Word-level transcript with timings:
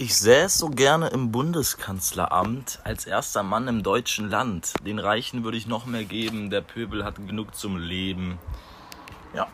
Ich 0.00 0.14
säß 0.14 0.58
so 0.58 0.68
gerne 0.68 1.08
im 1.08 1.32
Bundeskanzleramt 1.32 2.78
als 2.84 3.04
erster 3.04 3.42
Mann 3.42 3.66
im 3.66 3.82
deutschen 3.82 4.30
Land. 4.30 4.74
Den 4.86 5.00
Reichen 5.00 5.42
würde 5.42 5.58
ich 5.58 5.66
noch 5.66 5.86
mehr 5.86 6.04
geben, 6.04 6.50
der 6.50 6.60
Pöbel 6.60 7.04
hat 7.04 7.16
genug 7.16 7.56
zum 7.56 7.76
Leben. 7.76 8.38
Ja, 9.34 9.48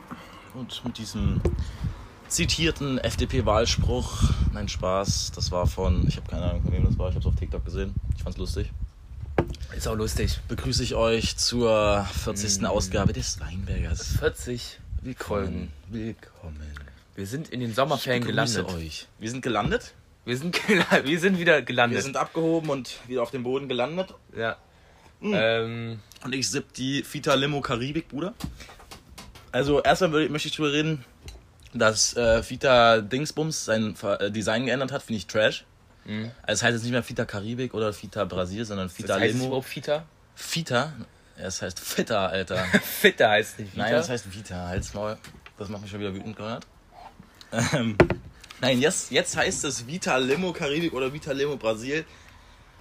und 0.53 0.85
mit 0.85 0.99
diesem 0.99 1.41
zitierten 2.29 2.99
FDP-Wahlspruch, 2.99 4.23
nein 4.53 4.69
Spaß, 4.69 5.33
das 5.35 5.51
war 5.51 5.67
von, 5.67 6.07
ich 6.07 6.19
habe 6.19 6.29
keine 6.29 6.45
Ahnung 6.45 6.63
von 6.63 6.73
wem 6.75 6.85
das 6.85 6.99
war, 6.99 7.09
ich 7.09 7.15
habe 7.15 7.27
es 7.27 7.33
auf 7.33 7.37
TikTok 7.37 7.65
gesehen, 7.65 7.95
ich 8.15 8.23
fand's 8.23 8.39
lustig. 8.39 8.71
Ist 9.75 9.89
auch 9.89 9.97
lustig. 9.97 10.41
Begrüße 10.49 10.83
ich 10.83 10.95
euch 10.95 11.39
zur 11.39 12.07
40. 12.23 12.61
Mm. 12.61 12.67
Ausgabe 12.67 13.15
des 13.15 13.41
Weinbergers. 13.41 14.19
40 14.19 14.79
Willkommen. 15.01 15.73
Willkommen. 15.89 16.71
Wir 17.15 17.27
sind 17.27 17.49
in 17.49 17.61
den 17.61 17.73
Sommerferien 17.73 18.23
Ich 18.23 18.29
gelandet. 18.29 18.69
euch. 18.69 19.09
Wir 19.19 19.31
sind 19.31 19.41
gelandet. 19.41 19.95
Wir 20.25 20.37
sind, 20.37 20.59
wir 21.05 21.21
sind 21.21 21.39
wieder 21.39 21.57
Wir 21.57 21.63
gelandet. 21.63 22.03
sind 22.03 22.17
abgehoben 22.17 22.71
und 22.71 22.99
wieder 23.09 23.23
auf 23.23 23.31
dem 23.31 23.43
Boden 23.43 23.69
gelandet. 23.69 24.15
ja. 24.37 24.57
Ähm, 25.23 26.01
Und 26.23 26.35
ich 26.35 26.51
sipp 26.51 26.75
die 26.75 27.03
Fita 27.03 27.33
Limo 27.35 27.63
Karibik, 27.63 28.09
Bruder. 28.09 28.35
Also 29.53 29.81
erstmal 29.83 30.13
würde- 30.13 30.29
möchte 30.31 30.49
ich 30.49 30.57
drüber 30.57 30.73
reden, 30.73 31.03
dass 31.73 32.15
äh, 32.17 32.43
Fita 32.43 33.01
Dingsbums 33.01 33.65
sein 33.65 33.95
äh, 34.03 34.31
Design 34.31 34.67
geändert 34.67 34.93
hat, 34.93 35.03
finde 35.03 35.19
ich 35.19 35.27
trash. 35.27 35.65
Mhm. 36.05 36.31
Also 36.43 36.53
es 36.59 36.63
heißt 36.63 36.73
jetzt 36.75 36.83
nicht 36.83 36.93
mehr 36.93 37.03
Fita 37.03 37.25
Karibik 37.25 37.73
oder 37.73 37.95
Fita 37.95 38.25
Brasil, 38.27 38.67
sondern 38.67 38.91
Fita 38.91 39.15
das 39.15 39.21
heißt 39.21 39.31
es 39.31 39.37
Limo. 39.37 39.47
überhaupt 39.49 39.67
Fita? 39.69 40.05
Fita? 40.35 40.93
Ja, 41.39 41.45
es 41.47 41.63
heißt 41.63 41.81
Fitta, 41.81 42.27
Alter. 42.27 42.57
Fitter 42.83 43.31
heißt 43.31 43.53
es 43.55 43.59
nicht 43.61 43.71
Fita. 43.73 43.83
Nein, 43.83 43.93
das 43.95 44.09
heißt 44.11 44.35
Vita, 44.35 44.67
halt's 44.69 44.93
Maul. 44.93 45.17
Das 45.57 45.71
macht 45.71 45.81
mich 45.83 45.91
schon 45.91 46.01
wieder 46.01 46.15
wütend, 46.15 46.37
Konrad. 46.37 46.67
Ähm, 47.73 47.97
nein, 48.61 48.81
jetzt, 48.81 49.11
jetzt 49.11 49.37
heißt 49.37 49.65
es 49.65 49.87
Vita 49.87 50.17
Limo 50.17 50.53
Karibik 50.53 50.93
oder 50.93 51.13
Vita 51.13 51.33
Limo 51.33 51.57
Brasil. 51.57 52.05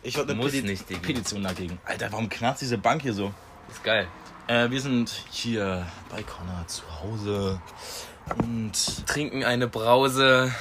Ich 0.02 0.18
wollte 0.18 0.34
eine 0.34 0.42
Muss 0.42 0.52
Peti 0.52 0.68
nicht, 0.68 0.90
Digga. 0.90 1.00
Petition 1.00 1.44
dagegen. 1.44 1.80
Alter, 1.86 2.12
warum 2.12 2.30
knarzt 2.30 2.62
diese 2.62 2.78
Bank 2.78 3.02
hier 3.02 3.14
so? 3.14 3.34
ist 3.70 3.84
geil. 3.84 4.08
Äh, 4.48 4.70
wir 4.70 4.82
sind 4.82 5.10
hier 5.32 5.86
bei 6.10 6.22
Konrad 6.24 6.70
zu 6.70 6.84
Hause 7.02 7.62
und 8.38 9.08
Trinken 9.08 9.44
eine 9.44 9.68
Brause. 9.68 10.52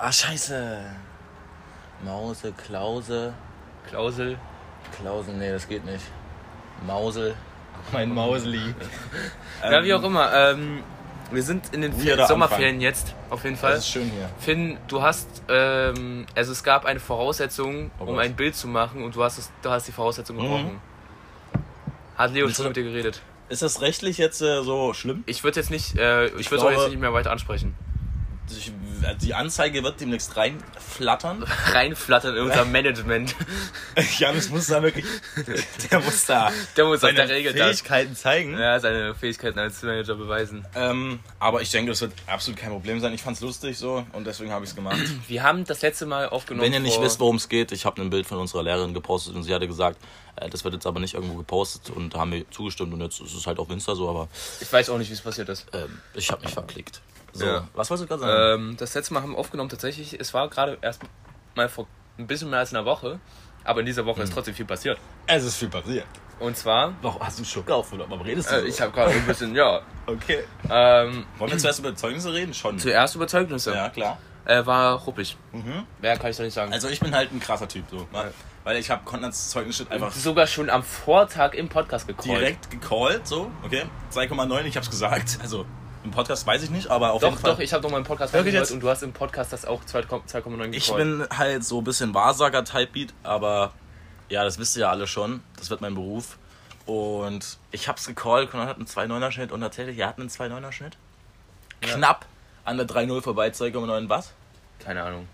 ah 0.00 0.10
scheiße. 0.10 0.80
Mause, 2.04 2.52
Klause, 2.52 3.34
Klausel. 3.86 4.38
Klausel, 4.96 5.34
nee, 5.34 5.50
das 5.50 5.68
geht 5.68 5.84
nicht. 5.84 6.04
Mausel, 6.86 7.34
mein 7.92 8.12
Mausli. 8.14 8.74
ja, 9.62 9.84
wie 9.84 9.92
auch 9.92 10.02
immer. 10.02 10.32
Ähm, 10.32 10.82
wir 11.32 11.42
sind 11.42 11.72
in 11.74 11.82
den 11.82 12.04
Weirder 12.04 12.26
Sommerferien 12.26 12.80
jetzt, 12.80 13.14
auf 13.30 13.44
jeden 13.44 13.56
Fall. 13.56 13.72
Das 13.72 13.80
ist 13.80 13.88
schön 13.90 14.10
hier. 14.10 14.28
Finn, 14.38 14.76
du 14.88 15.02
hast, 15.02 15.28
ähm, 15.48 16.26
also 16.34 16.52
es 16.52 16.62
gab 16.64 16.84
eine 16.84 17.00
Voraussetzung, 17.00 17.90
Oh 18.00 18.04
um 18.04 18.18
ein 18.18 18.34
Bild 18.36 18.54
zu 18.56 18.68
machen 18.68 19.02
und 19.04 19.14
du 19.16 19.22
hast, 19.22 19.38
es, 19.38 19.50
du 19.62 19.70
hast 19.70 19.86
die 19.88 19.92
Voraussetzung 19.92 20.36
gebrochen. 20.36 20.80
Hat 22.16 22.32
Leo 22.32 22.48
schon 22.48 22.66
mit 22.66 22.76
dir 22.76 22.82
geredet? 22.84 23.22
Ist 23.48 23.62
das 23.62 23.80
rechtlich 23.80 24.18
jetzt 24.18 24.42
äh, 24.42 24.62
so 24.62 24.92
schlimm? 24.92 25.24
Ich 25.26 25.42
würde 25.42 25.58
jetzt 25.58 25.70
nicht, 25.70 25.96
äh, 25.98 26.26
ich, 26.26 26.40
Ich 26.40 26.50
würde 26.50 26.64
euch 26.64 26.70
glaube- 26.70 26.82
jetzt 26.84 26.90
nicht 26.92 27.00
mehr 27.00 27.12
weiter 27.12 27.30
ansprechen. 27.32 27.74
Ich, 28.50 28.72
die 29.22 29.34
Anzeige 29.34 29.82
wird 29.82 30.00
demnächst 30.00 30.36
reinflattern. 30.36 31.42
Reinflattern 31.72 32.36
in 32.36 32.42
unser 32.42 32.64
Management. 32.64 33.34
Janis 34.18 34.50
muss 34.50 34.66
da 34.68 34.82
wirklich. 34.82 35.04
Der 35.90 36.00
muss 36.00 36.26
da 36.26 36.50
Der 36.76 36.84
muss 36.84 37.00
seine 37.00 37.14
der 37.14 37.28
Regel 37.28 37.52
das. 37.52 37.66
Fähigkeiten 37.80 38.14
zeigen. 38.16 38.58
Ja, 38.58 38.78
seine 38.80 39.14
Fähigkeiten 39.14 39.58
als 39.58 39.82
Manager 39.82 40.14
beweisen. 40.14 40.64
Ähm, 40.74 41.20
aber 41.38 41.62
ich 41.62 41.70
denke, 41.70 41.90
das 41.92 42.00
wird 42.00 42.12
absolut 42.26 42.58
kein 42.58 42.70
Problem 42.70 43.00
sein. 43.00 43.12
Ich 43.14 43.22
fand's 43.22 43.40
lustig 43.40 43.78
so 43.78 44.04
und 44.12 44.26
deswegen 44.26 44.50
habe 44.52 44.64
ich 44.64 44.70
es 44.70 44.76
gemacht. 44.76 44.98
Wir 45.28 45.42
haben 45.42 45.64
das 45.64 45.82
letzte 45.82 46.06
Mal 46.06 46.28
aufgenommen. 46.28 46.64
Wenn 46.66 46.72
ihr 46.72 46.80
nicht 46.80 47.00
wisst, 47.00 47.20
worum 47.20 47.36
es 47.36 47.48
geht, 47.48 47.72
ich 47.72 47.84
habe 47.84 48.00
ein 48.02 48.10
Bild 48.10 48.26
von 48.26 48.38
unserer 48.38 48.62
Lehrerin 48.62 48.94
gepostet 48.94 49.34
und 49.34 49.42
sie 49.44 49.54
hatte 49.54 49.66
gesagt, 49.66 49.98
äh, 50.36 50.48
das 50.48 50.64
wird 50.64 50.74
jetzt 50.74 50.86
aber 50.86 51.00
nicht 51.00 51.14
irgendwo 51.14 51.34
gepostet 51.36 51.90
und 51.90 52.14
haben 52.14 52.32
wir 52.32 52.50
zugestimmt 52.50 52.92
und 52.92 53.00
jetzt 53.00 53.20
ist 53.20 53.34
es 53.34 53.46
halt 53.46 53.58
auf 53.58 53.70
Insta 53.70 53.94
so, 53.94 54.08
aber 54.08 54.28
Ich 54.60 54.72
weiß 54.72 54.90
auch 54.90 54.98
nicht, 54.98 55.08
wie 55.10 55.14
es 55.14 55.20
passiert 55.20 55.48
ist. 55.48 55.66
ähm, 55.72 56.00
ich 56.14 56.30
habe 56.30 56.42
mich 56.44 56.52
verklickt. 56.54 57.00
So, 57.32 57.46
Ja. 57.46 57.68
was 57.74 57.90
wolltest 57.90 58.10
du 58.10 58.16
gerade 58.16 58.22
sagen? 58.54 58.62
Ähm, 58.70 58.76
das 58.76 58.94
letzte 58.94 59.14
Mal 59.14 59.22
haben 59.22 59.32
wir 59.32 59.38
aufgenommen 59.38 59.68
tatsächlich. 59.70 60.18
Es 60.18 60.34
war 60.34 60.48
gerade 60.48 60.78
erst 60.82 61.00
mal 61.54 61.68
vor 61.68 61.86
ein 62.18 62.26
bisschen 62.26 62.50
mehr 62.50 62.58
als 62.60 62.74
einer 62.74 62.84
Woche. 62.84 63.20
Aber 63.62 63.80
in 63.80 63.86
dieser 63.86 64.06
Woche 64.06 64.18
Mhm. 64.20 64.24
ist 64.24 64.32
trotzdem 64.32 64.54
viel 64.54 64.64
passiert. 64.64 64.98
es 65.26 65.44
ist 65.44 65.56
viel 65.56 65.68
passiert. 65.68 66.06
Und 66.38 66.56
zwar, 66.56 66.94
Warum 67.02 67.20
hast 67.22 67.36
du 67.38 67.40
einen 67.42 67.46
Schluck 67.46 67.70
auf 67.70 67.92
oder 67.92 68.04
warum 68.08 68.22
redest 68.22 68.50
du 68.50 68.54
äh, 68.56 68.60
so? 68.60 68.66
ich 68.66 68.80
habe 68.80 68.90
gerade 68.92 69.12
ein 69.12 69.26
bisschen, 69.26 69.54
ja. 69.54 69.82
Okay. 70.06 70.44
Ähm, 70.70 71.26
Wollen 71.38 71.50
wir 71.52 71.58
zuerst 71.58 71.78
über 71.80 71.94
Zeugnisse 71.94 72.32
reden? 72.32 72.54
Schon. 72.54 72.78
zuerst 72.78 73.14
Überzeugnisse. 73.14 73.74
Ja, 73.74 73.90
klar. 73.90 74.18
Äh, 74.46 74.64
war 74.64 74.94
ruppig. 75.00 75.36
Mhm. 75.52 75.84
Mehr 76.00 76.16
kann 76.16 76.30
ich 76.30 76.36
doch 76.38 76.44
nicht 76.44 76.54
sagen. 76.54 76.72
Also 76.72 76.88
ich 76.88 76.98
bin 77.00 77.14
halt 77.14 77.30
ein 77.32 77.38
krasser 77.40 77.68
Typ 77.68 77.84
so. 77.90 77.98
Ne? 77.98 78.06
Ja. 78.14 78.24
Weil 78.64 78.78
ich 78.78 78.90
habe 78.90 79.02
Konrads 79.04 79.50
Zeugnis 79.50 79.84
einfach 79.90 80.10
sogar 80.12 80.46
schon 80.46 80.70
am 80.70 80.82
Vortag 80.82 81.52
im 81.54 81.68
Podcast 81.68 82.08
gecallt. 82.08 82.26
direkt 82.40 82.70
gecallt, 82.70 83.26
so, 83.28 83.50
okay? 83.62 83.84
2,9, 84.10 84.64
ich 84.64 84.76
hab's 84.78 84.88
gesagt. 84.88 85.38
Also 85.42 85.66
im 86.10 86.14
Podcast 86.16 86.46
weiß 86.46 86.62
ich 86.64 86.70
nicht, 86.70 86.88
aber 86.88 87.12
auf 87.12 87.20
Doch, 87.20 87.30
jeden 87.30 87.40
Fall. 87.40 87.52
doch, 87.52 87.58
ich 87.60 87.72
habe 87.72 87.82
doch 87.82 87.90
mal 87.90 87.98
im 87.98 88.04
Podcast 88.04 88.32
Wirklich 88.32 88.48
reingehört 88.48 88.66
jetzt? 88.66 88.74
und 88.74 88.80
du 88.80 88.88
hast 88.88 89.02
im 89.02 89.12
Podcast 89.12 89.52
das 89.52 89.64
auch 89.64 89.82
2,9 89.84 90.42
gecallt. 90.56 90.74
Ich 90.76 90.92
bin 90.92 91.24
halt 91.36 91.64
so 91.64 91.78
ein 91.78 91.84
bisschen 91.84 92.12
Wahrsager-Type-Beat, 92.14 93.14
aber 93.22 93.72
ja, 94.28 94.42
das 94.42 94.58
wisst 94.58 94.76
ihr 94.76 94.82
ja 94.82 94.90
alle 94.90 95.06
schon. 95.06 95.42
Das 95.56 95.70
wird 95.70 95.80
mein 95.80 95.94
Beruf. 95.94 96.36
Und 96.86 97.58
ich 97.70 97.86
hab's 97.88 98.06
gecallt, 98.06 98.50
Konrad 98.50 98.68
hat 98.68 98.76
einen 98.76 98.86
2,9er 98.86 99.30
Schnitt 99.30 99.52
und 99.52 99.60
tatsächlich, 99.60 99.98
er 99.98 100.08
hat 100.08 100.18
einen 100.18 100.28
2,9er 100.28 100.72
Schnitt. 100.72 100.96
Ja. 101.84 101.94
Knapp 101.94 102.26
an 102.64 102.76
der 102.76 102.86
3,0 102.88 103.22
vorbei, 103.22 103.48
2,9 103.48 104.08
was? 104.08 104.32
Keine 104.80 105.02
Ahnung. 105.04 105.28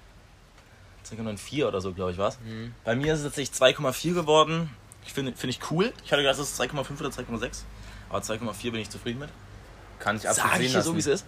2,94 1.11 1.67
oder 1.67 1.81
so, 1.81 1.93
glaube 1.93 2.13
ich, 2.13 2.19
was. 2.19 2.39
Mhm. 2.41 2.75
Bei 2.85 2.95
mir 2.95 3.15
ist 3.15 3.21
es 3.21 3.25
tatsächlich 3.27 3.57
2,4 3.59 4.13
geworden. 4.13 4.71
Ich 5.07 5.13
finde 5.15 5.33
find 5.33 5.53
ich 5.55 5.71
cool. 5.71 5.93
Ich 6.05 6.13
hatte 6.13 6.23
gedacht, 6.23 6.39
es 6.39 6.51
ist 6.51 6.61
2,5 6.61 7.01
oder 7.01 7.09
2,6. 7.09 7.63
Aber 8.11 8.19
2,4 8.19 8.73
bin 8.73 8.81
ich 8.81 8.91
zufrieden 8.91 9.21
mit. 9.21 9.31
Kann 9.99 10.17
ich 10.17 10.29
absolut 10.29 10.53
Sag 10.53 10.61
ich 10.61 10.73
so, 10.73 10.95
wie 10.95 11.01
es 11.01 11.07
ist. 11.07 11.27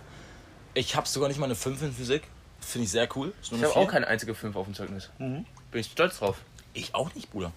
Ich 0.75 0.97
habe 0.97 1.09
sogar 1.09 1.29
nicht 1.29 1.39
mal 1.39 1.47
eine 1.47 1.55
5 1.55 1.83
in 1.83 1.93
Physik. 1.93 2.23
Finde 2.61 2.84
ich 2.84 2.91
sehr 2.91 3.09
cool. 3.17 3.33
Ich 3.43 3.53
habe 3.53 3.77
auch 3.77 3.89
keine 3.89 4.06
einzige 4.06 4.34
5 4.34 4.55
auf 4.56 4.67
dem 4.67 4.75
Zeugnis. 4.75 5.11
Mhm. 5.19 5.47
Bin 5.71 5.81
ich 5.81 5.91
stolz 5.91 6.19
drauf. 6.19 6.39
Ich 6.75 6.95
auch 6.95 7.15
nicht, 7.15 7.31
Bruder. 7.31 7.53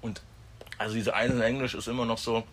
Und 0.00 0.22
also 0.78 0.94
diese 0.94 1.14
eine 1.14 1.34
in 1.34 1.40
Englisch 1.40 1.74
ist 1.74 1.88
immer 1.88 2.04
noch 2.04 2.18
so. 2.18 2.44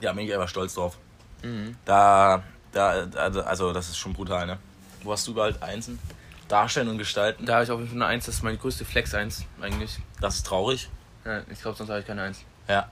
Ja, 0.00 0.12
bin 0.12 0.26
ich 0.26 0.32
einfach 0.32 0.48
stolz 0.48 0.74
drauf. 0.74 0.96
Mhm. 1.42 1.76
Da, 1.84 2.42
da, 2.72 3.06
da, 3.06 3.28
also 3.40 3.72
das 3.72 3.88
ist 3.88 3.98
schon 3.98 4.12
brutal, 4.12 4.46
ne? 4.46 4.58
Wo 5.02 5.12
hast 5.12 5.26
du 5.26 5.32
überall 5.32 5.56
Einsen? 5.60 5.98
Darstellen 6.48 6.88
und 6.88 6.98
gestalten. 6.98 7.44
Da 7.44 7.54
habe 7.54 7.64
ich 7.64 7.70
auf 7.70 7.78
jeden 7.78 7.90
Fall 7.90 8.02
eine 8.02 8.06
1, 8.06 8.26
das 8.26 8.36
ist 8.36 8.42
meine 8.42 8.56
größte 8.56 8.84
Flex 8.84 9.14
1 9.14 9.44
eigentlich. 9.60 9.98
Das 10.20 10.36
ist 10.36 10.46
traurig. 10.46 10.88
Ja, 11.24 11.42
ich 11.50 11.60
glaube, 11.60 11.76
sonst 11.76 11.90
habe 11.90 12.00
ich 12.00 12.06
keine 12.06 12.22
1. 12.22 12.40
Ja. 12.68 12.90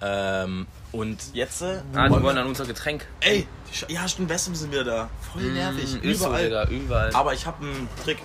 Ähm, 0.00 0.66
und 0.92 1.18
jetzt. 1.34 1.62
Äh, 1.62 1.80
Ah, 1.94 2.06
die 2.06 2.10
wollen 2.14 2.22
wir- 2.24 2.30
an 2.40 2.46
unser 2.46 2.64
Getränk. 2.66 3.06
Ey, 3.20 3.46
ja, 3.88 4.06
stimmt, 4.08 4.28
Wespen 4.30 4.54
sind 4.54 4.70
wieder 4.72 4.84
da. 4.84 5.10
Voll 5.32 5.42
nervig. 5.42 5.94
Mm, 6.02 6.08
ist 6.08 6.20
so, 6.20 6.26
überall. 6.26 6.44
Digga, 6.44 6.64
überall. 6.68 7.14
Aber 7.14 7.34
ich 7.34 7.46
habe 7.46 7.64
einen 7.64 7.88
Trick. 8.04 8.18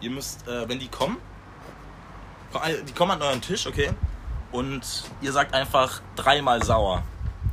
Ihr 0.00 0.10
müsst, 0.10 0.46
äh, 0.48 0.68
wenn 0.68 0.78
die 0.78 0.88
kommen, 0.88 1.18
ko- 2.52 2.58
äh, 2.66 2.82
die 2.82 2.92
kommen 2.92 3.12
an 3.12 3.22
euren 3.22 3.40
Tisch, 3.40 3.66
okay? 3.66 3.90
Und 4.52 4.82
ihr 5.20 5.32
sagt 5.32 5.52
einfach 5.54 6.00
dreimal 6.16 6.62
sauer. 6.62 7.02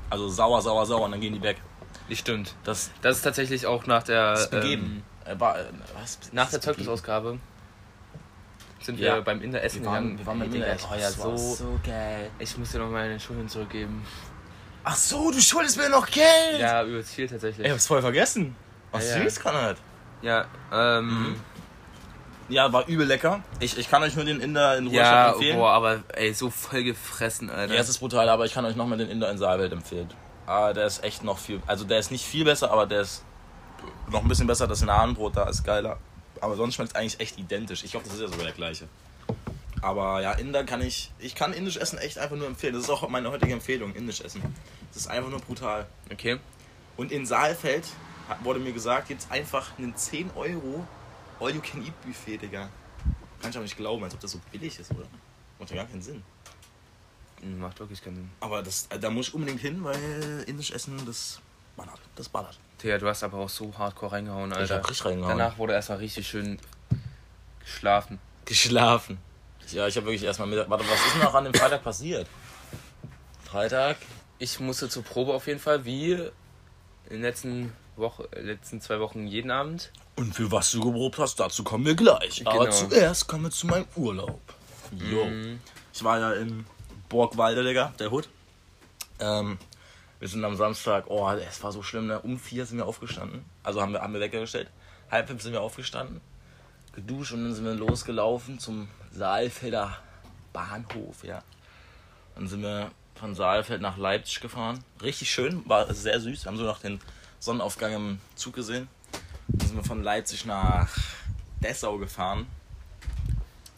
Also 0.09 0.28
sauer, 0.29 0.62
sauer, 0.62 0.85
sauer 0.85 1.06
und 1.06 1.12
dann 1.12 1.22
gehen 1.22 1.33
die 1.33 1.41
weg. 1.41 1.57
Nicht 2.09 2.19
stimmt. 2.19 2.56
Das 2.63 2.89
Das 3.01 3.18
ist 3.18 3.23
tatsächlich 3.23 3.66
auch 3.66 3.85
nach 3.85 4.03
der, 4.03 4.33
ist 4.33 4.53
ähm, 4.53 4.59
begeben. 4.59 5.03
Äh, 5.25 5.39
war, 5.39 5.57
äh, 5.59 5.63
was? 6.00 6.19
nach 6.31 6.50
der. 6.50 6.62
Zeugnisausgabe 6.62 7.39
sind 8.81 9.00
Ja. 9.00 9.16
wir 9.16 9.22
beim 9.22 9.42
Inder 9.42 9.64
essen 9.64 9.81
Wir 9.81 9.88
waren, 9.92 10.18
gegangen. 10.18 10.19
wir 10.19 10.25
waren. 10.46 10.52
Digga, 10.52 10.74
ich 10.75 10.84
war 10.90 10.97
ja 10.97 11.08
Das 11.08 11.19
war 11.19 11.38
so, 11.38 11.56
so 11.56 11.80
geil. 11.86 12.30
Ich 12.40 12.58
muss 12.58 12.72
dir 12.72 12.80
noch 12.80 12.90
meine 12.90 13.19
Schulden 13.19 13.47
zurückgeben. 13.50 14.06
Ach 14.84 14.96
so, 14.96 15.31
du 15.31 15.40
schuldest 15.40 15.78
mir 15.78 15.90
noch 15.90 16.08
Geld. 16.08 16.59
Ja, 16.59 16.84
übelst 16.84 17.14
viel 17.14 17.28
tatsächlich. 17.28 17.66
Ey, 17.66 17.72
hab's 17.72 17.86
voll 17.88 18.02
vergessen. 18.02 18.56
Was 18.92 19.09
Ja, 19.09 19.18
ja. 19.18 19.24
süß, 19.24 19.40
Konrad. 19.40 19.78
Ja, 20.22 20.45
ähm. 20.72 21.07
Mhm. 21.31 21.36
Ja, 22.50 22.74
war 22.74 22.86
übel 22.88 23.07
lecker. 23.07 23.39
Ich, 23.62 23.78
ich 23.78 23.89
kann 23.89 24.04
euch 24.04 24.16
nur 24.16 24.25
den 24.25 24.42
Inder 24.42 24.78
in 24.78 24.88
Ruhrstadt 24.88 25.06
Ja, 25.06 25.31
empfehlen. 25.31 25.57
boah, 25.57 25.72
aber 25.72 26.00
ey, 26.16 26.33
so 26.33 26.50
voll 26.50 26.83
gefressen, 26.83 27.50
Alter. 27.50 27.74
Ja, 27.75 27.80
es 27.80 27.88
ist 27.88 28.00
brutal, 28.00 28.28
aber 28.28 28.44
ich 28.45 28.54
kann 28.54 28.66
euch 28.66 28.75
nochmal 28.75 28.98
den 28.98 29.10
Inder 29.10 29.31
in 29.31 29.38
Saalwelt 29.38 29.72
empfehlen. 29.72 30.10
Ah, 30.48 30.74
der 30.74 30.86
ist 30.86 31.01
echt 31.04 31.24
noch 31.24 31.38
viel. 31.38 31.62
Also 31.66 31.86
der 31.86 32.00
ist 32.00 32.12
nicht 32.12 32.25
viel 32.25 32.44
besser, 32.44 32.69
aber 32.72 32.86
der 32.88 33.01
ist 33.01 33.24
noch 34.10 34.22
ein 34.24 34.28
bisschen 34.28 34.48
besser. 34.48 34.68
Das 34.68 34.81
Nahenbrot 34.81 35.38
da 35.38 35.44
ist 35.48 35.63
geiler. 35.63 35.98
Aber 36.42 36.56
sonst 36.56 36.76
schmeckt 36.76 36.92
es 36.92 36.96
eigentlich 36.96 37.20
echt 37.20 37.40
identisch. 37.40 37.84
Ich 37.84 37.92
glaube, 37.92 38.06
das 38.06 38.16
ist 38.16 38.22
ja 38.22 38.28
sogar 38.28 38.46
der 38.46 38.54
gleiche. 38.54 38.88
Aber 39.82 40.22
ja, 40.22 40.34
Inder 40.34 40.64
kann 40.64 40.82
ich. 40.82 41.12
Ich 41.20 41.36
kann 41.36 41.54
indisch 41.54 41.78
essen 41.78 41.98
echt 41.98 42.18
einfach 42.18 42.36
nur 42.36 42.48
empfehlen. 42.48 42.74
Das 42.74 42.84
ist 42.84 42.90
auch 42.90 43.08
meine 43.10 43.32
heutige 43.32 43.54
Empfehlung, 43.54 43.96
indisch 43.96 44.22
essen. 44.22 44.42
Das 44.90 45.04
ist 45.04 45.08
einfach 45.08 45.30
nur 45.30 45.40
brutal. 45.40 45.88
okay. 46.12 46.40
Und 46.98 47.12
in 47.12 47.26
Saalfeld 47.26 47.88
wurde 48.44 48.60
mir 48.60 48.74
gesagt, 48.74 49.10
jetzt 49.10 49.32
einfach 49.32 49.78
einen 49.78 49.96
10 49.96 50.32
Euro 50.36 50.86
All-You-Can-Eat-Buffet, 51.40 52.38
Digga. 52.38 52.70
Kann 53.42 53.50
ich 53.50 53.58
auch 53.58 53.62
nicht 53.62 53.78
glauben, 53.78 54.04
als 54.04 54.14
ob 54.14 54.20
das 54.20 54.32
so 54.32 54.40
billig 54.52 54.78
ist, 54.78 54.92
oder? 54.92 55.08
Macht 55.58 55.72
ja 55.72 55.78
gar 55.78 55.86
keinen 55.86 56.02
Sinn. 56.02 56.24
Macht 57.60 57.80
wirklich 57.80 58.04
keinen 58.04 58.18
Sinn. 58.18 58.30
Aber 58.40 58.62
das, 58.62 58.88
da 58.90 59.10
muss 59.10 59.30
ich 59.30 59.34
unbedingt 59.34 59.62
hin, 59.62 59.84
weil 59.84 60.44
indisch 60.46 60.72
essen, 60.72 61.02
das 61.06 61.42
ballert. 61.75 62.00
Das 62.15 62.29
ballert. 62.29 62.57
Digga, 62.81 62.97
du 62.97 63.07
hast 63.07 63.23
aber 63.23 63.38
auch 63.38 63.50
so 63.50 63.73
hardcore 63.77 64.12
reingehauen, 64.13 64.51
Alter. 64.53 64.75
hab 64.77 64.89
richtig 64.89 65.06
reingehauen. 65.06 65.38
Danach 65.38 65.57
wurde 65.57 65.73
erstmal 65.73 66.00
richtig 66.00 66.27
schön 66.27 66.57
geschlafen. 67.63 68.19
Geschlafen. 68.45 69.18
Ja, 69.71 69.88
ich 69.88 69.95
habe 69.95 70.07
wirklich 70.07 70.23
erstmal 70.23 70.47
Mittag. 70.47 70.69
Warte, 70.69 70.83
was 70.89 71.00
ist 71.06 71.13
denn 71.15 71.21
noch 71.23 71.33
an 71.35 71.45
dem 71.45 71.53
Freitag 71.53 71.83
passiert? 71.83 72.27
Freitag? 73.45 73.97
Ich 74.39 74.59
musste 74.59 74.89
zur 74.89 75.03
Probe 75.03 75.33
auf 75.33 75.47
jeden 75.47 75.59
Fall, 75.59 75.85
wie 75.85 76.13
in 76.13 76.29
den 77.09 77.21
letzten, 77.21 77.71
Woche, 77.95 78.27
letzten 78.35 78.81
zwei 78.81 79.00
Wochen 79.00 79.27
jeden 79.27 79.51
Abend. 79.51 79.91
Und 80.15 80.33
für 80.35 80.51
was 80.51 80.71
du 80.71 80.81
geprobt 80.81 81.19
hast, 81.19 81.39
dazu 81.39 81.63
kommen 81.63 81.85
wir 81.85 81.95
gleich. 81.95 82.45
Aber 82.47 82.65
Genau. 82.65 82.75
zuerst 82.75 83.27
kommen 83.27 83.44
wir 83.45 83.51
zu 83.51 83.68
meinem 83.68 83.85
Urlaub. 83.95 84.41
Jo. 84.91 85.25
Mhm. 85.25 85.59
Ich 85.94 86.03
war 86.03 86.19
ja 86.19 86.33
in 86.33 86.65
Borgwalde, 87.09 87.63
Digga, 87.63 87.94
der 88.00 88.12
Hut. 88.12 88.27
Ähm, 89.19 89.57
wir 90.21 90.27
sind 90.27 90.45
am 90.45 90.56
Samstag, 90.56 91.06
oh, 91.07 91.27
es 91.31 91.63
war 91.63 91.71
so 91.71 91.81
schlimm, 91.81 92.06
ne? 92.06 92.19
Um 92.19 92.38
vier 92.38 92.68
sind 92.68 92.77
wir 92.77 92.85
aufgestanden. 92.85 93.44
Also 93.63 93.81
haben 93.81 93.91
wir, 93.91 94.01
haben 94.01 94.13
wir 94.13 94.21
weggestellt. 94.21 94.69
Halb 95.09 95.27
fünf 95.27 95.41
sind 95.41 95.51
wir 95.51 95.62
aufgestanden, 95.62 96.21
geduscht 96.94 97.33
und 97.33 97.44
dann 97.44 97.56
sind 97.56 97.65
wir 97.65 97.73
losgelaufen 97.73 98.59
zum 98.59 98.88
Saalfelder 99.12 99.97
Bahnhof, 100.53 101.23
ja. 101.23 101.41
Dann 102.35 102.47
sind 102.47 102.62
wir 102.62 102.91
von 103.15 103.33
Saalfeld 103.33 103.81
nach 103.81 103.97
Leipzig 103.97 104.41
gefahren. 104.41 104.83
Richtig 105.01 105.31
schön, 105.31 105.68
war 105.68 105.91
sehr 105.91 106.19
süß. 106.19 106.45
Wir 106.45 106.51
haben 106.51 106.57
so 106.57 106.65
noch 106.65 106.79
den 106.79 107.01
Sonnenaufgang 107.39 107.94
im 107.94 108.21
Zug 108.35 108.53
gesehen. 108.53 108.89
Dann 109.47 109.69
sind 109.69 109.77
wir 109.77 109.83
von 109.83 110.03
Leipzig 110.03 110.45
nach 110.45 110.95
Dessau 111.63 111.97
gefahren. 111.97 112.45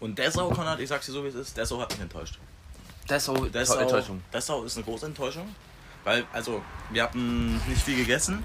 Und 0.01 0.19
Dessau, 0.19 0.49
Konrad, 0.49 0.81
ich 0.81 0.89
sag's 0.89 1.05
dir 1.05 1.13
so 1.13 1.23
wie 1.23 1.29
es 1.29 1.35
ist, 1.35 1.55
Dessau 1.55 1.79
hat 1.79 1.91
mich 1.91 2.01
enttäuscht. 2.01 2.37
Dessau, 3.09 3.45
Dessau, 3.45 3.77
Enttäuschung. 3.77 4.21
Dessau 4.33 4.63
ist 4.65 4.75
eine 4.75 4.83
große 4.83 5.05
Enttäuschung. 5.05 5.47
Weil, 6.03 6.25
also, 6.33 6.61
wir 6.89 7.03
hatten 7.03 7.55
nicht 7.67 7.81
viel 7.81 7.97
gegessen. 7.97 8.43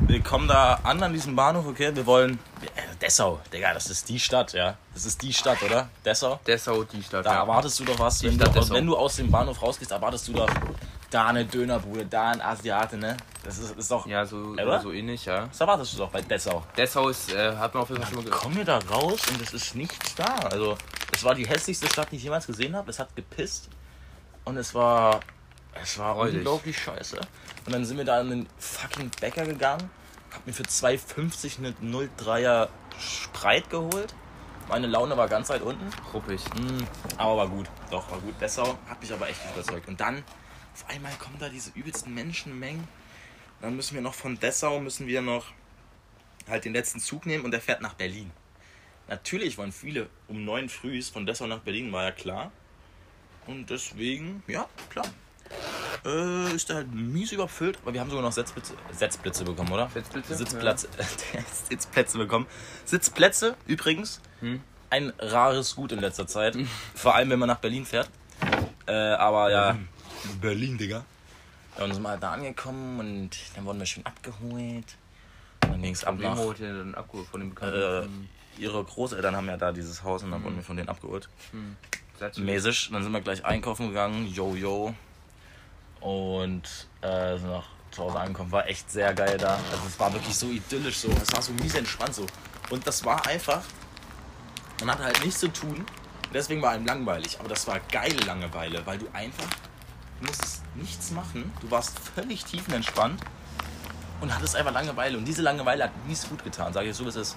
Wir 0.00 0.20
kommen 0.22 0.48
da 0.48 0.80
an 0.82 1.02
an 1.02 1.12
diesem 1.12 1.36
Bahnhof, 1.36 1.66
okay? 1.66 1.94
Wir 1.94 2.04
wollen. 2.04 2.38
Äh, 2.62 2.96
Dessau, 3.00 3.40
Digga, 3.52 3.72
das 3.74 3.88
ist 3.90 4.08
die 4.08 4.18
Stadt, 4.18 4.52
ja. 4.52 4.76
Das 4.92 5.06
ist 5.06 5.22
die 5.22 5.32
Stadt, 5.32 5.62
oder? 5.62 5.88
Dessau. 6.04 6.40
Dessau, 6.46 6.82
die 6.84 7.02
Stadt. 7.02 7.24
Da 7.24 7.32
ja. 7.32 7.40
erwartest 7.40 7.78
du 7.78 7.84
doch 7.84 7.98
was, 7.98 8.22
wenn 8.22 8.36
du, 8.36 8.44
Dessau. 8.44 8.74
wenn 8.74 8.86
du 8.86 8.96
aus 8.96 9.16
dem 9.16 9.30
Bahnhof 9.30 9.62
rausgehst, 9.62 9.92
erwartest 9.92 10.26
du 10.28 10.32
doch 10.32 10.50
da 11.10 11.28
eine 11.28 11.44
Dönerbude, 11.44 12.06
da 12.06 12.30
ein 12.30 12.40
Asiate, 12.40 12.96
ne? 12.96 13.16
Das 13.44 13.58
ist, 13.58 13.76
ist 13.76 13.90
doch. 13.90 14.06
Ja, 14.06 14.26
so, 14.26 14.36
Oder? 14.36 14.80
so 14.80 14.90
ähnlich, 14.90 15.26
ja. 15.26 15.46
Das 15.46 15.60
erwartest 15.60 15.94
du 15.94 15.98
doch 15.98 16.10
bei 16.10 16.22
Dessau. 16.22 16.64
Dessau 16.76 17.08
ist, 17.08 17.32
äh, 17.32 17.56
hat 17.56 17.72
man 17.74 17.84
auf 17.84 17.88
jeden 17.88 18.02
Fall 18.02 18.10
schon 18.10 18.18
mal 18.18 18.24
gehört. 18.24 18.42
Kommen 18.42 18.56
wir 18.56 18.64
da 18.64 18.78
raus 18.78 19.20
und 19.30 19.40
es 19.40 19.52
ist 19.52 19.76
nichts 19.76 20.14
da. 20.16 20.34
Also, 20.50 20.76
es 21.12 21.22
war 21.22 21.36
die 21.36 21.46
hässlichste 21.46 21.86
Stadt, 21.86 22.08
die 22.10 22.16
ich 22.16 22.24
jemals 22.24 22.46
gesehen 22.46 22.74
habe. 22.74 22.90
Es 22.90 22.98
hat 22.98 23.14
gepisst. 23.14 23.68
Und 24.44 24.56
es 24.56 24.74
war. 24.74 25.20
Es 25.82 25.98
war 25.98 26.14
Räudig. 26.14 26.36
unglaublich 26.36 26.78
scheiße. 26.78 27.20
Und 27.66 27.72
dann 27.72 27.84
sind 27.84 27.96
wir 27.96 28.04
da 28.04 28.20
in 28.20 28.30
den 28.30 28.46
fucking 28.58 29.10
Bäcker 29.20 29.44
gegangen. 29.46 29.90
Hab 30.32 30.46
mir 30.46 30.52
für 30.52 30.62
2,50 30.64 31.58
eine 31.58 31.74
03er 32.18 32.68
Spreit 32.98 33.70
geholt. 33.70 34.14
Meine 34.68 34.86
Laune 34.86 35.16
war 35.16 35.28
ganz 35.28 35.50
weit 35.50 35.62
unten. 35.62 35.88
Ruppig. 36.12 36.42
Mm, 36.54 36.84
aber 37.18 37.36
war 37.36 37.48
gut. 37.48 37.70
Doch, 37.90 38.10
war 38.10 38.18
gut. 38.20 38.34
Dessau 38.40 38.78
hat 38.88 39.00
mich 39.00 39.12
aber 39.12 39.28
echt 39.28 39.40
überzeugt. 39.52 39.88
Und 39.88 40.00
dann, 40.00 40.24
auf 40.72 40.88
einmal 40.88 41.12
kommen 41.18 41.36
da 41.38 41.48
diese 41.48 41.70
übelsten 41.74 42.14
Menschenmengen. 42.14 42.88
Dann 43.60 43.76
müssen 43.76 43.94
wir 43.94 44.02
noch 44.02 44.14
von 44.14 44.38
Dessau, 44.38 44.80
müssen 44.80 45.06
wir 45.06 45.22
noch 45.22 45.46
halt 46.48 46.64
den 46.64 46.72
letzten 46.72 47.00
Zug 47.00 47.26
nehmen 47.26 47.44
und 47.44 47.50
der 47.50 47.60
fährt 47.60 47.80
nach 47.80 47.94
Berlin. 47.94 48.30
Natürlich 49.08 49.58
waren 49.58 49.72
viele 49.72 50.08
um 50.28 50.44
9 50.44 50.68
früh 50.68 51.00
von 51.02 51.26
Dessau 51.26 51.46
nach 51.46 51.60
Berlin, 51.60 51.92
war 51.92 52.04
ja 52.04 52.12
klar. 52.12 52.52
Und 53.46 53.68
deswegen, 53.68 54.42
ja, 54.46 54.66
klar. 54.88 55.06
Äh, 56.04 56.54
ist 56.54 56.68
der 56.68 56.76
halt 56.76 56.92
mies 56.94 57.32
überfüllt, 57.32 57.78
aber 57.82 57.94
wir 57.94 58.00
haben 58.00 58.10
sogar 58.10 58.22
noch 58.22 58.32
Sitzplätze, 58.32 58.74
Sitzplätze 58.92 59.44
bekommen, 59.44 59.72
oder? 59.72 59.88
Sitzplätze? 59.94 60.34
Sitzplätze, 60.36 60.88
Sitzplätze 61.68 62.18
bekommen. 62.18 62.46
Sitzplätze, 62.84 63.56
übrigens, 63.66 64.20
Hm. 64.40 64.60
ein 64.90 65.12
rares 65.18 65.74
Gut 65.76 65.92
in 65.92 66.00
letzter 66.00 66.26
Zeit. 66.26 66.56
Vor 66.94 67.14
allem, 67.14 67.30
wenn 67.30 67.38
man 67.38 67.48
nach 67.48 67.58
Berlin 67.58 67.86
fährt. 67.86 68.10
Äh, 68.86 68.92
aber 68.92 69.50
ja. 69.50 69.78
Berlin, 70.42 70.76
Digga. 70.76 71.04
Ja, 71.78 71.84
und 71.84 71.94
sind 71.94 72.02
wir 72.02 72.10
halt 72.10 72.22
da 72.22 72.32
angekommen 72.32 73.00
und 73.00 73.30
dann 73.56 73.64
wurden 73.64 73.78
wir 73.78 73.86
schön 73.86 74.04
abgeholt. 74.06 74.96
Und 75.64 75.70
dann 75.72 75.82
ging 75.82 75.94
es 75.94 76.04
ab 76.04 76.16
nach. 76.18 76.36
holt 76.36 76.60
ihr 76.60 76.72
denn 76.72 76.94
abgeholt 76.94 77.26
von 77.28 77.40
den 77.40 77.50
Äh, 77.50 77.54
Bekannten? 77.54 78.28
ihre 78.58 78.84
Großeltern 78.84 79.34
haben 79.34 79.48
ja 79.48 79.56
da 79.56 79.72
dieses 79.72 80.02
Haus 80.04 80.22
und 80.22 80.30
dann 80.30 80.44
wurden 80.44 80.56
wir 80.56 80.62
von 80.62 80.76
denen 80.76 80.88
abgeholt. 80.90 81.28
Hm. 81.52 81.76
Mäßig. 82.44 82.90
Dann 82.92 83.02
sind 83.02 83.10
wir 83.12 83.20
gleich 83.22 83.44
einkaufen 83.44 83.88
gegangen. 83.88 84.26
Yo, 84.32 84.54
yo. 84.54 84.94
Und 86.04 86.62
äh, 87.00 87.38
sind 87.38 87.48
noch 87.48 87.64
zu 87.90 88.02
Hause 88.02 88.20
angekommen. 88.20 88.52
War 88.52 88.68
echt 88.68 88.90
sehr 88.90 89.14
geil 89.14 89.38
da. 89.38 89.54
Also 89.54 89.86
es 89.86 89.98
war 89.98 90.12
wirklich 90.12 90.36
so 90.36 90.48
idyllisch 90.48 90.98
so. 90.98 91.08
Es 91.10 91.32
war 91.32 91.40
so 91.40 91.52
mies 91.54 91.74
entspannt 91.74 92.14
so. 92.14 92.26
Und 92.68 92.86
das 92.86 93.02
war 93.06 93.26
einfach. 93.26 93.62
Man 94.80 94.90
hatte 94.90 95.04
halt 95.04 95.24
nichts 95.24 95.40
zu 95.40 95.48
tun. 95.48 95.86
Deswegen 96.34 96.60
war 96.60 96.72
einem 96.72 96.84
langweilig. 96.84 97.40
Aber 97.40 97.48
das 97.48 97.66
war 97.66 97.80
geile 97.90 98.18
Langeweile, 98.26 98.84
weil 98.84 98.98
du 98.98 99.06
einfach. 99.14 99.48
Du 100.20 100.26
musstest 100.26 100.62
nichts 100.74 101.10
machen. 101.10 101.50
Du 101.62 101.70
warst 101.70 101.98
völlig 101.98 102.44
tiefenentspannt. 102.44 103.22
Und 104.20 104.34
hattest 104.34 104.56
einfach 104.56 104.72
Langeweile. 104.72 105.16
Und 105.16 105.24
diese 105.24 105.40
Langeweile 105.40 105.84
hat 105.84 106.06
mies 106.06 106.28
gut 106.28 106.44
getan, 106.44 106.74
sage 106.74 106.90
ich 106.90 106.96
so, 106.96 107.04
wie 107.04 107.08
es 107.08 107.16
ist. 107.16 107.36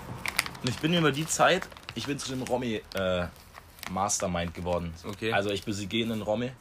Und 0.62 0.70
ich 0.70 0.78
bin 0.80 0.94
über 0.94 1.14
die 1.14 1.26
Zeit, 1.26 1.68
ich 1.96 2.06
bin 2.06 2.20
zu 2.20 2.30
dem 2.30 2.42
Romy 2.42 2.82
äh, 2.96 3.28
Mastermind 3.92 4.54
geworden. 4.54 4.94
Okay. 5.06 5.32
Also 5.32 5.52
ich 5.52 5.64
besiege 5.64 6.04
einen 6.04 6.22
Romy. 6.22 6.52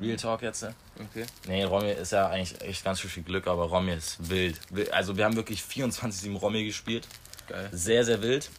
Real 0.00 0.16
Talk 0.16 0.42
jetzt. 0.42 0.62
Ne? 0.62 0.74
Okay. 0.98 1.26
Nee, 1.46 1.64
Romy 1.64 1.90
ist 1.90 2.12
ja 2.12 2.28
eigentlich 2.28 2.60
echt 2.62 2.84
ganz 2.84 3.00
schön 3.00 3.10
viel 3.10 3.22
Glück, 3.22 3.46
aber 3.46 3.64
Romy 3.64 3.92
ist 3.92 4.28
wild. 4.28 4.58
Also 4.92 5.16
wir 5.16 5.24
haben 5.24 5.36
wirklich 5.36 5.60
24-7 5.60 6.36
Romy 6.38 6.64
gespielt. 6.64 7.06
Geil. 7.48 7.68
Sehr, 7.72 8.04
sehr 8.04 8.22
wild. 8.22 8.50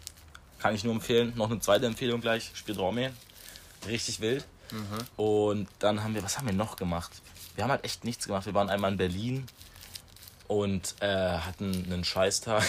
Kann 0.60 0.76
ich 0.76 0.84
nur 0.84 0.94
empfehlen. 0.94 1.34
Noch 1.36 1.50
eine 1.50 1.60
zweite 1.60 1.86
Empfehlung 1.88 2.22
gleich. 2.22 2.52
Spielt 2.54 2.78
Romy. 2.78 3.10
Richtig 3.88 4.20
wild. 4.22 4.46
Und 5.18 5.68
dann 5.80 6.04
haben 6.04 6.16
wir, 6.16 6.24
was 6.24 6.38
haben 6.38 6.48
wir 6.48 6.54
noch 6.54 6.76
gemacht? 6.76 7.12
Wir 7.56 7.64
haben 7.64 7.72
halt 7.72 7.84
echt 7.84 8.06
nichts 8.06 8.28
gemacht. 8.28 8.46
Wir 8.46 8.54
waren 8.54 8.70
einmal 8.70 8.92
in 8.92 8.98
Berlin 8.98 9.46
und 10.48 10.96
äh, 11.02 11.38
hatten 11.38 11.86
einen 11.86 12.04
Scheißtag, 12.04 12.64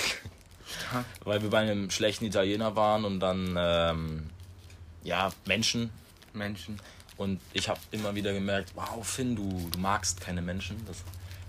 weil 1.25 1.43
wir 1.43 1.51
bei 1.51 1.59
einem 1.59 1.91
schlechten 1.91 2.25
Italiener 2.25 2.77
waren 2.77 3.05
und 3.05 3.21
dann, 3.21 3.55
ähm, 3.59 4.31
ja, 5.05 5.31
Menschen. 5.47 5.91
Menschen. 6.33 6.81
Und 7.17 7.41
ich 7.53 7.69
habe 7.69 7.79
immer 7.91 8.15
wieder 8.15 8.33
gemerkt, 8.33 8.73
wow, 8.75 9.07
Finn, 9.07 9.37
du, 9.37 9.69
du 9.71 9.79
magst 9.79 10.21
keine 10.21 10.43
Menschen. 10.43 10.85
Das 10.87 10.99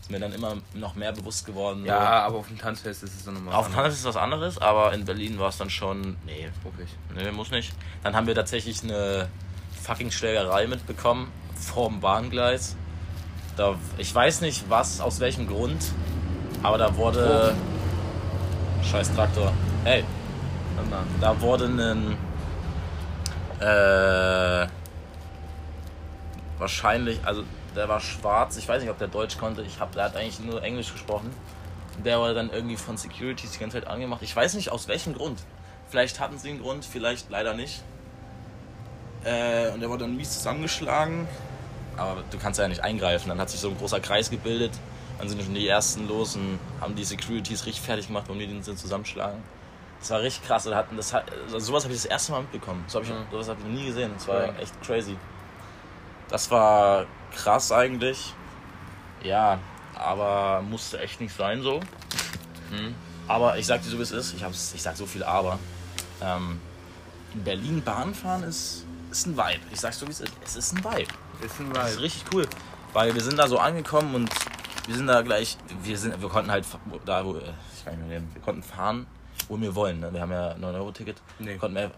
ist 0.01 0.11
mir 0.11 0.19
dann 0.19 0.33
immer 0.33 0.57
noch 0.73 0.95
mehr 0.95 1.13
bewusst 1.13 1.45
geworden. 1.45 1.85
Ja, 1.85 1.99
aber 2.23 2.37
auf 2.37 2.47
dem 2.47 2.57
Tanzfest 2.57 3.03
ist 3.03 3.15
es 3.15 3.23
so 3.23 3.31
nochmal. 3.31 3.55
Auf 3.55 3.67
dem 3.67 3.75
Hannes 3.75 3.93
ist 3.93 4.05
was 4.05 4.17
anderes, 4.17 4.57
aber 4.57 4.93
in 4.93 5.05
Berlin 5.05 5.39
war 5.39 5.49
es 5.49 5.57
dann 5.57 5.69
schon, 5.69 6.17
nee, 6.25 6.49
Ruppig. 6.65 6.89
Nee, 7.15 7.31
muss 7.31 7.51
nicht. 7.51 7.73
Dann 8.03 8.15
haben 8.15 8.27
wir 8.27 8.35
tatsächlich 8.35 8.83
eine 8.83 9.29
fucking 9.81 10.11
Schlägerei 10.11 10.67
mitbekommen 10.67 11.31
vorm 11.63 11.99
Bahngleis. 11.99 12.75
Da, 13.55 13.75
ich 13.97 14.13
weiß 14.13 14.41
nicht 14.41 14.69
was, 14.69 14.99
aus 14.99 15.19
welchem 15.19 15.47
Grund, 15.47 15.91
aber 16.61 16.77
da 16.77 16.95
wurde. 16.95 17.55
Scheiß 18.83 19.13
Traktor. 19.13 19.53
Hey, 19.83 20.03
da 21.21 21.39
wurde 21.39 21.65
ein. 21.65 22.17
Äh, 23.59 24.67
wahrscheinlich, 26.63 27.19
also 27.25 27.43
der 27.75 27.87
war 27.89 27.99
schwarz. 27.99 28.57
Ich 28.57 28.67
weiß 28.67 28.81
nicht, 28.81 28.89
ob 28.91 28.97
der 28.97 29.07
Deutsch 29.09 29.37
konnte. 29.37 29.61
Ich 29.63 29.79
hab, 29.79 29.91
der 29.93 30.05
hat 30.05 30.15
eigentlich 30.15 30.39
nur 30.39 30.63
Englisch 30.63 30.91
gesprochen. 30.91 31.29
Der 32.03 32.19
wurde 32.19 32.33
dann 32.33 32.49
irgendwie 32.49 32.77
von 32.77 32.97
Securities 32.97 33.51
die 33.51 33.59
ganze 33.59 33.79
Zeit 33.79 33.87
angemacht. 33.87 34.21
Ich 34.23 34.35
weiß 34.35 34.53
nicht 34.55 34.71
aus 34.71 34.87
welchem 34.87 35.13
Grund. 35.13 35.39
Vielleicht 35.89 36.19
hatten 36.19 36.37
sie 36.39 36.49
einen 36.49 36.61
Grund, 36.61 36.85
vielleicht 36.85 37.29
leider 37.29 37.53
nicht. 37.53 37.83
Äh, 39.23 39.69
und 39.71 39.79
der 39.79 39.89
wurde 39.89 40.05
dann 40.05 40.15
mies 40.17 40.31
zusammengeschlagen. 40.33 41.27
Aber 41.97 42.23
du 42.31 42.37
kannst 42.39 42.59
ja 42.59 42.67
nicht 42.67 42.81
eingreifen. 42.83 43.29
Dann 43.29 43.39
hat 43.39 43.49
sich 43.49 43.59
so 43.59 43.69
ein 43.69 43.77
großer 43.77 43.99
Kreis 43.99 44.29
gebildet. 44.29 44.71
Dann 45.19 45.29
sind 45.29 45.41
schon 45.43 45.53
die 45.53 45.67
ersten 45.67 46.07
los 46.07 46.35
und 46.35 46.59
haben 46.81 46.95
die 46.95 47.03
Securities 47.03 47.65
richtig 47.65 47.83
fertig 47.83 48.07
gemacht, 48.07 48.29
um 48.29 48.39
die 48.39 48.47
den 48.47 48.63
zusammenschlagen. 48.63 49.39
Das 49.99 50.09
war 50.09 50.21
richtig 50.21 50.47
krass. 50.47 50.65
Hatten 50.65 50.97
das, 50.97 51.13
hat- 51.13 51.25
also 51.45 51.59
sowas 51.59 51.83
habe 51.83 51.93
ich 51.93 52.01
das 52.01 52.09
erste 52.09 52.31
Mal 52.31 52.41
mitbekommen. 52.41 52.83
So 52.87 52.97
hab 52.99 53.05
ich, 53.05 53.11
Mhm. 53.11 53.25
Sowas 53.31 53.47
habe 53.47 53.59
ich 53.61 53.65
noch 53.67 53.73
nie 53.73 53.85
gesehen. 53.85 54.11
Das 54.15 54.27
war 54.27 54.47
Ja. 54.47 54.53
echt 54.59 54.81
crazy. 54.81 55.15
Das 56.29 56.49
war 56.51 57.05
krass 57.33 57.71
eigentlich. 57.71 58.33
Ja, 59.23 59.59
aber 59.95 60.61
musste 60.61 60.99
echt 60.99 61.21
nicht 61.21 61.35
sein 61.35 61.61
so. 61.61 61.79
Hm. 62.71 62.95
Aber 63.27 63.57
ich 63.57 63.65
sag 63.65 63.81
dir 63.81 63.89
so, 63.89 63.97
wie 63.97 64.01
es 64.03 64.11
ist. 64.11 64.33
Ich, 64.33 64.43
hab's, 64.43 64.73
ich 64.73 64.81
sag 64.81 64.97
so 64.97 65.05
viel 65.05 65.23
Aber. 65.23 65.59
Ähm, 66.21 66.59
in 67.33 67.43
Berlin 67.43 67.81
Bahn 67.81 68.13
fahren 68.13 68.43
ist, 68.43 68.85
ist 69.11 69.27
ein 69.27 69.37
Vibe. 69.37 69.61
Ich 69.71 69.79
sag's 69.79 69.99
so, 69.99 70.07
wie 70.07 70.11
es 70.11 70.19
ist. 70.21 70.33
Es 70.43 70.55
ist 70.55 70.73
ein 70.73 70.83
Vibe. 70.83 71.11
Ist 71.41 71.59
ein 71.59 71.71
Das 71.73 71.91
ist 71.91 71.95
Vibe. 71.95 72.03
richtig 72.03 72.25
cool. 72.33 72.47
Weil 72.93 73.13
wir 73.13 73.21
sind 73.21 73.37
da 73.39 73.47
so 73.47 73.57
angekommen 73.59 74.13
und 74.15 74.29
wir 74.87 74.95
sind 74.95 75.07
da 75.07 75.21
gleich, 75.21 75.57
wir 75.81 75.97
sind, 75.97 76.21
wir 76.21 76.29
konnten 76.29 76.51
halt 76.51 76.65
da, 77.05 77.25
wo, 77.25 77.35
äh, 77.35 77.53
ich 77.75 77.85
kann 77.85 77.95
nicht 77.95 78.07
mehr 78.07 78.17
reden, 78.17 78.29
wir 78.33 78.41
konnten 78.41 78.61
fahren, 78.63 79.07
wo 79.47 79.59
wir 79.59 79.73
wollen. 79.73 79.99
Ne? 80.01 80.13
Wir 80.13 80.21
haben 80.21 80.31
ja 80.31 80.51
ein 80.51 80.61
9-Euro-Ticket. 80.63 81.21
Nee. 81.39 81.57
Konnten 81.57 81.91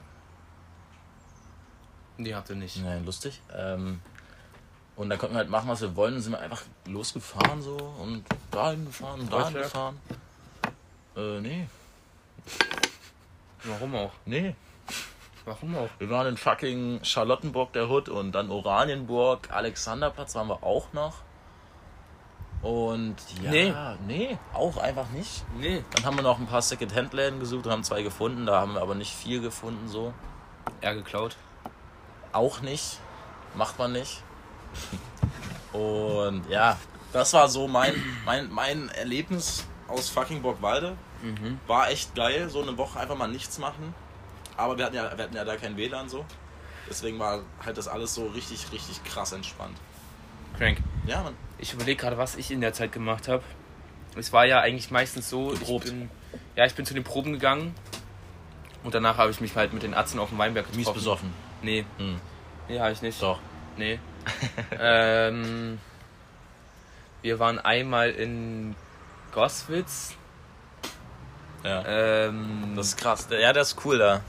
wir, 2.17 2.36
habt 2.36 2.50
ihr 2.50 2.55
nicht. 2.55 2.82
nein, 2.84 3.03
lustig. 3.05 3.41
Ähm, 3.53 4.00
Und 4.95 5.09
da 5.09 5.17
konnten 5.17 5.35
wir 5.35 5.39
halt 5.39 5.49
machen, 5.49 5.67
was 5.69 5.81
wir 5.81 5.95
wollen. 5.95 6.13
Dann 6.13 6.23
sind 6.23 6.31
wir 6.31 6.39
einfach 6.39 6.63
losgefahren 6.87 7.61
so 7.61 7.75
und 8.01 8.23
dahin 8.51 8.85
gefahren 8.85 9.19
und 9.21 9.31
dahin 9.31 9.53
Deutschland? 9.53 9.63
gefahren. 9.63 9.99
Äh, 11.17 11.41
nee. 11.41 11.67
Warum 13.63 13.95
auch? 13.95 14.11
Nee. 14.25 14.55
Warum 15.45 15.75
auch? 15.77 15.89
Wir 15.99 16.09
waren 16.09 16.27
in 16.27 16.37
fucking 16.37 17.01
Charlottenburg 17.03 17.73
der 17.73 17.89
Hood 17.89 18.09
und 18.09 18.31
dann 18.31 18.49
Oranienburg, 18.49 19.51
Alexanderplatz 19.51 20.33
waren 20.35 20.47
wir 20.47 20.63
auch 20.63 20.91
noch. 20.93 21.15
Und 22.61 23.15
ja, 23.43 23.51
Nee. 23.51 23.73
nee, 24.07 24.37
auch 24.53 24.77
einfach 24.77 25.09
nicht. 25.09 25.43
Nee. 25.59 25.83
Dann 25.93 26.05
haben 26.05 26.15
wir 26.15 26.23
noch 26.23 26.39
ein 26.39 26.47
paar 26.47 26.63
Second-Hand-Läden 26.63 27.39
gesucht 27.39 27.67
und 27.67 27.71
haben 27.71 27.83
zwei 27.83 28.01
gefunden. 28.01 28.45
Da 28.47 28.59
haben 28.59 28.73
wir 28.73 28.81
aber 28.81 28.95
nicht 28.95 29.13
viel 29.13 29.39
gefunden 29.41 29.87
so. 29.87 30.13
Er 30.81 30.95
geklaut. 30.95 31.35
Auch 32.31 32.61
nicht. 32.61 32.99
Macht 33.55 33.77
man 33.77 33.91
nicht. 33.91 34.23
Und 35.74 36.50
ja, 36.50 36.77
das 37.13 37.34
war 37.34 37.48
so 37.50 37.67
mein, 37.67 37.94
mein, 38.25 38.51
mein 38.51 38.89
Erlebnis 38.89 39.65
aus 39.88 40.10
fucking 40.10 40.41
Burgwalde. 40.41 40.96
Mhm. 41.22 41.60
War 41.67 41.89
echt 41.89 42.15
geil, 42.15 42.50
so 42.50 42.62
eine 42.62 42.77
Woche 42.77 43.00
einfach 43.00 43.17
mal 43.17 43.27
nichts 43.27 43.58
machen. 43.58 43.94
Aber 44.58 44.77
wir 44.77 44.86
hatten 44.86 44.96
ja, 44.96 45.17
wir 45.17 45.24
hatten 45.24 45.36
ja 45.36 45.44
da 45.44 45.55
kein 45.58 45.75
WLAN 45.75 46.08
so. 46.08 46.25
Deswegen 46.89 47.17
war 47.20 47.41
halt 47.65 47.77
das 47.77 47.88
alles 47.88 48.13
so 48.13 48.27
richtig, 48.27 48.72
richtig 48.72 49.03
krass 49.03 49.32
entspannt. 49.32 49.75
Crank. 50.58 50.77
Ja, 51.08 51.24
man. 51.24 51.34
Ich 51.58 51.74
überlege 51.74 52.00
gerade, 52.00 52.17
was 52.17 52.36
ich 52.36 52.51
in 52.51 52.62
der 52.62 52.74
Zeit 52.74 52.91
gemacht 52.91 53.27
habe. 53.27 53.44
Es 54.15 54.32
war 54.32 54.46
ja 54.46 54.60
eigentlich 54.62 54.91
meistens 54.91 55.29
so, 55.29 55.48
Geprobt. 55.48 55.86
ich 55.86 55.91
bin, 55.91 56.10
ja, 56.55 56.65
ich 56.65 56.75
bin 56.75 56.86
zu 56.86 56.94
den 56.94 57.03
Proben 57.03 57.34
gegangen 57.34 57.75
und 58.84 58.94
danach 58.96 59.17
habe 59.17 59.32
ich 59.32 59.41
mich 59.41 59.55
halt 59.55 59.74
mit 59.74 59.84
den 59.84 59.94
Atzen 59.94 60.20
auf 60.20 60.29
dem 60.29 60.38
Weinberg 60.38 60.65
getroffen. 60.67 60.86
Mies 60.86 60.94
besoffen. 60.94 61.34
Nee, 61.62 61.86
Hm. 61.98 62.20
nee, 62.70 62.79
habe 62.79 62.91
ich 62.94 63.01
nicht. 63.01 63.22
Doch. 63.22 63.39
Nee. 63.77 64.00
Ähm, 64.79 65.79
wir 67.22 67.39
waren 67.39 67.60
einmal 67.60 68.12
in 68.12 68.75
Goswitz. 69.34 70.13
Ja. 71.63 71.84
Ähm, 71.86 72.74
Das 72.75 72.88
ist 72.88 72.98
krass. 72.98 73.27
Ja, 73.32 73.51
das 73.53 73.70
ist 73.74 73.86
cool 73.86 73.98
da. 73.98 74.22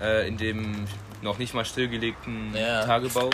äh, 0.00 0.26
in 0.26 0.36
dem 0.36 0.86
noch 1.22 1.38
nicht 1.38 1.54
mal 1.54 1.64
stillgelegten 1.64 2.54
Ja. 2.54 2.84
Tagebau. 2.84 3.30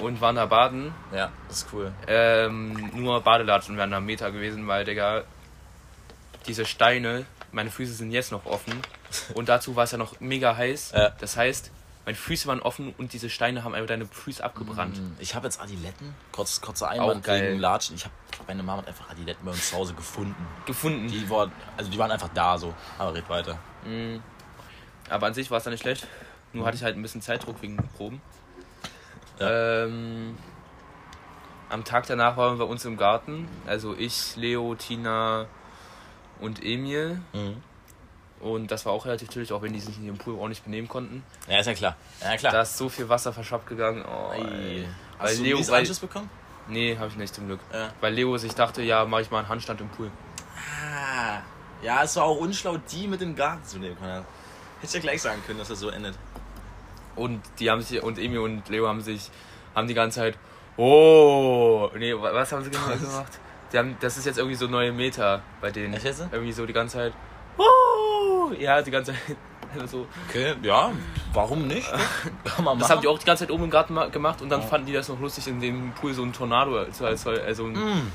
Und 0.00 0.20
waren 0.20 0.36
da 0.36 0.46
baden. 0.46 0.92
Ja, 1.12 1.32
das 1.48 1.62
ist 1.62 1.68
cool. 1.72 1.92
Ähm, 2.06 2.90
nur 2.94 3.20
Badelatschen 3.22 3.76
wären 3.76 3.90
da 3.90 3.98
Meter 3.98 4.30
gewesen, 4.30 4.68
weil, 4.68 4.84
Digga, 4.84 5.24
diese 6.46 6.64
Steine, 6.66 7.24
meine 7.50 7.70
Füße 7.70 7.94
sind 7.94 8.12
jetzt 8.12 8.30
noch 8.30 8.46
offen. 8.46 8.80
Und 9.34 9.48
dazu 9.48 9.74
war 9.74 9.84
es 9.84 9.90
ja 9.92 9.98
noch 9.98 10.20
mega 10.20 10.56
heiß. 10.56 10.92
Ja. 10.94 11.10
Das 11.18 11.36
heißt, 11.36 11.72
meine 12.04 12.16
Füße 12.16 12.46
waren 12.48 12.60
offen 12.60 12.94
und 12.96 13.12
diese 13.12 13.28
Steine 13.28 13.64
haben 13.64 13.74
einfach 13.74 13.88
deine 13.88 14.06
Füße 14.06 14.42
abgebrannt. 14.42 14.96
Hm, 14.96 15.16
Ich 15.18 15.34
habe 15.34 15.46
jetzt 15.46 15.60
Adiletten. 15.60 16.14
Kurz, 16.32 16.60
kurzer 16.60 16.88
Einwand 16.88 17.22
gegen 17.24 17.58
Latschen. 17.58 17.96
Ich 17.96 18.04
habe 18.04 18.14
meine 18.46 18.62
Mama 18.62 18.80
hat 18.82 18.88
einfach 18.88 19.10
Adiletten 19.10 19.44
bei 19.44 19.50
uns 19.50 19.68
zu 19.70 19.76
Hause 19.76 19.92
gefunden. 19.94 20.34
Gefunden. 20.66 21.08
Die 21.08 21.28
waren, 21.28 21.52
also 21.76 21.90
die 21.90 21.98
waren 21.98 22.10
einfach 22.10 22.30
da 22.34 22.56
so. 22.56 22.72
Aber 22.98 23.12
red 23.14 23.28
weiter. 23.28 23.58
Mhm. 23.84 24.22
Aber 25.10 25.26
an 25.26 25.34
sich 25.34 25.50
war 25.50 25.58
es 25.58 25.64
dann 25.64 25.72
nicht 25.72 25.82
schlecht. 25.82 26.06
Nur 26.54 26.64
hatte 26.66 26.76
ich 26.76 26.82
halt 26.82 26.96
ein 26.96 27.02
bisschen 27.02 27.20
Zeitdruck 27.20 27.60
wegen 27.60 27.76
Proben. 27.96 28.22
Ähm, 29.40 30.36
am 31.68 31.84
Tag 31.84 32.06
danach 32.06 32.36
waren 32.36 32.58
wir 32.58 32.64
bei 32.64 32.70
uns 32.70 32.84
im 32.84 32.96
Garten. 32.96 33.48
Also 33.66 33.94
ich, 33.94 34.34
Leo, 34.36 34.74
Tina 34.74 35.46
und 36.40 36.64
Emil. 36.64 37.20
Mhm. 37.34 37.62
Und 38.40 38.70
das 38.70 38.86
war 38.86 38.92
auch 38.92 39.04
relativ 39.04 39.28
chillig, 39.30 39.52
auch 39.52 39.62
wenn 39.62 39.72
die 39.72 39.80
sich 39.80 39.96
in 39.98 40.04
ihrem 40.06 40.18
Pool 40.18 40.38
auch 40.40 40.48
nicht 40.48 40.62
benehmen 40.64 40.86
konnten. 40.88 41.24
Ja, 41.48 41.58
ist 41.58 41.66
ja 41.66 41.74
klar. 41.74 41.96
Ja, 42.22 42.36
klar. 42.36 42.52
Da 42.52 42.62
ist 42.62 42.76
so 42.76 42.88
viel 42.88 43.08
Wasser 43.08 43.32
verschwappt 43.32 43.66
gegangen. 43.66 44.04
Oh, 44.06 44.32
ey. 44.32 44.40
Ey. 44.42 44.88
Weil 45.18 45.28
Hast 45.28 45.38
du 45.38 45.42
Leo- 45.42 45.68
weil- 45.68 45.80
Anschluss 45.80 45.98
bekommen? 45.98 46.30
Nee, 46.68 46.96
habe 46.96 47.08
ich 47.08 47.16
nicht 47.16 47.34
zum 47.34 47.46
Glück. 47.46 47.60
Ja. 47.72 47.90
Weil 48.00 48.12
Leo 48.14 48.36
sich 48.36 48.54
dachte, 48.54 48.82
ja, 48.82 49.04
mache 49.06 49.22
ich 49.22 49.30
mal 49.30 49.38
einen 49.38 49.48
Handstand 49.48 49.80
im 49.80 49.88
Pool. 49.88 50.10
Ah. 50.56 51.38
Ja, 51.82 52.02
es 52.02 52.14
war 52.16 52.24
auch 52.24 52.36
unschlau, 52.36 52.76
die 52.92 53.06
mit 53.08 53.20
dem 53.20 53.34
Garten 53.34 53.64
zu 53.64 53.78
nehmen. 53.78 53.96
Hätte 54.00 54.24
ich 54.82 54.92
ja 54.92 55.00
gleich 55.00 55.22
sagen 55.22 55.42
können, 55.46 55.58
dass 55.58 55.68
das 55.68 55.80
so 55.80 55.88
endet. 55.88 56.14
Und 57.16 57.40
die 57.58 57.70
haben 57.70 57.80
sich, 57.82 58.02
und 58.02 58.18
Emil 58.18 58.38
und 58.40 58.68
Leo 58.68 58.86
haben 58.86 59.00
sich, 59.00 59.30
haben 59.74 59.88
die 59.88 59.94
ganze 59.94 60.20
Zeit, 60.20 60.38
oh, 60.76 61.88
nee, 61.96 62.12
wa- 62.14 62.32
was 62.34 62.52
haben 62.52 62.62
sie 62.64 62.70
genau 62.70 62.86
gemacht? 62.88 63.32
Die 63.72 63.78
haben, 63.78 63.96
das 64.00 64.16
ist 64.16 64.24
jetzt 64.26 64.38
irgendwie 64.38 64.56
so 64.56 64.66
neue 64.66 64.92
Meter 64.92 65.42
bei 65.60 65.70
denen. 65.70 65.94
Echt 65.94 66.04
jetzt? 66.04 66.20
Irgendwie 66.32 66.52
so 66.52 66.64
die 66.66 66.72
ganze 66.72 66.96
Zeit, 66.98 67.12
oh, 67.58 67.62
ja, 68.52 68.80
die 68.82 68.90
ganze 68.90 69.12
Zeit. 69.12 69.20
So. 69.86 70.06
Okay, 70.30 70.54
ja, 70.62 70.92
warum 71.34 71.66
nicht? 71.66 71.86
Man 72.64 72.78
Das 72.78 72.88
haben 72.88 73.02
die 73.02 73.06
auch 73.06 73.18
die 73.18 73.26
ganze 73.26 73.44
Zeit 73.44 73.50
oben 73.50 73.64
im 73.64 73.70
Garten 73.70 73.92
ma- 73.92 74.06
gemacht 74.06 74.40
und 74.40 74.48
dann 74.48 74.62
fanden 74.62 74.86
die 74.86 74.94
das 74.94 75.10
noch 75.10 75.20
lustig, 75.20 75.46
in 75.46 75.60
dem 75.60 75.92
Pool 75.92 76.14
so 76.14 76.22
ein 76.22 76.32
Tornado 76.32 76.86
zu 76.90 77.04
erzeugen. 77.04 77.44
Also 77.44 77.66
ein, 77.66 77.72
Mm. 77.74 78.12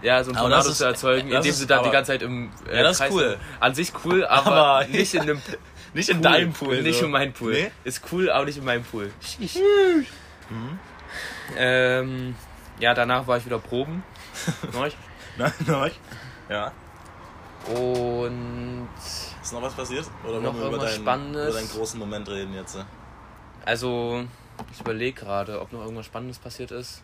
ja, 0.00 0.24
so 0.24 0.30
ein 0.30 0.36
Aber 0.38 0.48
Tornado 0.48 0.70
ist- 0.70 0.78
zu 0.78 0.84
erzeugen, 0.86 1.28
indem 1.28 1.50
ist 1.50 1.58
sie 1.58 1.66
dann 1.66 1.84
die 1.84 1.90
ganze 1.90 2.12
Zeit 2.12 2.22
im 2.22 2.50
äh, 2.66 2.76
Ja, 2.78 2.82
das 2.84 2.92
ist 2.92 2.98
Kreis 3.00 3.12
cool. 3.12 3.36
An 3.60 3.74
sich 3.74 3.92
cool, 4.06 4.24
aber, 4.24 4.52
Aber- 4.56 4.84
nicht 4.88 5.12
in 5.12 5.20
einem 5.20 5.42
Nicht 5.92 6.08
in 6.08 6.22
Pool. 6.22 6.32
deinem 6.32 6.52
Pool. 6.54 6.82
Nicht 6.82 6.98
so. 6.98 7.04
in 7.04 7.10
meinem 7.10 7.32
Pool. 7.34 7.52
Nee? 7.52 7.70
Ist 7.84 8.00
cool, 8.10 8.30
aber 8.30 8.46
nicht 8.46 8.56
in 8.56 8.64
meinem 8.64 8.84
Pool. 8.84 9.12
Ähm, 11.58 12.34
ja, 12.78 12.94
danach 12.94 13.26
war 13.26 13.36
ich 13.36 13.44
wieder 13.44 13.58
proben. 13.58 14.02
Neu. 14.72 14.90
Nein, 15.36 15.52
nein. 15.66 15.90
Ja. 16.48 16.72
Und 17.74 18.88
Ist 19.46 19.52
noch 19.52 19.62
was 19.62 19.74
passiert? 19.74 20.04
Oder 20.26 20.40
Noch 20.40 20.54
wollen 20.54 20.60
wir 20.72 20.76
über 20.76 20.84
deinen, 20.86 21.02
Spannendes? 21.02 21.48
über 21.50 21.58
deinen 21.60 21.68
großen 21.70 22.00
Moment 22.00 22.28
reden 22.28 22.52
jetzt? 22.52 22.76
also, 23.64 24.24
ich 24.72 24.80
überlege 24.80 25.20
gerade, 25.20 25.60
ob 25.60 25.72
noch 25.72 25.82
irgendwas 25.82 26.06
Spannendes 26.06 26.40
passiert 26.40 26.72
ist. 26.72 27.00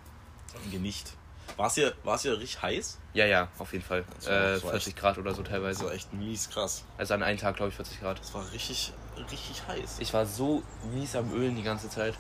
Nicht. 0.73 1.13
War 1.57 1.69
es 1.69 1.75
hier, 1.77 1.95
war's 2.03 2.23
hier 2.23 2.33
richtig 2.37 2.61
heiß? 2.61 2.99
Ja, 3.15 3.27
ja, 3.27 3.47
auf 3.61 3.73
jeden 3.73 3.85
Fall. 3.85 4.05
Das 4.17 4.27
war- 4.27 4.33
Äh, 4.33 4.53
das 4.55 4.65
war 4.65 4.71
40 4.73 4.97
Grad 4.97 5.19
oder 5.19 5.35
so 5.35 5.43
Das 5.43 5.53
teilweise. 5.53 5.85
war 5.85 5.93
echt 5.93 6.13
mies 6.13 6.51
krass. 6.51 6.83
Also 6.99 7.15
an 7.15 7.23
einem 7.23 7.39
Tag, 7.39 7.55
glaube 7.55 7.69
ich, 7.69 7.77
40 7.77 8.01
Grad. 8.01 8.19
Das 8.19 8.35
war 8.35 8.51
richtig, 8.51 8.93
richtig 9.31 9.63
heiß. 9.69 9.99
Ich 10.01 10.13
war 10.13 10.27
so 10.27 10.65
mies 10.93 11.15
am 11.15 11.33
Ölen 11.33 11.55
die 11.55 11.63
ganze 11.63 11.89
Zeit. 11.89 12.19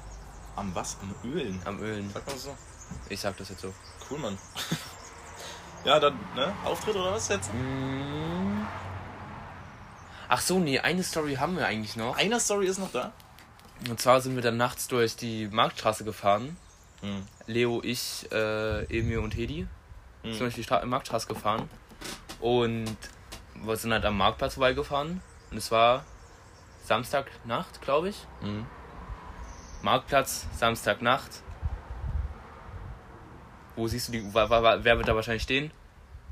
Am 0.54 0.72
was? 0.72 0.98
Am 1.02 1.32
Ölen? 1.32 1.60
Am 1.64 1.80
Ölen. 1.82 2.08
Sagt 2.12 2.26
man 2.28 2.36
das 2.36 2.44
so? 2.44 2.56
Ich 3.08 3.18
sag 3.18 3.36
das 3.38 3.48
jetzt 3.48 3.62
so. 3.62 3.74
Cool, 4.08 4.20
Mann. 4.20 4.38
ja, 5.84 5.98
dann, 5.98 6.14
ne? 6.36 6.54
Auftritt 6.64 6.94
oder 6.94 7.10
was 7.10 7.26
jetzt? 7.26 7.52
Mm. 7.52 8.66
Ach 10.34 10.40
so, 10.40 10.58
nee, 10.58 10.78
eine 10.78 11.02
Story 11.02 11.34
haben 11.34 11.58
wir 11.58 11.66
eigentlich 11.66 11.94
noch. 11.94 12.16
Eine 12.16 12.40
Story 12.40 12.66
ist 12.66 12.78
noch 12.78 12.90
da. 12.90 13.12
Und 13.86 14.00
zwar 14.00 14.22
sind 14.22 14.34
wir 14.34 14.40
dann 14.42 14.56
nachts 14.56 14.88
durch 14.88 15.14
die 15.14 15.46
Marktstraße 15.48 16.04
gefahren. 16.04 16.56
Hm. 17.02 17.26
Leo, 17.46 17.82
ich, 17.84 18.26
äh, 18.32 18.84
Emil 18.84 19.18
und 19.18 19.36
Hedi 19.36 19.66
Hm. 20.22 20.30
sind 20.32 20.40
durch 20.40 20.54
die 20.54 20.62
Stra 20.64 20.82
Marktstraße 20.86 21.26
gefahren. 21.28 21.68
Und 22.40 22.96
wir 23.56 23.76
sind 23.76 23.92
halt 23.92 24.06
am 24.06 24.16
Marktplatz 24.16 24.54
vorbeigefahren. 24.54 25.20
Und 25.50 25.56
es 25.58 25.70
war 25.70 26.06
Samstagnacht, 26.86 27.82
glaube 27.82 28.08
ich. 28.08 28.16
Hm. 28.40 28.64
Marktplatz, 29.82 30.46
Samstagnacht. 30.56 31.42
Wo 33.76 33.86
siehst 33.86 34.08
du 34.08 34.12
die. 34.12 34.32
wa- 34.32 34.48
wa- 34.48 34.78
Wer 34.82 34.96
wird 34.96 35.08
da 35.08 35.14
wahrscheinlich 35.14 35.42
stehen? 35.42 35.72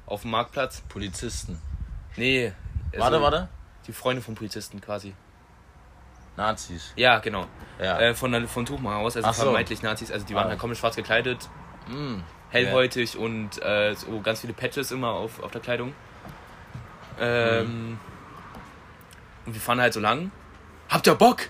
Auf 0.07 0.23
dem 0.23 0.31
Marktplatz? 0.31 0.81
Polizisten. 0.89 1.61
Nee. 2.17 2.55
also 2.93 2.99
Warte, 3.05 3.21
warte. 3.23 3.49
Die 3.91 3.97
Freunde 3.97 4.23
vom 4.23 4.37
Polizisten 4.37 4.81
quasi. 4.81 5.15
Nazis. 6.37 6.93
Ja, 6.95 7.19
genau. 7.19 7.47
Ja. 7.83 7.99
Äh, 7.99 8.15
von, 8.15 8.31
der- 8.31 8.47
von 8.47 8.65
Tuchmacher 8.65 8.99
aus, 8.99 9.17
also 9.17 9.27
Ach 9.29 9.35
so. 9.35 9.43
vermeintlich 9.43 9.83
Nazis. 9.83 10.13
Also 10.13 10.25
die 10.27 10.35
waren 10.37 10.47
Ah. 10.47 10.51
halt 10.51 10.61
komplett 10.61 10.79
schwarz 10.79 10.95
gekleidet, 10.95 11.49
Hm. 11.89 12.23
hellhäutig 12.51 13.17
und 13.17 13.61
äh, 13.63 13.95
so 13.97 14.21
ganz 14.21 14.43
viele 14.43 14.53
Patches 14.53 14.93
immer 14.93 15.09
auf, 15.11 15.43
auf 15.43 15.51
der 15.51 15.61
Kleidung. 15.61 15.93
Ähm, 17.19 17.99
Und 19.45 19.55
wir 19.55 19.61
fahren 19.61 19.81
halt 19.81 19.93
so 19.93 19.99
lang. 19.99 20.31
Habt 20.89 21.09
ihr 21.09 21.17
Bock? 21.17 21.49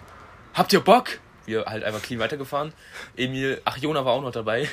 Habt 0.55 0.73
ihr 0.73 0.81
Bock? 0.81 1.19
Wir 1.45 1.67
halt 1.67 1.85
einfach 1.85 2.01
clean 2.01 2.19
weitergefahren. 2.21 2.73
Emil, 3.17 3.61
ach 3.67 3.77
Jona 3.77 4.03
war 4.07 4.13
auch 4.15 4.23
noch 4.23 4.33
dabei. 4.33 4.67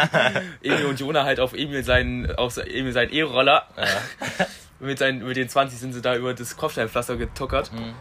Emil 0.62 0.86
und 0.86 0.98
Jona 0.98 1.22
halt 1.24 1.38
auf 1.38 1.52
Emil 1.54 1.84
seinen, 1.84 2.34
auf 2.34 2.56
Emil 2.56 2.92
seinen 2.92 3.12
E-Roller. 3.12 3.68
Mit, 4.80 4.98
seinen, 4.98 5.24
mit 5.26 5.36
den 5.36 5.48
20 5.48 5.78
sind 5.78 5.92
sie 5.92 6.02
da 6.02 6.16
über 6.16 6.34
das 6.34 6.56
Kopfsteinpflaster 6.56 7.16
getuckert. 7.16 7.72
Mhm. 7.72 7.94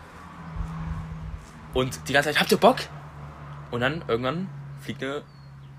Und 1.74 2.08
die 2.08 2.13
ganze 2.13 2.30
Zeit, 2.30 2.39
habt 2.39 2.51
ihr 2.51 2.58
Bock? 2.58 2.77
Und 3.72 3.82
dann 3.82 4.03
irgendwann 4.08 4.50
fliegt 4.82 5.01
eine 5.03 5.24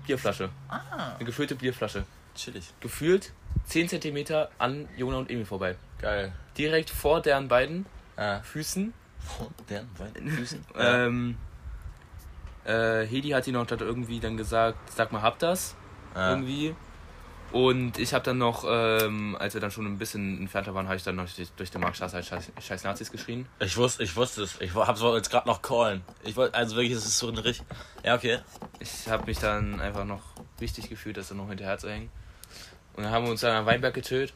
Bierflasche. 0.05 0.49
Ah. 0.67 0.79
Eine 1.15 1.25
gefüllte 1.25 1.55
Bierflasche. 1.55 2.05
Chillig. 2.35 2.73
Gefühlt 2.81 3.31
10 3.65 3.87
cm 3.89 4.47
an 4.57 4.89
Jona 4.97 5.17
und 5.17 5.31
Emil 5.31 5.45
vorbei. 5.45 5.77
Geil. 5.99 6.33
Direkt 6.57 6.89
vor 6.89 7.21
deren 7.21 7.47
beiden 7.47 7.85
Ah. 8.17 8.39
Füßen. 8.41 8.93
Vor 9.19 9.49
deren 9.69 9.89
beiden 9.93 10.29
Füßen. 10.29 10.65
Ähm, 10.77 11.37
äh, 12.65 13.05
Hedi 13.05 13.29
hat 13.29 13.47
ihn 13.47 13.53
noch 13.53 13.69
irgendwie 13.69 14.19
dann 14.19 14.37
gesagt, 14.37 14.77
sag 14.91 15.11
mal, 15.11 15.21
habt 15.21 15.43
das? 15.43 15.75
Ah. 16.13 16.31
Irgendwie. 16.31 16.75
Und 17.55 17.97
ich 17.99 18.13
habe 18.13 18.21
dann 18.25 18.37
noch, 18.37 18.65
ähm, 18.67 19.37
als 19.39 19.53
wir 19.53 19.61
dann 19.61 19.71
schon 19.71 19.85
ein 19.85 19.97
bisschen 19.97 20.39
entfernter 20.41 20.75
waren, 20.75 20.87
habe 20.87 20.97
ich 20.97 21.03
dann 21.03 21.15
noch 21.15 21.25
durch, 21.55 21.71
den 21.71 21.79
Marktstraße 21.79 22.15
halt 22.15 22.25
scheiß, 22.25 22.51
scheiß 22.59 22.83
Nazis 22.83 23.13
geschrien. 23.13 23.45
Ich 23.59 23.77
wusste, 23.77 24.03
ich 24.03 24.13
wusste 24.17 24.43
es. 24.43 24.59
Ich 24.59 24.75
hab's 24.75 24.99
jetzt 25.01 25.29
gerade 25.29 25.47
noch 25.47 25.61
callen. 25.61 26.01
Ich 26.25 26.35
wollte, 26.35 26.53
also 26.53 26.75
wirklich, 26.75 26.91
es 26.91 27.05
ist 27.05 27.17
so 27.17 27.29
ein 27.29 27.37
richtig. 27.37 27.65
Ja, 28.03 28.15
okay. 28.15 28.39
Ich 28.79 29.07
habe 29.07 29.25
mich 29.25 29.39
dann 29.39 29.79
einfach 29.79 30.03
noch 30.03 30.19
wichtig 30.59 30.89
gefühlt, 30.89 31.15
das 31.15 31.29
dann 31.29 31.37
noch 31.37 31.47
hinterher 31.47 31.77
zu 31.77 31.89
hängen. 31.89 32.09
Und 32.97 33.03
dann 33.03 33.13
haben 33.13 33.23
wir 33.23 33.31
uns 33.31 33.39
dann 33.39 33.55
am 33.55 33.65
Weinberg 33.65 33.93
gechillt. 33.93 34.33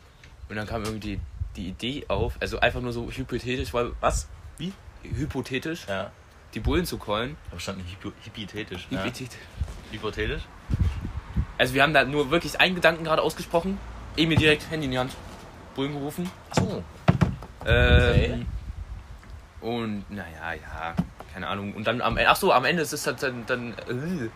Und 0.48 0.56
dann 0.56 0.66
kam 0.66 0.86
irgendwie 0.86 1.18
die, 1.18 1.20
die 1.58 1.68
Idee 1.68 2.06
auf, 2.08 2.36
also 2.40 2.62
einfach 2.62 2.80
nur 2.80 2.94
so 2.94 3.12
hypothetisch, 3.12 3.74
weil 3.74 3.92
Was? 4.00 4.30
Wie? 4.58 4.72
hypothetisch, 5.04 5.88
Ja. 5.90 6.14
die 6.54 6.62
Bullen 6.62 6.86
zu 6.86 6.98
callen. 6.98 7.36
Da 7.52 7.60
stand 7.60 7.84
hypo, 7.86 8.14
hypothetisch. 8.24 8.88
Ja. 8.90 9.04
Hypothetisch. 9.92 10.44
Also 11.58 11.74
wir 11.74 11.84
haben 11.84 11.94
da 11.94 12.04
nur 12.06 12.32
wirklich 12.32 12.60
einen 12.60 12.76
Gedanken 12.76 13.04
gerade 13.04 13.22
ausgesprochen. 13.22 13.78
Emil 14.18 14.38
direkt 14.38 14.70
Handy 14.70 14.86
in 14.86 14.92
die 14.92 15.00
Hand. 15.00 15.12
Bullen 15.76 15.94
gerufen. 15.94 16.30
Achso. 16.50 16.84
Ähm, 17.66 18.46
Und 19.62 20.06
naja, 20.10 20.54
ja, 20.54 20.94
keine 21.34 21.48
Ahnung. 21.48 21.74
Und 21.74 21.86
dann 21.86 22.02
am 22.02 22.18
Ende, 22.18 22.30
ach 22.30 22.36
so, 22.38 22.52
am 22.54 22.66
Ende 22.66 22.82
ist 22.82 22.94
es 22.94 23.04
dann, 23.04 23.46
dann 23.46 23.74
äh, 23.74 24.30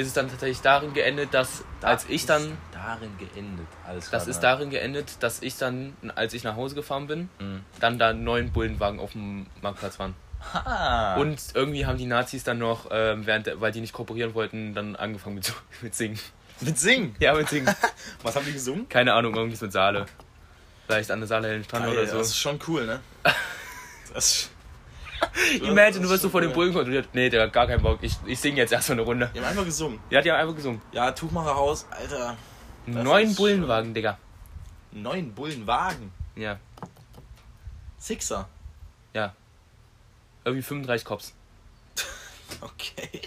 ist 0.00 0.06
es 0.08 0.12
dann 0.14 0.28
tatsächlich 0.28 0.60
darin 0.62 0.94
geendet, 0.94 1.34
dass 1.34 1.64
als 1.82 2.06
ich 2.08 2.24
dann, 2.26 2.56
Darin 2.72 3.10
geendet. 3.18 3.66
Alles 3.86 4.08
das 4.10 4.22
klar, 4.24 4.28
ist 4.30 4.36
ne? 4.36 4.42
darin 4.42 4.70
geendet, 4.70 5.22
dass 5.22 5.42
ich 5.42 5.56
dann, 5.58 5.94
als 6.14 6.32
ich 6.32 6.44
nach 6.44 6.56
Hause 6.56 6.74
gefahren 6.74 7.06
bin, 7.06 7.28
Mhm. 7.38 7.60
dann 7.80 7.98
da 7.98 8.12
neun 8.14 8.50
Bullenwagen 8.52 9.00
auf 9.00 9.12
dem 9.12 9.46
Marktplatz 9.60 9.98
waren. 9.98 10.14
Ha. 10.54 11.16
Und 11.16 11.40
irgendwie 11.54 11.86
haben 11.86 11.98
die 11.98 12.06
Nazis 12.06 12.44
dann 12.44 12.58
noch, 12.58 12.88
ähm, 12.90 13.26
während, 13.26 13.46
der- 13.46 13.60
weil 13.60 13.72
die 13.72 13.80
nicht 13.80 13.92
kooperieren 13.92 14.34
wollten, 14.34 14.74
dann 14.74 14.96
angefangen 14.96 15.36
mit, 15.36 15.52
mit 15.82 15.94
Singen. 15.94 16.18
mit 16.60 16.78
Singen. 16.78 17.14
Ja, 17.20 17.34
mit 17.34 17.48
Singen. 17.48 17.74
Was 18.22 18.34
haben 18.36 18.44
die 18.46 18.52
gesungen? 18.52 18.88
Keine 18.88 19.12
Ahnung, 19.14 19.34
irgendwas 19.34 19.60
mit 19.60 19.72
Saale. 19.72 20.06
Vielleicht 20.86 21.10
an 21.10 21.20
der 21.20 21.26
Saale 21.28 21.54
in 21.54 21.64
Strand 21.64 21.86
oder 21.88 22.06
so. 22.06 22.18
Das 22.18 22.28
ist 22.28 22.38
schon 22.38 22.58
cool, 22.68 22.86
ne? 22.86 23.00
Das 24.14 24.48
Imagine, 25.62 26.04
du 26.04 26.08
wirst 26.08 26.22
so 26.22 26.28
vor 26.30 26.40
den 26.40 26.52
Bullen 26.52 26.72
kontrolliert. 26.72 27.08
Nee, 27.12 27.28
der 27.28 27.42
hat 27.42 27.52
gar 27.52 27.66
keinen 27.66 27.82
Bock. 27.82 27.98
Ich, 28.02 28.14
ich 28.24 28.38
singe 28.40 28.56
jetzt 28.58 28.72
erstmal 28.72 28.98
eine 28.98 29.02
Runde. 29.06 29.30
Die 29.34 29.40
haben 29.40 29.46
einfach 29.48 29.64
gesungen. 29.64 29.98
Ja, 30.10 30.20
die 30.22 30.30
haben 30.30 30.38
einfach 30.40 30.54
gesungen. 30.54 30.80
Ja, 30.92 31.10
Tuchmacherhaus, 31.10 31.86
Alter. 31.90 32.36
Neun 32.86 33.34
Bullenwagen, 33.34 33.92
Digga. 33.94 34.16
Neun 34.92 35.32
Bullenwagen. 35.34 36.12
Ja, 36.36 36.58
Sixer. 37.98 38.48
Irgendwie 40.48 40.62
35 40.62 41.04
Cops. 41.04 41.34
Okay. 42.62 43.20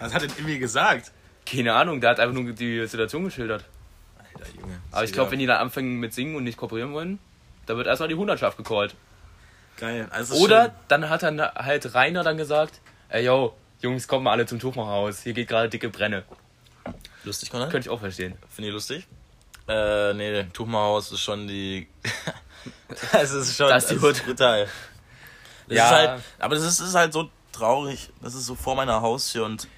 Was 0.00 0.12
hat 0.12 0.22
denn 0.22 0.32
Emil 0.36 0.58
gesagt? 0.58 1.12
Keine 1.46 1.74
Ahnung, 1.74 2.00
der 2.00 2.10
hat 2.10 2.18
einfach 2.20 2.34
nur 2.34 2.52
die 2.52 2.84
Situation 2.88 3.24
geschildert. 3.24 3.64
Alter 4.18 4.50
Junge. 4.60 4.80
Aber 4.90 5.04
ich 5.04 5.12
glaube, 5.12 5.30
wenn 5.30 5.38
die 5.38 5.46
dann 5.46 5.58
anfangen 5.58 6.00
mit 6.00 6.12
Singen 6.12 6.34
und 6.34 6.42
nicht 6.42 6.58
kooperieren 6.58 6.92
wollen, 6.92 7.20
da 7.66 7.76
wird 7.76 7.86
erstmal 7.86 8.08
die 8.08 8.16
Hundertschaft 8.16 8.56
gecallt. 8.56 8.96
Geil. 9.76 10.08
Also 10.10 10.34
ist 10.34 10.40
Oder 10.40 10.64
schön. 10.64 10.72
dann 10.88 11.08
hat 11.08 11.22
dann 11.22 11.40
halt 11.40 11.94
Rainer 11.94 12.24
dann 12.24 12.36
gesagt, 12.36 12.80
ey 13.10 13.24
yo, 13.24 13.54
Jungs, 13.80 14.08
kommt 14.08 14.24
mal 14.24 14.32
alle 14.32 14.46
zum 14.46 14.58
Tuchmacherhaus. 14.58 15.22
Hier 15.22 15.34
geht 15.34 15.46
gerade 15.48 15.68
dicke 15.68 15.88
Brenne. 15.88 16.24
Lustig, 17.22 17.50
Konrad? 17.50 17.70
Könnte 17.70 17.88
ich 17.88 17.90
auch 17.94 18.00
verstehen. 18.00 18.34
Finde 18.50 18.68
ich 18.68 18.74
lustig. 18.74 19.06
Äh, 19.68 20.14
nee, 20.14 20.44
Tuchmacherhaus 20.52 21.12
ist 21.12 21.20
schon 21.20 21.46
die. 21.46 21.86
es 23.12 23.30
ist 23.30 23.56
schon. 23.56 23.68
Das 23.68 23.84
ist 23.84 23.90
die 23.90 23.96
es 23.96 24.02
Hut. 24.02 24.24
brutal. 24.24 24.68
Das 25.68 25.76
Ja. 25.78 25.84
ist 25.86 25.92
halt, 26.08 26.22
aber 26.38 26.54
das 26.56 26.64
ist, 26.64 26.80
ist 26.80 26.94
halt 26.94 27.12
so 27.12 27.28
traurig. 27.52 28.10
Das 28.22 28.34
ist 28.34 28.46
so 28.46 28.54
vor 28.54 28.74
meiner 28.74 29.00
Haustür 29.00 29.44
und 29.46 29.68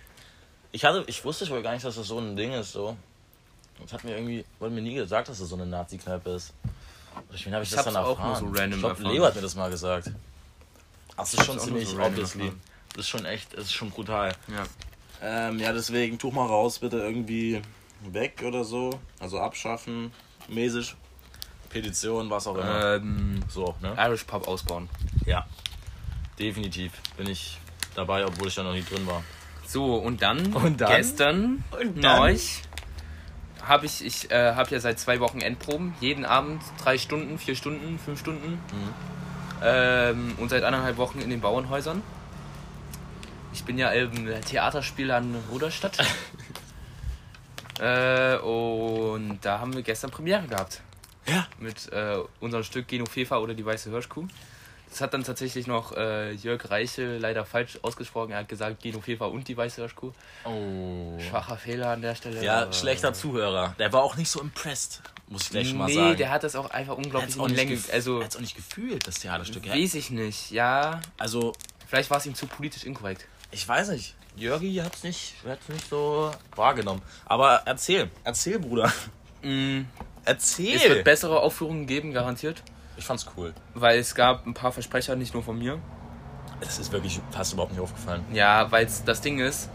ich 0.72 0.84
hatte, 0.84 1.04
ich 1.06 1.24
wusste 1.24 1.48
wohl 1.48 1.62
gar 1.62 1.72
nicht, 1.72 1.84
dass 1.84 1.94
das 1.96 2.06
so 2.08 2.18
ein 2.18 2.36
Ding 2.36 2.52
ist. 2.52 2.72
So, 2.72 2.96
das 3.82 3.92
hat 3.92 4.04
mir 4.04 4.14
irgendwie, 4.16 4.44
wurde 4.58 4.74
mir 4.74 4.82
nie 4.82 4.94
gesagt, 4.94 5.28
dass 5.28 5.38
das 5.38 5.48
so 5.48 5.54
eine 5.56 5.66
Nazi-Kneipe 5.66 6.30
ist. 6.30 6.52
Wen 7.44 7.54
habe 7.54 7.64
ich, 7.64 7.70
Ich 7.70 7.76
das 7.76 7.84
dann 7.84 7.96
hab's 7.96 8.08
erfahren? 8.10 8.34
auch 8.34 8.40
nur 8.42 8.52
so 8.52 8.58
random 8.60 8.78
ich 8.78 8.84
glaube. 8.84 9.02
Leo 9.14 9.24
hat 9.24 9.34
mir 9.36 9.40
das 9.42 9.54
mal 9.54 9.70
gesagt. 9.70 10.10
Ach, 11.12 11.16
das 11.18 11.32
ist 11.34 11.44
schon 11.46 11.58
auch 11.58 11.62
ziemlich 11.64 11.88
so 11.88 11.98
obviously. 11.98 12.42
erfahren. 12.44 12.60
Das 12.94 13.00
ist 13.04 13.08
schon 13.08 13.24
echt, 13.24 13.52
das 13.54 13.64
ist 13.64 13.72
schon 13.72 13.90
brutal. 13.90 14.34
Ja. 14.48 14.64
Ähm, 15.22 15.58
ja, 15.58 15.72
deswegen 15.72 16.18
tuch 16.18 16.32
mal 16.34 16.46
raus, 16.46 16.78
bitte 16.78 16.98
irgendwie 16.98 17.62
weg 18.02 18.42
oder 18.46 18.64
so. 18.64 18.90
Also 19.18 19.38
abschaffen, 19.40 20.12
mäßig. 20.48 20.94
Petition, 21.70 22.28
was 22.30 22.46
auch 22.46 22.54
immer. 22.54 22.94
Ähm, 22.96 23.40
so, 23.48 23.74
ne? 23.80 23.94
Irish 23.98 24.24
Pub 24.24 24.46
ausbauen. 24.46 24.88
Ja. 25.26 25.46
Definitiv 26.38 26.92
bin 27.16 27.28
ich 27.28 27.58
dabei, 27.94 28.26
obwohl 28.26 28.48
ich 28.48 28.54
da 28.54 28.62
noch 28.62 28.72
nie 28.74 28.82
drin 28.82 29.06
war. 29.06 29.22
So, 29.66 29.96
und 29.96 30.22
dann, 30.22 30.52
Und 30.52 30.80
dann? 30.80 30.96
gestern, 30.96 31.64
Und 31.80 32.02
dann? 32.04 32.38
habe 33.62 33.86
ich, 33.86 34.04
ich 34.04 34.30
äh, 34.30 34.54
habe 34.54 34.70
ja 34.70 34.80
seit 34.80 35.00
zwei 35.00 35.18
Wochen 35.20 35.40
Endproben. 35.40 35.94
Jeden 36.00 36.24
Abend 36.24 36.62
drei 36.82 36.98
Stunden, 36.98 37.38
vier 37.38 37.56
Stunden, 37.56 37.98
fünf 37.98 38.20
Stunden. 38.20 38.52
Mhm. 38.52 38.94
Ähm, 39.62 40.34
und 40.38 40.50
seit 40.50 40.62
anderthalb 40.62 40.98
Wochen 40.98 41.20
in 41.20 41.30
den 41.30 41.40
Bauernhäusern. 41.40 42.02
Ich 43.52 43.64
bin 43.64 43.78
ja 43.78 43.90
im 43.90 44.28
Theaterspiel 44.42 45.10
an 45.10 45.34
Ruderstadt. 45.50 45.98
äh, 47.80 48.36
und 48.36 49.38
da 49.42 49.58
haben 49.58 49.74
wir 49.74 49.82
gestern 49.82 50.10
Premiere 50.10 50.46
gehabt. 50.46 50.82
Ja. 51.26 51.46
Mit 51.58 51.90
äh, 51.92 52.18
unserem 52.38 52.62
Stück 52.62 52.86
Genofefa 52.86 53.38
oder 53.38 53.54
die 53.54 53.64
Weiße 53.64 53.90
Hirschkuh. 53.90 54.28
Das 54.88 55.00
hat 55.00 55.14
dann 55.14 55.24
tatsächlich 55.24 55.66
noch 55.66 55.92
äh, 55.96 56.32
Jörg 56.32 56.70
Reiche 56.70 57.18
leider 57.18 57.44
falsch 57.44 57.78
ausgesprochen. 57.82 58.30
Er 58.30 58.38
hat 58.38 58.48
gesagt 58.48 58.82
Genofefa 58.82 59.26
und 59.26 59.46
die 59.48 59.56
Weiße 59.56 59.82
Hirschkuh. 59.82 60.12
Oh. 60.44 61.18
Schwacher 61.18 61.56
Fehler 61.56 61.90
an 61.90 62.02
der 62.02 62.14
Stelle. 62.14 62.42
Ja, 62.42 62.72
schlechter 62.72 63.12
Zuhörer. 63.12 63.74
Der 63.78 63.92
war 63.92 64.02
auch 64.02 64.16
nicht 64.16 64.30
so 64.30 64.40
impressed, 64.40 65.02
muss 65.28 65.42
ich 65.44 65.50
gleich 65.50 65.68
schon 65.68 65.78
mal 65.78 65.86
nee, 65.86 65.94
sagen. 65.94 66.16
der 66.16 66.30
hat 66.30 66.44
das 66.44 66.54
auch 66.56 66.70
einfach 66.70 66.96
unglaublich 66.96 67.36
in 67.36 67.42
nicht 67.42 67.56
Länge. 67.56 67.78
Also, 67.92 68.20
er 68.20 68.24
hat's 68.24 68.36
auch 68.36 68.40
nicht 68.40 68.54
gefühlt, 68.56 69.06
das 69.06 69.16
Theaterstück. 69.16 69.66
Ja. 69.66 69.74
weiß 69.74 69.94
ich 69.94 70.10
nicht. 70.10 70.50
Ja, 70.52 71.00
Also, 71.18 71.52
vielleicht 71.86 72.10
war 72.10 72.18
es 72.18 72.26
ihm 72.26 72.34
zu 72.34 72.46
politisch 72.46 72.84
inkorrekt. 72.84 73.26
ich 73.50 73.66
weiß 73.66 73.88
nicht. 73.88 74.14
Jörgi 74.36 74.74
hat's 74.76 75.02
nicht, 75.02 75.34
hat's 75.46 75.68
nicht 75.68 75.88
so 75.88 76.30
wahrgenommen. 76.54 77.02
Aber 77.24 77.62
erzähl, 77.64 78.10
erzähl, 78.22 78.58
Bruder. 78.58 78.92
Mm, 79.42 79.82
Erzähl. 80.24 80.76
es 80.76 80.88
wird 80.88 81.04
bessere 81.04 81.40
Aufführungen 81.40 81.86
geben, 81.86 82.12
garantiert. 82.12 82.62
Ich 82.96 83.04
fand's 83.04 83.26
cool. 83.36 83.52
Weil 83.74 83.98
es 83.98 84.14
gab 84.14 84.46
ein 84.46 84.54
paar 84.54 84.72
Versprecher, 84.72 85.16
nicht 85.16 85.34
nur 85.34 85.42
von 85.42 85.58
mir. 85.58 85.78
Das 86.60 86.78
ist 86.78 86.92
wirklich 86.92 87.20
fast 87.32 87.52
überhaupt 87.52 87.72
nicht 87.72 87.80
aufgefallen. 87.80 88.24
Ja, 88.32 88.70
weil 88.72 88.88
das 89.04 89.20
Ding 89.20 89.38
ist, 89.40 89.68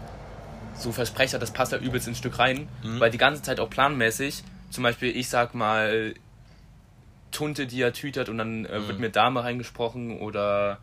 so 0.76 0.90
Versprecher, 0.90 1.38
das 1.38 1.52
passt 1.52 1.72
ja 1.72 1.78
übelst 1.78 2.08
ins 2.08 2.18
Stück 2.18 2.38
rein, 2.38 2.68
Mhm. 2.82 2.98
weil 3.00 3.10
die 3.10 3.18
ganze 3.18 3.42
Zeit 3.42 3.60
auch 3.60 3.70
planmäßig, 3.70 4.42
zum 4.70 4.82
Beispiel, 4.82 5.16
ich 5.16 5.28
sag 5.28 5.54
mal, 5.54 6.14
Tunte, 7.30 7.66
die 7.66 7.80
er 7.80 7.92
tütert 7.92 8.28
und 8.28 8.38
dann 8.38 8.64
äh, 8.66 8.78
Mhm. 8.78 8.88
wird 8.88 8.98
mir 8.98 9.10
Dame 9.10 9.42
reingesprochen 9.44 10.18
oder 10.18 10.78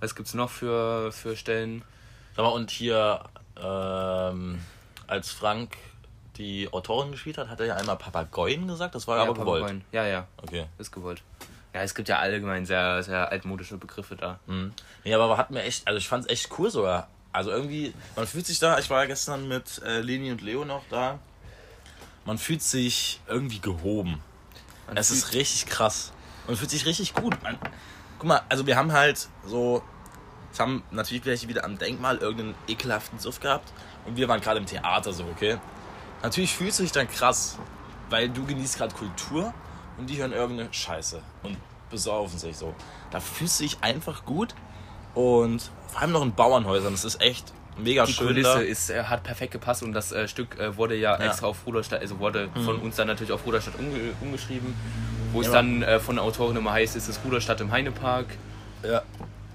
was 0.00 0.14
gibt's 0.14 0.34
noch 0.34 0.50
für, 0.50 1.12
für 1.12 1.36
Stellen? 1.36 1.82
Sag 2.36 2.44
mal, 2.44 2.50
und 2.50 2.70
hier, 2.70 3.20
ähm, 3.62 4.58
als 5.06 5.30
Frank 5.30 5.76
die 6.36 6.68
Autorin 6.72 7.12
gespielt 7.12 7.38
hat, 7.38 7.48
hat 7.48 7.60
er 7.60 7.66
ja 7.66 7.76
einmal 7.76 7.96
Papageien 7.96 8.66
gesagt, 8.66 8.96
das 8.96 9.06
war 9.06 9.18
aber 9.20 9.34
gewollt. 9.34 9.60
Papageien. 9.62 9.84
Ja, 9.92 10.04
ja, 10.06 10.26
Okay. 10.42 10.66
ist 10.78 10.90
gewollt. 10.90 11.22
Ja, 11.74 11.82
es 11.82 11.94
gibt 11.96 12.08
ja 12.08 12.20
allgemein 12.20 12.64
sehr, 12.64 13.02
sehr 13.02 13.32
altmodische 13.32 13.76
Begriffe 13.76 14.14
da. 14.14 14.38
Mhm. 14.46 14.72
Nee, 15.02 15.12
aber 15.12 15.36
hat 15.36 15.50
mir 15.50 15.64
echt, 15.64 15.86
also 15.88 15.98
ich 15.98 16.08
fand's 16.08 16.28
echt 16.28 16.48
cool 16.56 16.70
sogar. 16.70 17.08
Also 17.32 17.50
irgendwie, 17.50 17.92
man 18.14 18.28
fühlt 18.28 18.46
sich 18.46 18.60
da, 18.60 18.78
ich 18.78 18.88
war 18.90 19.00
ja 19.00 19.06
gestern 19.06 19.48
mit 19.48 19.82
äh, 19.84 20.00
Leni 20.00 20.30
und 20.30 20.40
Leo 20.40 20.64
noch 20.64 20.84
da, 20.88 21.18
man 22.24 22.38
fühlt 22.38 22.62
sich 22.62 23.20
irgendwie 23.26 23.58
gehoben. 23.58 24.22
Man 24.86 24.96
es 24.96 25.10
ist 25.10 25.32
richtig 25.34 25.66
krass. 25.66 26.12
Man 26.46 26.56
fühlt 26.56 26.70
sich 26.70 26.86
richtig 26.86 27.12
gut. 27.12 27.42
Man, 27.42 27.58
guck 28.18 28.28
mal, 28.28 28.42
also 28.48 28.68
wir 28.68 28.76
haben 28.76 28.92
halt 28.92 29.28
so, 29.44 29.82
es 30.52 30.60
haben 30.60 30.84
natürlich 30.92 31.24
welche 31.24 31.48
wieder 31.48 31.64
am 31.64 31.76
Denkmal 31.76 32.18
irgendeinen 32.18 32.54
ekelhaften 32.68 33.18
Suff 33.18 33.40
gehabt 33.40 33.72
und 34.06 34.16
wir 34.16 34.28
waren 34.28 34.40
gerade 34.40 34.60
im 34.60 34.66
Theater 34.66 35.12
so, 35.12 35.24
okay? 35.24 35.58
Natürlich 36.22 36.54
fühlst 36.54 36.78
du 36.78 36.84
dich 36.84 36.92
dann 36.92 37.08
krass, 37.08 37.58
weil 38.10 38.28
du 38.28 38.46
genießt 38.46 38.78
gerade 38.78 38.94
Kultur 38.94 39.52
und 39.98 40.08
die 40.10 40.16
hören 40.16 40.32
irgendeine 40.32 40.72
Scheiße 40.72 41.20
und 41.42 41.56
besaufen 41.90 42.38
sich 42.38 42.56
so. 42.56 42.74
Da 43.10 43.20
fühlst 43.20 43.60
du 43.60 43.64
dich 43.64 43.78
einfach 43.80 44.24
gut 44.24 44.54
und 45.14 45.70
vor 45.88 46.00
allem 46.02 46.12
noch 46.12 46.22
in 46.22 46.34
Bauernhäusern, 46.34 46.92
das 46.92 47.04
ist 47.04 47.20
echt 47.20 47.52
mega 47.78 48.04
die 48.04 48.12
schön 48.12 48.28
Kulisse 48.28 48.54
da. 48.54 48.60
ist, 48.60 48.90
äh, 48.90 49.04
hat 49.04 49.22
perfekt 49.24 49.52
gepasst 49.52 49.82
und 49.82 49.92
das 49.92 50.12
äh, 50.12 50.26
Stück 50.28 50.58
äh, 50.58 50.76
wurde 50.76 50.94
ja, 50.96 51.18
Ja. 51.18 51.26
Extra 51.26 51.46
auf 51.48 51.66
Ruderstadt, 51.66 52.00
also 52.00 52.18
wurde 52.18 52.48
von 52.64 52.78
uns 52.78 52.96
dann 52.96 53.06
natürlich 53.08 53.32
auf 53.32 53.44
Ruderstadt 53.46 53.74
umge 53.78 53.98
umgeschrieben, 54.20 54.74
wo 55.32 55.40
es 55.40 55.46
Ja. 55.48 55.52
dann 55.54 55.82
äh, 55.82 55.98
von 56.00 56.16
der 56.16 56.24
Autorin 56.24 56.56
immer 56.56 56.72
heißt, 56.72 56.96
ist 56.96 57.08
es 57.08 57.20
Ruderstadt 57.24 57.60
im 57.60 57.70
Heinepark. 57.70 58.26
Ja. 58.82 59.02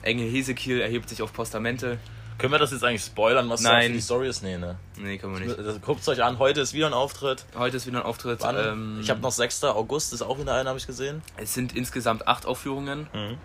Engel 0.01 0.29
Hesekiel 0.29 0.79
erhebt 0.81 1.09
sich 1.09 1.21
auf 1.21 1.33
Postamente. 1.33 1.97
Können 2.39 2.53
wir 2.53 2.57
das 2.59 2.71
jetzt 2.71 2.83
eigentlich 2.83 3.03
spoilern, 3.03 3.49
was 3.49 3.61
Nein. 3.61 3.87
für 3.87 3.93
die 3.93 4.01
Story 4.01 4.27
ist? 4.29 4.41
Nee, 4.41 4.57
ne? 4.57 4.77
Nee, 4.97 5.17
können 5.17 5.37
wir 5.37 5.45
nicht. 5.45 5.81
Guckt 5.83 6.07
euch 6.07 6.23
an, 6.23 6.39
heute 6.39 6.61
ist 6.61 6.73
wieder 6.73 6.87
ein 6.87 6.93
Auftritt. 6.93 7.45
Heute 7.57 7.77
ist 7.77 7.85
wieder 7.85 7.99
ein 7.99 8.05
Auftritt. 8.05 8.39
Ähm, 8.43 8.99
ich 9.01 9.09
habe 9.09 9.19
noch 9.19 9.31
6. 9.31 9.63
August, 9.65 10.13
ist 10.13 10.21
auch 10.21 10.39
wieder 10.39 10.55
einer, 10.55 10.69
habe 10.69 10.79
ich 10.79 10.87
gesehen. 10.87 11.21
es 11.37 11.53
sind 11.53 11.75
insgesamt 11.75 12.27
acht 12.27 12.45
Aufführungen 12.45 13.07
Mhm. 13.13 13.37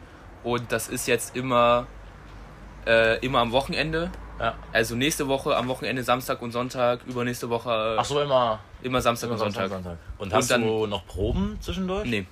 und 0.45 0.71
das 0.73 0.89
ist 0.89 1.07
jetzt 1.09 1.35
immer, 1.37 1.87
äh, 2.87 3.19
immer 3.19 3.41
am 3.41 3.51
Wochenende. 3.53 4.11
Ja. 4.39 4.55
Also 4.73 4.95
nächste 4.97 5.27
Woche 5.29 5.57
am 5.57 5.69
Wochenende 5.69 6.03
Samstag 6.05 6.41
und 6.43 6.53
Sonntag, 6.53 7.01
übernächste 7.07 7.51
Woche 7.51 7.97
Ach 7.99 8.05
so, 8.05 8.21
immer, 8.21 8.61
immer 8.83 9.01
Samstag 9.01 9.27
immer 9.29 9.35
und 9.35 9.39
Sonntag. 9.41 9.69
Sonntag. 9.71 9.99
Und 10.19 10.27
Und 10.29 10.35
hast 10.35 10.51
dann- 10.51 10.63
du 10.63 10.87
noch 10.87 11.07
Proben 11.07 11.57
zwischendurch? 11.61 12.05
Nee, 12.09 12.27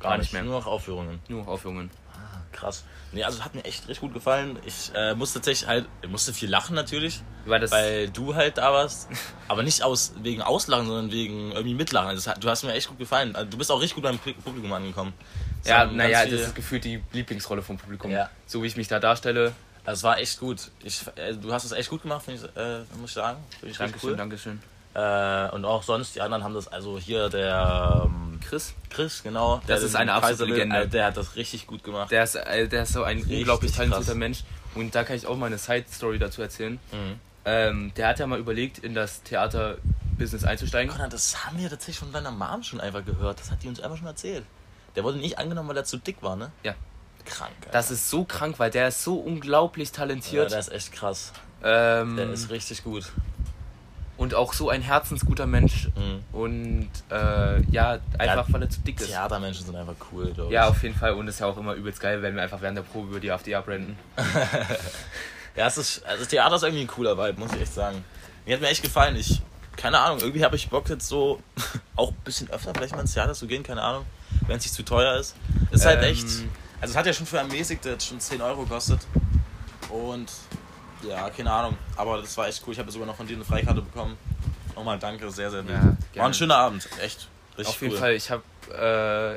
gar, 0.00 0.10
gar 0.12 0.18
nicht 0.18 0.24
nicht 0.24 0.32
mehr. 0.34 0.42
Nur 0.44 0.58
noch 0.60 0.66
Aufführungen. 0.66 1.20
nur 1.28 1.46
Aufführungen. 1.48 1.90
Krass. 2.56 2.84
Nee, 3.12 3.22
also 3.22 3.44
hat 3.44 3.54
mir 3.54 3.64
echt 3.64 3.82
richtig 3.82 4.00
gut 4.00 4.14
gefallen. 4.14 4.58
Ich 4.64 4.90
äh, 4.94 5.14
musste 5.14 5.38
tatsächlich 5.38 5.68
halt, 5.68 5.86
ich 6.02 6.08
musste 6.08 6.32
viel 6.32 6.48
lachen 6.48 6.74
natürlich, 6.74 7.22
Weil 7.44 7.60
das 7.60 7.70
du 8.12 8.34
halt 8.34 8.58
da 8.58 8.72
warst. 8.72 9.08
Aber 9.48 9.62
nicht 9.62 9.82
aus 9.82 10.14
wegen 10.22 10.42
Auslachen, 10.42 10.86
sondern 10.86 11.12
wegen 11.12 11.52
irgendwie 11.52 11.74
Mitlachen. 11.74 12.08
Also, 12.08 12.30
das 12.30 12.40
du 12.40 12.48
hast 12.48 12.64
mir 12.64 12.72
echt 12.72 12.88
gut 12.88 12.98
gefallen. 12.98 13.36
Also, 13.36 13.50
du 13.50 13.58
bist 13.58 13.70
auch 13.70 13.80
richtig 13.80 13.94
gut 13.94 14.04
beim 14.04 14.18
Publikum 14.18 14.72
angekommen. 14.72 15.12
Es 15.62 15.68
ja, 15.68 15.84
naja, 15.86 16.24
das 16.24 16.40
ist 16.40 16.54
gefühlt 16.54 16.84
die 16.84 17.02
Lieblingsrolle 17.12 17.62
vom 17.62 17.76
Publikum. 17.76 18.10
Ja. 18.10 18.30
So 18.46 18.62
wie 18.62 18.66
ich 18.66 18.76
mich 18.76 18.88
da 18.88 18.98
darstelle. 18.98 19.52
Es 19.84 20.02
war 20.02 20.18
echt 20.18 20.40
gut. 20.40 20.70
Ich, 20.82 21.02
äh, 21.14 21.34
du 21.34 21.52
hast 21.52 21.64
es 21.64 21.72
echt 21.72 21.90
gut 21.90 22.02
gemacht, 22.02 22.26
ich, 22.26 22.42
äh, 22.56 22.80
muss 22.98 23.10
ich 23.10 23.12
sagen. 23.12 23.38
Finde 23.60 23.70
ich 23.70 23.78
Dankeschön, 23.78 24.10
cool. 24.10 24.16
Dankeschön. 24.16 24.60
Äh, 24.96 25.50
und 25.54 25.66
auch 25.66 25.82
sonst, 25.82 26.14
die 26.14 26.22
anderen 26.22 26.42
haben 26.42 26.54
das, 26.54 26.68
also 26.68 26.98
hier 26.98 27.28
der 27.28 28.04
ähm, 28.06 28.40
Chris, 28.48 28.72
Chris, 28.88 29.22
genau. 29.22 29.60
Das 29.66 29.82
ist 29.82 29.94
eine 29.94 30.14
absolute 30.14 30.38
Preis 30.44 30.48
will, 30.48 30.54
Legende. 30.56 30.80
äh, 30.84 30.88
Der 30.88 31.04
hat 31.06 31.16
das 31.18 31.36
richtig 31.36 31.66
gut 31.66 31.84
gemacht. 31.84 32.10
der 32.10 32.24
ist, 32.24 32.34
äh, 32.36 32.66
der 32.66 32.84
ist 32.84 32.94
so 32.94 33.02
ein 33.02 33.18
Richtig 33.18 33.38
unglaublich 33.40 33.72
talentierter. 33.72 34.14
Mensch. 34.14 34.44
Und 34.74 34.94
da 34.94 35.04
kann 35.04 35.16
ich 35.16 35.26
auch 35.26 35.36
mal 35.36 35.46
eine 35.46 35.58
Side-Story 35.58 36.18
dazu 36.18 36.40
erzählen. 36.40 36.78
Mhm. 36.92 37.20
Ähm, 37.44 37.92
der 37.96 38.08
hat 38.08 38.18
ja 38.20 38.26
mal 38.26 38.38
überlegt, 38.38 38.78
in 38.78 38.94
das 38.94 39.22
Theater-Business 39.24 40.44
einzusteigen. 40.44 40.90
Konrad, 40.90 41.12
das 41.12 41.44
haben 41.44 41.58
wir 41.58 41.68
tatsächlich 41.68 41.98
von 41.98 42.10
deiner 42.12 42.30
Mom 42.30 42.62
schon 42.62 42.80
einfach 42.80 43.04
gehört. 43.04 43.38
Das 43.40 43.50
hat 43.50 43.62
die 43.62 43.68
uns 43.68 43.80
einfach 43.80 43.98
schon 43.98 44.06
erzählt. 44.06 44.44
Der 44.96 45.04
wurde 45.04 45.18
nicht 45.18 45.38
angenommen, 45.38 45.68
weil 45.68 45.76
er 45.76 45.84
zu 45.84 45.98
dick 45.98 46.22
war, 46.22 46.36
ne? 46.36 46.50
Ja. 46.62 46.74
Krank. 47.26 47.52
Alter. 47.60 47.70
Das 47.72 47.90
ist 47.90 48.08
so 48.08 48.24
krank, 48.24 48.58
weil 48.58 48.70
der 48.70 48.88
ist 48.88 49.02
so 49.04 49.16
unglaublich 49.16 49.88
ja, 49.90 49.94
talentiert. 49.96 50.52
der 50.52 50.58
ist 50.58 50.72
echt 50.72 50.92
krass. 50.92 51.32
ähm, 51.62 52.16
Der 52.16 52.30
ist 52.30 52.50
richtig 52.50 52.82
gut. 52.84 53.12
Und 54.16 54.34
auch 54.34 54.52
so 54.52 54.70
ein 54.70 54.82
herzensguter 54.82 55.46
Mensch. 55.46 55.88
Mhm. 55.94 56.24
Und 56.32 56.90
äh, 57.10 57.62
ja, 57.70 57.98
einfach 58.18 58.46
weil 58.50 58.62
er 58.62 58.70
zu 58.70 58.80
dick 58.80 59.00
ist. 59.00 59.08
Theatermenschen 59.08 59.66
sind 59.66 59.76
einfach 59.76 59.94
cool, 60.12 60.32
glaube 60.32 60.48
ich. 60.48 60.54
Ja, 60.54 60.68
auf 60.68 60.82
jeden 60.82 60.94
Fall. 60.94 61.12
Und 61.12 61.28
es 61.28 61.34
ist 61.36 61.40
ja 61.40 61.46
auch 61.46 61.56
immer 61.56 61.74
übelst 61.74 62.00
geil, 62.00 62.22
wenn 62.22 62.34
wir 62.34 62.42
einfach 62.42 62.60
während 62.60 62.78
der 62.78 62.82
Probe 62.82 63.10
über 63.10 63.20
die 63.20 63.30
AfD 63.30 63.54
abrenten. 63.54 63.96
Ja, 65.56 65.66
es 65.66 65.78
ist, 65.78 66.04
also 66.04 66.24
Theater 66.26 66.56
ist 66.56 66.62
irgendwie 66.64 66.82
ein 66.82 66.86
cooler 66.86 67.16
Vibe, 67.16 67.40
muss 67.40 67.52
ich 67.54 67.62
echt 67.62 67.72
sagen. 67.72 68.04
Mir 68.44 68.54
hat 68.54 68.60
mir 68.60 68.68
echt 68.68 68.82
gefallen. 68.82 69.16
Ich, 69.16 69.40
keine 69.76 69.98
Ahnung, 69.98 70.18
irgendwie 70.20 70.44
habe 70.44 70.54
ich 70.54 70.68
Bock 70.68 70.88
jetzt 70.90 71.08
so 71.08 71.40
auch 71.96 72.10
ein 72.10 72.16
bisschen 72.24 72.50
öfter 72.50 72.74
vielleicht 72.74 72.94
mal 72.94 73.00
ins 73.00 73.14
Theater 73.14 73.32
zu 73.32 73.46
gehen, 73.46 73.62
keine 73.62 73.80
Ahnung, 73.82 74.04
wenn 74.46 74.58
es 74.58 74.64
nicht 74.64 74.74
zu 74.74 74.82
teuer 74.82 75.16
ist. 75.16 75.34
Ist 75.70 75.86
halt 75.86 76.02
Ähm, 76.02 76.10
echt, 76.10 76.26
also 76.80 76.92
es 76.92 76.96
hat 76.96 77.06
ja 77.06 77.12
schon 77.14 77.26
für 77.26 77.38
ermäßigt 77.38 77.86
jetzt 77.86 78.06
schon 78.06 78.20
10 78.20 78.42
Euro 78.42 78.64
gekostet. 78.64 79.00
Und 79.88 80.30
ja, 81.08 81.30
keine 81.30 81.50
Ahnung, 81.50 81.76
aber 81.96 82.20
das 82.20 82.36
war 82.36 82.48
echt 82.48 82.62
cool. 82.66 82.72
Ich 82.72 82.78
habe 82.78 82.90
sogar 82.90 83.06
noch 83.06 83.16
von 83.16 83.26
dir 83.26 83.34
eine 83.36 83.44
Freikarte 83.44 83.82
bekommen. 83.82 84.16
Nochmal 84.74 84.98
danke, 84.98 85.30
sehr, 85.30 85.50
sehr 85.50 85.62
lieb. 85.62 85.70
Ja, 86.12 86.20
war 86.20 86.26
ein 86.28 86.34
schöner 86.34 86.56
Abend, 86.56 86.88
echt. 87.02 87.28
Richtig 87.56 87.74
Auf 87.74 87.80
jeden 87.80 87.94
cool. 87.94 88.00
Fall, 88.00 88.12
ich 88.12 88.30
habe, 88.30 88.42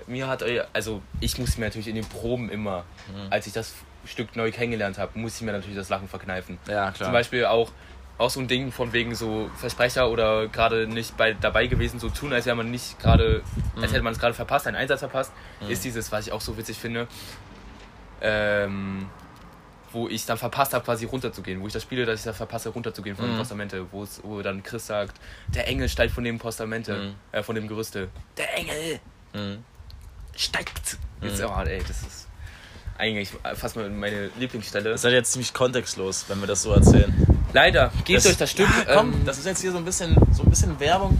äh, 0.05 0.11
mir 0.11 0.27
hat, 0.27 0.43
also 0.73 1.01
ich 1.21 1.37
musste 1.37 1.59
mir 1.61 1.67
natürlich 1.67 1.87
in 1.87 1.95
den 1.95 2.05
Proben 2.05 2.49
immer, 2.49 2.83
Mhm. 3.07 3.27
als 3.31 3.47
ich 3.47 3.53
das 3.53 3.73
Stück 4.05 4.35
neu 4.35 4.51
kennengelernt 4.51 4.97
habe, 4.97 5.17
musste 5.17 5.37
ich 5.39 5.45
mir 5.45 5.53
natürlich 5.53 5.77
das 5.77 5.87
Lachen 5.89 6.09
verkneifen. 6.09 6.57
Ja, 6.67 6.91
klar. 6.91 7.07
Zum 7.07 7.11
Beispiel 7.13 7.45
auch, 7.45 7.71
auch 8.17 8.29
so 8.29 8.41
ein 8.41 8.49
Ding 8.49 8.73
von 8.73 8.91
wegen 8.91 9.15
so 9.15 9.49
Versprecher 9.55 10.09
oder 10.09 10.47
gerade 10.49 10.87
nicht 10.87 11.15
bei, 11.15 11.31
dabei 11.33 11.67
gewesen, 11.67 11.99
so 12.01 12.09
tun, 12.09 12.33
als 12.33 12.45
wäre 12.45 12.57
man 12.57 12.69
nicht 12.69 12.99
gerade, 12.99 13.41
Mhm. 13.75 13.83
als 13.83 13.93
hätte 13.93 14.01
man 14.03 14.11
es 14.11 14.19
gerade 14.19 14.33
verpasst, 14.33 14.67
einen 14.67 14.75
Einsatz 14.75 14.99
verpasst, 14.99 15.31
ist 15.69 15.85
dieses, 15.85 16.11
was 16.11 16.27
ich 16.27 16.33
auch 16.33 16.41
so 16.41 16.57
witzig 16.57 16.77
finde, 16.77 17.07
ähm, 18.21 19.07
wo 19.91 20.07
ich 20.07 20.25
dann 20.25 20.37
verpasst 20.37 20.73
habe, 20.73 20.83
quasi 20.85 21.05
runterzugehen, 21.05 21.61
wo 21.61 21.67
ich 21.67 21.73
das 21.73 21.83
spiele, 21.83 22.05
dass 22.05 22.19
ich 22.19 22.25
das 22.25 22.37
verpasse, 22.37 22.69
runterzugehen 22.69 23.15
von 23.15 23.25
Mhm. 23.25 23.31
dem 23.33 23.37
Postamente, 23.37 23.85
wo 23.91 24.03
es, 24.03 24.21
wo 24.23 24.41
dann 24.41 24.61
Chris 24.63 24.85
sagt, 24.87 25.17
der 25.47 25.67
Engel 25.67 25.89
steigt 25.89 26.13
von 26.13 26.23
dem 26.23 26.37
Postamente, 26.39 26.93
Mhm. 26.95 27.15
äh, 27.31 27.43
von 27.43 27.55
dem 27.55 27.67
Gerüste. 27.67 28.09
Der 28.37 28.55
Engel 28.57 28.99
Mhm. 29.33 29.63
steigt! 30.35 30.97
Jetzt, 31.21 31.39
Mhm. 31.41 31.45
oh, 31.47 31.61
ey, 31.63 31.79
das 31.79 32.01
ist 32.01 32.27
eigentlich 32.97 33.29
fast 33.55 33.75
mal 33.75 33.89
meine 33.89 34.29
Lieblingsstelle. 34.37 34.89
Das 34.89 35.01
ist 35.01 35.05
halt 35.05 35.13
jetzt 35.13 35.31
ziemlich 35.31 35.53
kontextlos, 35.53 36.25
wenn 36.27 36.39
wir 36.39 36.47
das 36.47 36.61
so 36.63 36.71
erzählen. 36.71 37.13
Leider, 37.53 37.91
gebt 38.05 38.25
euch 38.25 38.37
das 38.37 38.51
Stück. 38.51 38.67
Ja, 38.87 38.95
komm, 38.97 39.13
ähm, 39.13 39.25
das 39.25 39.37
ist 39.39 39.45
jetzt 39.45 39.61
hier 39.61 39.71
so 39.71 39.77
ein 39.77 39.85
bisschen, 39.85 40.15
so 40.33 40.43
ein 40.43 40.49
bisschen 40.49 40.79
Werbung. 40.79 41.17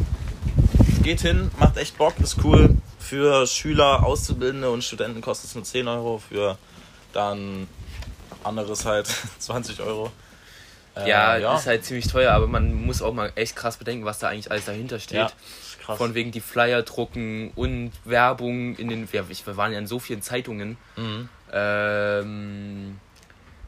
Geht 1.04 1.22
hin, 1.22 1.50
macht 1.58 1.78
echt 1.78 1.98
Bock, 1.98 2.20
ist 2.20 2.38
cool. 2.44 2.76
Für 3.00 3.48
Schüler, 3.48 4.06
Auszubildende 4.06 4.70
und 4.70 4.84
Studenten 4.84 5.22
kostet 5.22 5.50
es 5.50 5.56
nur 5.56 5.64
10 5.64 5.88
Euro. 5.88 6.20
Für 6.20 6.58
dann 7.14 7.68
anderes 8.44 8.86
halt 8.86 9.08
20 9.40 9.82
Euro. 9.82 10.12
Äh, 10.96 11.10
ja, 11.10 11.38
ja. 11.38 11.56
ist 11.56 11.68
halt 11.68 11.86
ziemlich 11.86 12.08
teuer, 12.08 12.32
aber 12.32 12.48
man 12.48 12.74
muss 12.74 13.02
auch 13.02 13.14
mal 13.14 13.32
echt 13.36 13.56
krass 13.56 13.78
bedenken, 13.78 14.06
was 14.06 14.20
da 14.20 14.30
eigentlich 14.30 14.52
alles 14.52 14.66
dahinter 14.66 15.00
steht. 15.00 15.18
ja, 15.18 15.32
krass. 15.82 15.98
Von 15.98 16.14
wegen 16.14 16.32
die 16.32 16.42
Flyer 16.42 16.82
drucken 16.82 17.52
und 17.56 17.92
Werbung 18.06 18.76
in 18.76 18.90
den. 18.90 19.08
Ja, 19.12 19.24
wir 19.30 19.58
waren 19.58 19.72
ja 19.72 19.80
in 19.80 19.88
so 19.88 20.00
vielen 20.00 20.22
Zeitungen. 20.22 20.78
mhm. 20.96 21.30
Ähm, 21.52 23.00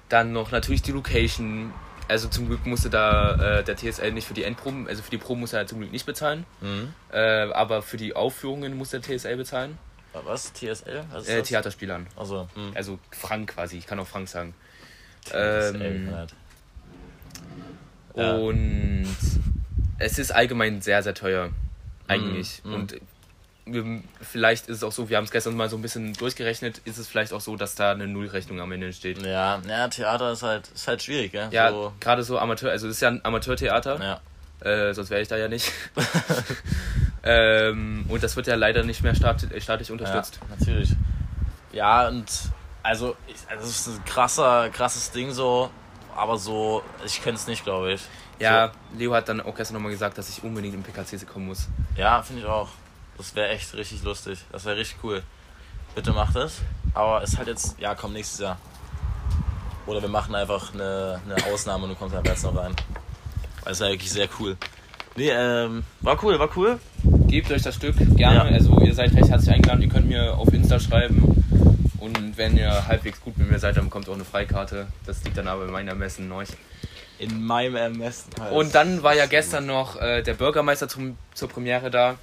dann 0.10 0.34
noch 0.34 0.52
natürlich 0.52 0.82
die 0.82 0.92
Location. 0.92 1.74
Also 2.08 2.28
zum 2.28 2.48
Glück 2.48 2.66
musste 2.66 2.90
da 2.90 3.60
äh, 3.60 3.64
der 3.64 3.78
TSL 3.78 4.12
nicht 4.12 4.28
für 4.28 4.34
die 4.34 4.44
Endproben, 4.44 4.88
also 4.88 5.02
für 5.02 5.12
die 5.12 5.18
Proben 5.18 5.40
musste 5.40 5.58
er 5.58 5.66
zum 5.66 5.80
Glück 5.80 5.94
nicht 5.94 6.06
bezahlen. 6.06 6.46
Mhm. 6.60 6.94
Äh, 7.14 7.52
aber 7.54 7.82
für 7.82 7.96
die 7.96 8.16
Aufführungen 8.16 8.78
muss 8.78 8.90
der 8.90 9.02
TSL 9.02 9.38
bezahlen. 9.38 9.78
Was? 10.14 10.52
TSL? 10.54 11.06
Was 11.12 11.28
Äh? 11.28 11.42
Theaterspielern. 11.42 12.08
Also, 12.16 12.48
mhm. 12.56 12.72
Also 12.76 13.00
Frank 13.12 13.54
quasi, 13.56 13.78
ich 13.78 13.88
kann 13.88 14.00
auch 14.00 14.08
Frank 14.08 14.28
sagen. 14.28 14.54
TSL, 15.26 15.82
Ähm, 15.82 16.16
halt. 16.16 16.34
Ja. 18.16 18.36
Und 18.36 19.08
es 20.00 20.20
ist 20.20 20.32
allgemein 20.32 20.82
sehr, 20.82 21.02
sehr 21.04 21.14
teuer. 21.14 21.50
Eigentlich. 22.08 22.62
Mhm. 22.64 22.74
Und 22.74 23.02
wir, 23.66 24.04
vielleicht 24.22 24.68
ist 24.68 24.78
es 24.78 24.84
auch 24.84 24.92
so, 24.92 25.10
wir 25.10 25.18
haben 25.18 25.24
es 25.24 25.32
gestern 25.32 25.56
mal 25.56 25.70
so 25.70 25.78
ein 25.78 25.82
bisschen 25.82 26.14
durchgerechnet, 26.14 26.80
ist 26.86 26.98
es 26.98 27.08
vielleicht 27.08 27.32
auch 27.32 27.42
so, 27.42 27.56
dass 27.56 27.76
da 27.76 27.92
eine 27.92 28.08
Nullrechnung 28.08 28.60
am 28.60 28.72
Ende 28.72 28.92
steht. 28.92 29.24
Ja, 29.24 29.62
ja, 29.68 29.88
Theater 29.88 30.32
ist 30.32 30.44
halt, 30.44 30.68
ist 30.74 30.88
halt 30.88 31.04
schwierig, 31.04 31.32
gell? 31.32 31.48
Ja, 31.52 31.70
So, 31.70 31.94
gerade 32.00 32.24
so 32.24 32.40
Amateur, 32.40 32.72
also 32.72 32.88
es 32.88 32.96
ist 32.96 33.02
ja 33.02 33.10
ein 33.10 33.24
Amateurtheater, 33.24 34.02
ja. 34.02 34.20
Äh, 34.62 34.94
sonst 34.94 35.10
wäre 35.10 35.22
ich 35.22 35.28
da 35.28 35.38
ja 35.38 35.48
nicht. 35.48 35.72
ähm, 37.24 38.06
und 38.08 38.24
das 38.24 38.36
wird 38.36 38.48
ja 38.48 38.56
leider 38.56 38.84
nicht 38.84 39.04
mehr 39.04 39.16
staat, 39.16 39.46
staatlich 39.60 39.92
unterstützt. 39.92 40.40
Ja, 40.42 40.56
natürlich. 40.58 40.90
Ja, 41.72 42.08
und 42.08 42.28
also, 42.84 43.16
ich, 43.28 43.36
also 43.50 43.64
es 43.64 43.88
ist 43.88 44.00
ein 44.00 44.06
krasser, 44.06 44.70
krasses 44.70 45.12
Ding 45.12 45.32
so, 45.32 45.70
aber 46.16 46.38
so, 46.38 46.84
ich 47.06 47.22
könnte 47.22 47.40
es 47.40 47.48
nicht, 47.48 47.64
glaube 47.64 47.94
ich. 47.94 48.02
Ja, 48.40 48.72
Leo 48.98 49.14
hat 49.14 49.30
dann 49.30 49.40
auch 49.42 49.56
gestern 49.56 49.76
nochmal 49.76 49.92
gesagt, 49.92 50.18
dass 50.18 50.28
ich 50.30 50.44
unbedingt 50.44 50.74
im 50.74 50.82
PKC 50.82 51.28
kommen 51.28 51.46
muss. 51.46 51.64
So, 51.64 52.02
ja, 52.02 52.22
finde 52.24 52.42
ich 52.42 52.48
auch. 52.48 52.70
Das 53.18 53.36
wäre 53.36 53.50
echt 53.50 53.74
richtig 53.76 54.02
lustig. 54.04 54.40
Das 54.52 54.66
wäre 54.66 54.78
richtig 54.78 54.98
cool. 55.04 55.22
Bitte 55.94 56.12
macht 56.12 56.36
es. 56.36 56.62
Aber 56.94 57.22
ist 57.22 57.38
halt 57.38 57.48
jetzt, 57.48 57.80
ja, 57.80 57.94
komm 57.94 58.14
nächstes 58.14 58.40
Jahr. 58.40 58.58
Oder 59.86 60.02
wir 60.02 60.10
machen 60.10 60.34
einfach 60.34 60.74
eine, 60.74 61.22
eine 61.26 61.54
Ausnahme 61.54 61.84
und 61.84 61.92
du 61.92 61.96
kommst 61.96 62.16
einfach 62.16 62.32
jetzt 62.32 62.44
noch 62.44 62.56
rein. 62.56 62.76
Es 63.66 63.80
wäre 63.80 63.92
wirklich 63.92 64.12
sehr 64.12 64.28
cool. 64.40 64.58
Nee, 65.16 65.30
ähm, 65.30 65.84
war 66.02 66.22
cool, 66.24 66.40
war 66.40 66.50
cool. 66.56 66.80
Gebt 67.28 67.52
euch 67.52 67.62
das 67.62 67.76
Stück 67.76 67.96
gerne. 68.16 68.36
Ja. 68.50 68.56
Also 68.56 68.80
ihr 68.82 68.94
seid 68.96 69.14
recht 69.14 69.30
herzlich 69.30 69.54
eingeladen. 69.54 69.82
Ihr 69.82 69.90
könnt 69.90 70.08
mir 70.08 70.38
auf 70.38 70.54
Insta 70.54 70.80
schreiben. 70.80 71.46
Und 72.00 72.38
wenn 72.38 72.58
ihr 72.58 72.88
halbwegs 72.88 73.22
gut 73.22 73.38
mit 73.38 73.50
mir 73.52 73.60
seid, 73.60 73.78
dann 73.78 73.86
bekommt 73.86 74.08
ihr 74.08 74.12
auch 74.12 74.16
eine 74.16 74.26
Freikarte. 74.26 74.88
Das 75.06 75.24
liegt 75.24 75.38
dann 75.38 75.48
aber 75.48 75.66
in 75.66 75.72
meinem 75.72 75.90
Ermessen 75.90 76.32
euch. 76.32 76.50
In 77.20 77.44
meinem 77.46 77.76
Ermessen. 77.76 78.32
halt. 78.40 78.54
Und 78.54 78.74
dann 78.74 79.04
war 79.04 79.14
ja 79.16 79.28
gestern 79.28 79.68
noch 79.68 80.00
äh, 80.02 80.24
der 80.24 80.34
Bürgermeister 80.34 80.88
zum, 80.88 81.18
zur 81.36 81.50
Premiere 81.50 81.92
da. 81.92 82.16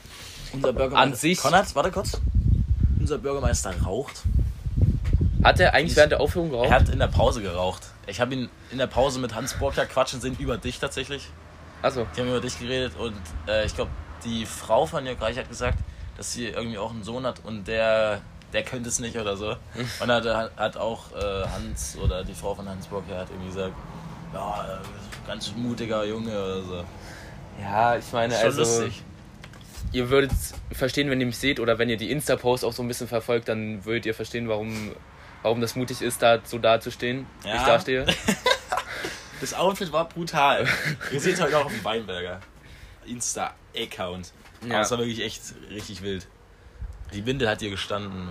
unser 0.52 0.72
Bürgermeister. 0.72 1.12
an 1.12 1.14
sich- 1.14 1.38
Konrad, 1.38 1.72
warte 1.76 1.92
kurz. 1.92 2.20
Unser 2.98 3.18
Bürgermeister 3.18 3.72
raucht. 3.84 4.22
Hat 5.44 5.60
er 5.60 5.72
eigentlich 5.74 5.94
während 5.94 6.12
der 6.12 6.20
Aufführung 6.20 6.50
geraucht? 6.50 6.68
Er 6.70 6.74
hat 6.74 6.88
in 6.88 6.98
der 6.98 7.06
Pause 7.06 7.40
geraucht. 7.42 7.82
Ich 8.08 8.20
habe 8.20 8.34
ihn 8.34 8.48
in 8.70 8.78
der 8.78 8.86
Pause 8.86 9.20
mit 9.20 9.34
Hans 9.34 9.54
Burkhardt 9.54 9.90
quatschen 9.90 10.20
sehen 10.20 10.36
über 10.38 10.56
dich 10.56 10.78
tatsächlich. 10.78 11.28
Achso. 11.82 12.06
Die 12.16 12.20
haben 12.20 12.28
über 12.28 12.40
dich 12.40 12.58
geredet 12.58 12.94
und 12.98 13.20
äh, 13.46 13.66
ich 13.66 13.74
glaube, 13.74 13.90
die 14.24 14.46
Frau 14.46 14.86
von 14.86 15.06
Jörg 15.06 15.20
Reich 15.20 15.38
hat 15.38 15.48
gesagt, 15.48 15.78
dass 16.16 16.32
sie 16.32 16.46
irgendwie 16.46 16.78
auch 16.78 16.90
einen 16.90 17.04
Sohn 17.04 17.24
hat 17.24 17.44
und 17.44 17.68
der, 17.68 18.20
der 18.52 18.64
könnte 18.64 18.88
es 18.88 18.98
nicht 18.98 19.16
oder 19.16 19.36
so. 19.36 19.50
Und 20.00 20.10
hat, 20.10 20.24
hat 20.56 20.76
auch 20.76 21.12
äh, 21.12 21.46
Hans 21.46 21.96
oder 22.02 22.24
die 22.24 22.34
Frau 22.34 22.54
von 22.54 22.68
Hans 22.68 22.88
Burkhardt 22.88 23.20
hat 23.20 23.30
irgendwie 23.30 23.54
gesagt, 23.54 23.74
ja, 24.34 24.80
ganz 25.26 25.54
mutiger 25.54 26.04
Junge 26.04 26.30
oder 26.30 26.62
so. 26.62 26.84
Ja, 27.60 27.96
ich 27.96 28.12
meine, 28.12 28.34
schon 28.34 28.44
also. 28.44 28.60
lustig. 28.60 29.02
Ihr 29.92 30.10
würdet 30.10 30.32
verstehen, 30.72 31.08
wenn 31.08 31.20
ihr 31.20 31.26
mich 31.26 31.38
seht 31.38 31.60
oder 31.60 31.78
wenn 31.78 31.88
ihr 31.88 31.96
die 31.96 32.10
Insta-Post 32.10 32.64
auch 32.64 32.72
so 32.72 32.82
ein 32.82 32.88
bisschen 32.88 33.08
verfolgt, 33.08 33.48
dann 33.48 33.84
würdet 33.84 34.06
ihr 34.06 34.14
verstehen, 34.14 34.48
warum, 34.48 34.92
warum 35.42 35.60
das 35.60 35.74
mutig 35.76 36.02
ist, 36.02 36.22
da 36.22 36.38
so 36.44 36.58
dazustehen, 36.58 37.26
wie 37.42 37.48
Ja. 37.48 37.56
ich 37.56 37.62
dastehe. 37.62 38.06
Das 39.40 39.54
Outfit 39.54 39.92
war 39.92 40.08
brutal. 40.08 40.66
Ihr 41.12 41.20
seht 41.20 41.40
heute 41.40 41.56
auch 41.58 41.66
auf 41.66 41.72
dem 41.72 41.84
Weinberger 41.84 42.40
Insta-Account. 43.06 44.32
Ja. 44.66 44.80
es 44.80 44.90
war 44.90 44.98
wirklich 44.98 45.22
echt 45.22 45.40
richtig 45.70 46.02
wild. 46.02 46.26
Die 47.12 47.24
Windel 47.24 47.48
hat 47.48 47.62
ihr 47.62 47.70
gestanden. 47.70 48.28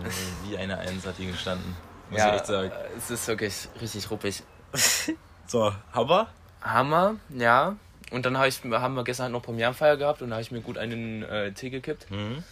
Wie 0.49 0.57
eine 0.57 0.77
Eins 0.77 1.05
hat 1.05 1.17
ihr 1.19 1.31
gestanden. 1.31 1.75
Muss 2.09 2.19
ich 2.19 2.25
echt 2.27 2.45
sagen. 2.45 2.71
es 2.97 3.09
ist 3.09 3.27
wirklich 3.27 3.69
richtig 3.81 4.11
ruppig. 4.11 4.43
So, 5.49 5.73
wir? 6.09 6.27
Hammer, 6.61 7.15
ja. 7.29 7.77
Und 8.11 8.25
dann 8.25 8.37
hab 8.37 8.47
ich, 8.47 8.61
haben 8.65 8.95
wir 8.95 9.05
gestern 9.05 9.23
halt 9.23 9.31
noch 9.31 9.43
Premierenfeier 9.43 9.95
gehabt 9.95 10.21
und 10.21 10.29
da 10.29 10.35
habe 10.35 10.41
ich 10.43 10.51
mir 10.51 10.59
gut 10.59 10.77
einen 10.77 11.23
äh, 11.23 11.53
Tee 11.53 11.69
gekippt. 11.69 12.11
Mhm. 12.11 12.43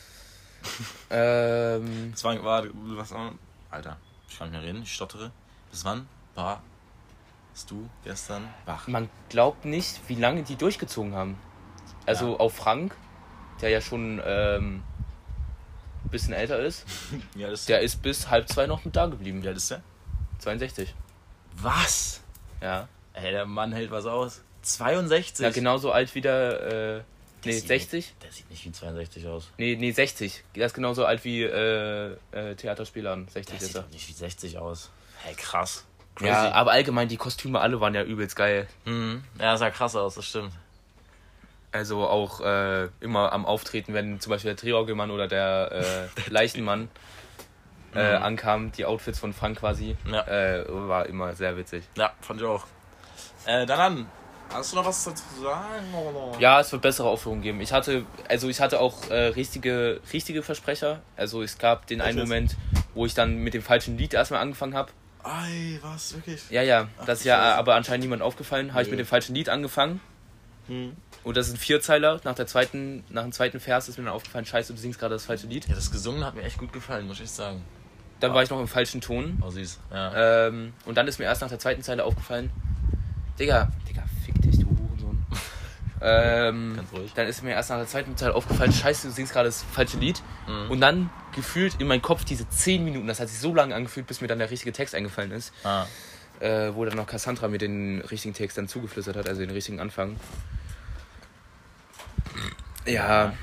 Ähm, 1.10 2.10
Das 2.14 2.24
war, 2.24 2.42
war 2.42 2.64
was 2.74 3.14
Alter, 3.70 3.98
ich 4.30 4.38
kann 4.38 4.50
nicht 4.52 4.60
mehr 4.60 4.68
reden, 4.68 4.84
ich 4.84 4.94
stottere. 4.94 5.32
Bis 5.72 5.84
wann 5.86 6.08
warst 6.36 6.62
du 7.70 7.90
gestern 8.04 8.48
wach? 8.66 8.88
man 8.88 9.10
glaubt 9.30 9.66
nicht, 9.66 10.00
wie 10.08 10.16
lange 10.16 10.44
die 10.44 10.56
durchgezogen 10.56 11.14
haben. 11.16 11.38
Also 12.06 12.34
Ja. 12.34 12.40
auch 12.40 12.52
Frank, 12.52 12.96
der 13.62 13.70
ja 13.70 13.82
schon 13.82 14.22
ähm, 14.26 14.84
ein 16.04 16.10
bisschen 16.10 16.34
älter 16.34 16.60
ist, 16.60 16.86
Ja, 17.36 17.50
das 17.50 17.66
der 17.66 17.82
ist 17.82 18.02
bis 18.02 18.30
halb 18.30 18.48
zwei 18.50 18.68
noch 18.68 18.84
mit 18.86 18.96
da 18.96 19.06
geblieben. 19.08 19.42
Wie 19.44 19.48
alt 19.48 19.58
ist 19.58 19.72
der? 19.72 19.82
62. 20.40 20.94
Was? 21.54 22.22
Ja. 22.62 22.88
Ey, 23.14 23.32
der 23.32 23.46
Mann 23.46 23.72
hält 23.72 23.92
was 23.92 24.06
aus. 24.06 24.42
62? 24.64 25.44
Ja, 25.44 25.52
genauso 25.52 25.92
alt 25.92 26.14
wie 26.16 26.22
der, 26.22 26.98
äh, 27.00 27.04
nee, 27.46 27.52
sieht 27.54 27.68
60? 27.68 28.14
Der 28.24 28.32
sieht 28.32 28.50
nicht 28.50 28.66
wie 28.66 28.72
62 28.72 29.28
aus. 29.28 29.52
Nee, 29.58 29.76
nee, 29.80 29.92
60. 29.92 30.44
Der 30.56 30.66
ist 30.66 30.74
genauso 30.74 31.06
alt 31.06 31.24
wie 31.24 31.44
äh, 31.44 32.16
äh, 32.32 32.56
Theaterspielern. 32.56 33.28
60 33.28 33.46
Der 33.46 33.56
ist 33.56 33.66
sieht 33.68 33.76
er. 33.76 33.82
doch 33.84 33.90
nicht 33.92 34.08
wie 34.10 34.14
60 34.14 34.58
aus. 34.58 34.92
Hey, 35.24 35.34
krass. 35.36 35.86
Ja, 36.22 36.52
aber 36.54 36.72
allgemein, 36.72 37.08
die 37.10 37.18
Kostüme 37.18 37.60
alle 37.60 37.82
waren 37.82 37.94
ja 37.94 38.04
übelst 38.04 38.36
geil. 38.36 38.68
Mhm. 38.86 39.24
Ja, 39.40 39.58
sah 39.58 39.70
krass 39.70 39.96
aus, 39.96 40.16
das 40.16 40.26
stimmt. 40.26 40.52
Also 41.74 42.08
auch 42.08 42.40
äh, 42.40 42.88
immer 43.02 43.34
am 43.34 43.46
Auftreten, 43.46 43.94
wenn 43.94 44.22
zum 44.22 44.30
Beispiel 44.30 44.52
der 44.52 44.58
Triorgelmann 44.58 45.12
oder 45.12 45.28
der 45.28 46.08
äh, 46.26 46.30
Leichenmann 46.30 46.90
äh, 47.94 48.00
ankam, 48.00 48.72
die 48.72 48.86
Outfits 48.86 49.20
von 49.20 49.34
Frank 49.34 49.60
quasi, 49.60 49.98
Ja. 50.10 50.26
äh, 50.28 50.66
war 50.70 51.06
immer 51.08 51.36
sehr 51.36 51.58
witzig. 51.58 51.84
Ja, 51.98 52.14
fand 52.22 52.40
ich 52.42 52.48
auch. 52.48 52.66
Dann 53.46 53.70
an. 53.72 54.10
Hast 54.52 54.72
du 54.72 54.78
noch 54.78 54.86
was 54.86 55.04
dazu 55.04 55.24
zu 55.36 55.42
sagen? 55.42 55.94
Oder? 55.94 56.40
Ja, 56.40 56.60
es 56.62 56.72
wird 56.72 56.82
bessere 56.82 57.08
Aufführungen 57.08 57.42
geben. 57.42 57.62
Ich 57.62 57.74
hatte, 57.74 58.06
also 58.30 58.48
ich 58.48 58.62
hatte 58.62 58.80
auch 58.80 59.10
äh, 59.10 59.28
richtige, 59.28 60.00
richtige 60.14 60.44
Versprecher. 60.44 61.02
Also 61.18 61.42
es 61.42 61.58
gab 61.58 61.88
den 61.88 62.02
einen 62.02 62.18
jetzt? 62.18 62.28
Moment, 62.28 62.58
wo 62.94 63.06
ich 63.06 63.14
dann 63.14 63.38
mit 63.38 63.54
dem 63.54 63.62
falschen 63.62 63.98
Lied 63.98 64.14
erstmal 64.14 64.42
angefangen 64.42 64.76
habe. 64.76 64.92
Ei, 65.24 65.80
was, 65.82 66.14
wirklich? 66.14 66.50
Ja, 66.52 66.62
ja, 66.62 66.88
Ach, 67.00 67.06
das 67.06 67.20
ist 67.20 67.26
ja 67.26 67.38
Scheiße. 67.38 67.58
aber 67.58 67.76
anscheinend 67.76 68.04
niemand 68.04 68.22
aufgefallen. 68.22 68.74
Habe 68.74 68.84
ich 68.84 68.90
mit 68.90 69.00
dem 69.00 69.08
falschen 69.08 69.34
Lied 69.36 69.50
angefangen. 69.50 70.00
Hm. 70.68 70.96
Und 71.24 71.38
das 71.38 71.50
ein 71.50 71.58
Vierzeiler. 71.58 72.22
Nach, 72.24 72.36
der 72.36 72.46
zweiten, 72.48 73.04
nach 73.10 73.24
dem 73.24 73.32
zweiten 73.32 73.60
Vers 73.60 73.90
ist 73.90 73.98
mir 73.98 74.06
dann 74.06 74.14
aufgefallen, 74.14 74.46
scheiße, 74.46 74.74
du 74.74 74.80
singst 74.80 75.00
gerade 75.00 75.16
das 75.16 75.26
falsche 75.26 75.48
Lied. 75.48 75.68
Ja, 75.68 75.76
das 75.76 75.92
Gesungen 75.92 76.24
hat 76.24 76.36
mir 76.36 76.44
echt 76.44 76.60
gut 76.60 76.72
gefallen, 76.72 77.08
muss 77.08 77.20
ich 77.20 77.32
sagen. 77.32 77.64
Dann 78.20 78.34
war 78.34 78.44
ich 78.44 78.50
noch 78.50 78.60
im 78.60 78.68
falschen 78.68 79.02
Ton. 79.02 79.42
Oh, 79.46 79.50
süß. 79.50 79.80
Ja. 79.92 80.48
Ähm, 80.48 80.74
und 80.86 80.96
dann 80.96 81.08
ist 81.08 81.20
mir 81.20 81.26
erst 81.26 81.42
nach 81.42 81.50
der 81.50 81.60
zweiten 81.60 81.82
Zeile 81.82 82.04
aufgefallen, 82.04 82.50
Digga, 83.40 83.70
Digga, 83.88 84.04
fick 84.26 84.42
dich, 84.42 84.60
du 84.60 84.66
Hurensohn. 84.68 85.26
ähm, 86.02 86.74
Ganz 86.78 86.92
ruhig. 86.94 87.12
dann 87.16 87.28
ist 87.28 87.44
mir 87.44 87.52
erst 87.52 87.70
nach 87.70 87.78
der 87.78 87.88
zweiten 87.88 88.16
Zeile 88.18 88.34
aufgefallen, 88.36 88.72
scheiße, 88.72 89.08
du 89.08 89.14
singst 89.14 89.34
gerade 89.34 89.50
das 89.50 89.64
falsche 89.74 89.98
Lied. 89.98 90.22
Mhm. 90.48 90.72
Und 90.72 90.82
dann 90.82 91.10
gefühlt 91.34 91.76
in 91.82 91.88
meinem 91.88 92.02
Kopf 92.02 92.24
diese 92.26 92.48
10 92.48 92.84
Minuten, 92.86 93.08
das 93.08 93.20
hat 93.20 93.28
sich 93.30 93.40
so 93.40 93.54
lange 93.54 93.76
angefühlt, 93.76 94.08
bis 94.08 94.22
mir 94.22 94.28
dann 94.28 94.40
der 94.40 94.50
richtige 94.52 94.72
Text 94.72 94.96
eingefallen 94.96 95.32
ist, 95.32 95.52
Ah. 95.64 95.86
äh, 96.40 96.74
wo 96.74 96.86
dann 96.86 96.96
noch 96.96 97.08
Cassandra 97.08 97.48
mir 97.50 97.58
den 97.58 98.02
richtigen 98.02 98.34
Text 98.34 98.58
dann 98.58 98.68
zugeflüstert 98.70 99.18
hat, 99.18 99.28
also 99.28 99.42
den 99.42 99.52
richtigen 99.52 99.80
Anfang. 99.82 100.16
Ja, 102.86 103.34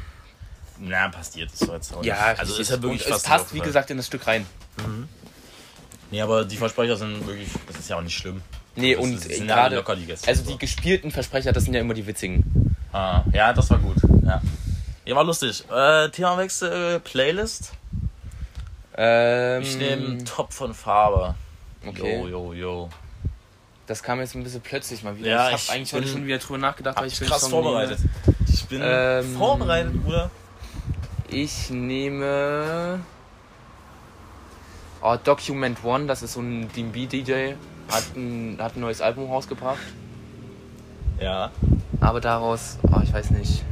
Na, 0.78 1.08
passiert 1.08 1.50
das 1.52 1.58
so 1.58 1.72
jetzt 1.74 1.92
auch 1.94 2.04
ja. 2.04 2.16
Also 2.38 2.56
ist 2.60 2.70
ja 2.70 2.80
wirklich 2.82 3.02
und 3.04 3.06
es 3.06 3.22
fast 3.22 3.26
passt, 3.26 3.54
wie 3.54 3.60
gesagt, 3.60 3.90
in 3.90 3.96
das 3.96 4.06
Stück 4.06 4.26
rein. 4.26 4.46
Nee, 6.10 6.20
aber 6.22 6.44
die 6.44 6.56
Versprecher 6.56 6.96
sind 6.96 7.26
wirklich, 7.26 7.48
das 7.66 7.78
ist 7.78 7.88
ja 7.90 7.96
auch 7.96 8.02
nicht 8.02 8.16
schlimm. 8.16 8.42
Nee, 8.74 8.94
Das 8.94 9.04
und 9.04 9.46
gerade, 9.46 9.84
also 10.26 10.50
die 10.50 10.58
gespielten 10.58 11.10
Versprecher, 11.10 11.52
das 11.52 11.64
sind 11.64 11.74
ja 11.74 11.80
immer 11.80 11.94
die 11.94 12.06
witzigen. 12.06 12.74
Ah, 12.92 13.22
ja, 13.32 13.52
das 13.52 13.68
war 13.70 13.78
gut. 13.78 13.96
Ja, 14.24 14.40
ja 15.04 15.16
war 15.16 15.24
lustig. 15.24 15.64
Äh, 15.70 16.08
Themawechsel, 16.10 16.96
äh, 16.96 17.00
Playlist. 17.00 17.72
Ähm, 18.96 19.62
Ich 19.62 19.76
nehme 19.76 20.24
Top 20.24 20.52
von 20.52 20.72
Farbe. 20.74 21.34
Okay. 21.86 22.18
Jo, 22.20 22.28
jo, 22.28 22.52
jo. 22.52 22.88
Das 23.86 24.02
kam 24.02 24.20
jetzt 24.20 24.34
ein 24.34 24.44
bisschen 24.44 24.60
plötzlich 24.60 25.02
mal 25.02 25.16
wieder. 25.18 25.28
Ja, 25.28 25.50
ich 25.50 25.68
habe 25.68 25.76
eigentlich 25.78 25.92
heute 25.92 26.04
bin- 26.04 26.12
schon 26.12 26.26
wieder 26.26 26.38
drüber 26.38 26.58
nachgedacht, 26.58 26.98
weil 26.98 27.08
ich 27.08 27.20
will 27.20 27.28
krass 27.28 27.48
vorbereitet. 27.48 27.98
Ich 28.48 28.64
bin 28.66 28.80
Ähm, 28.82 29.36
vorbereitet, 29.36 30.02
Bruder. 30.02 30.30
Nehme. 31.28 31.42
Ich 31.44 31.70
nehme. 31.70 33.00
Oh, 35.02 35.16
Document 35.22 35.82
One, 35.84 36.06
das 36.06 36.22
ist 36.22 36.34
so 36.34 36.40
ein 36.40 36.68
DB-DJ. 36.72 37.54
Hat 37.92 38.16
ein, 38.16 38.56
hat 38.58 38.76
ein 38.76 38.80
neues 38.80 39.00
Album 39.00 39.30
rausgebracht. 39.30 39.78
Ja. 41.20 41.50
Aber 42.00 42.20
daraus. 42.20 42.78
Oh, 42.90 43.00
ich 43.02 43.12
weiß 43.12 43.30
nicht. 43.30 43.64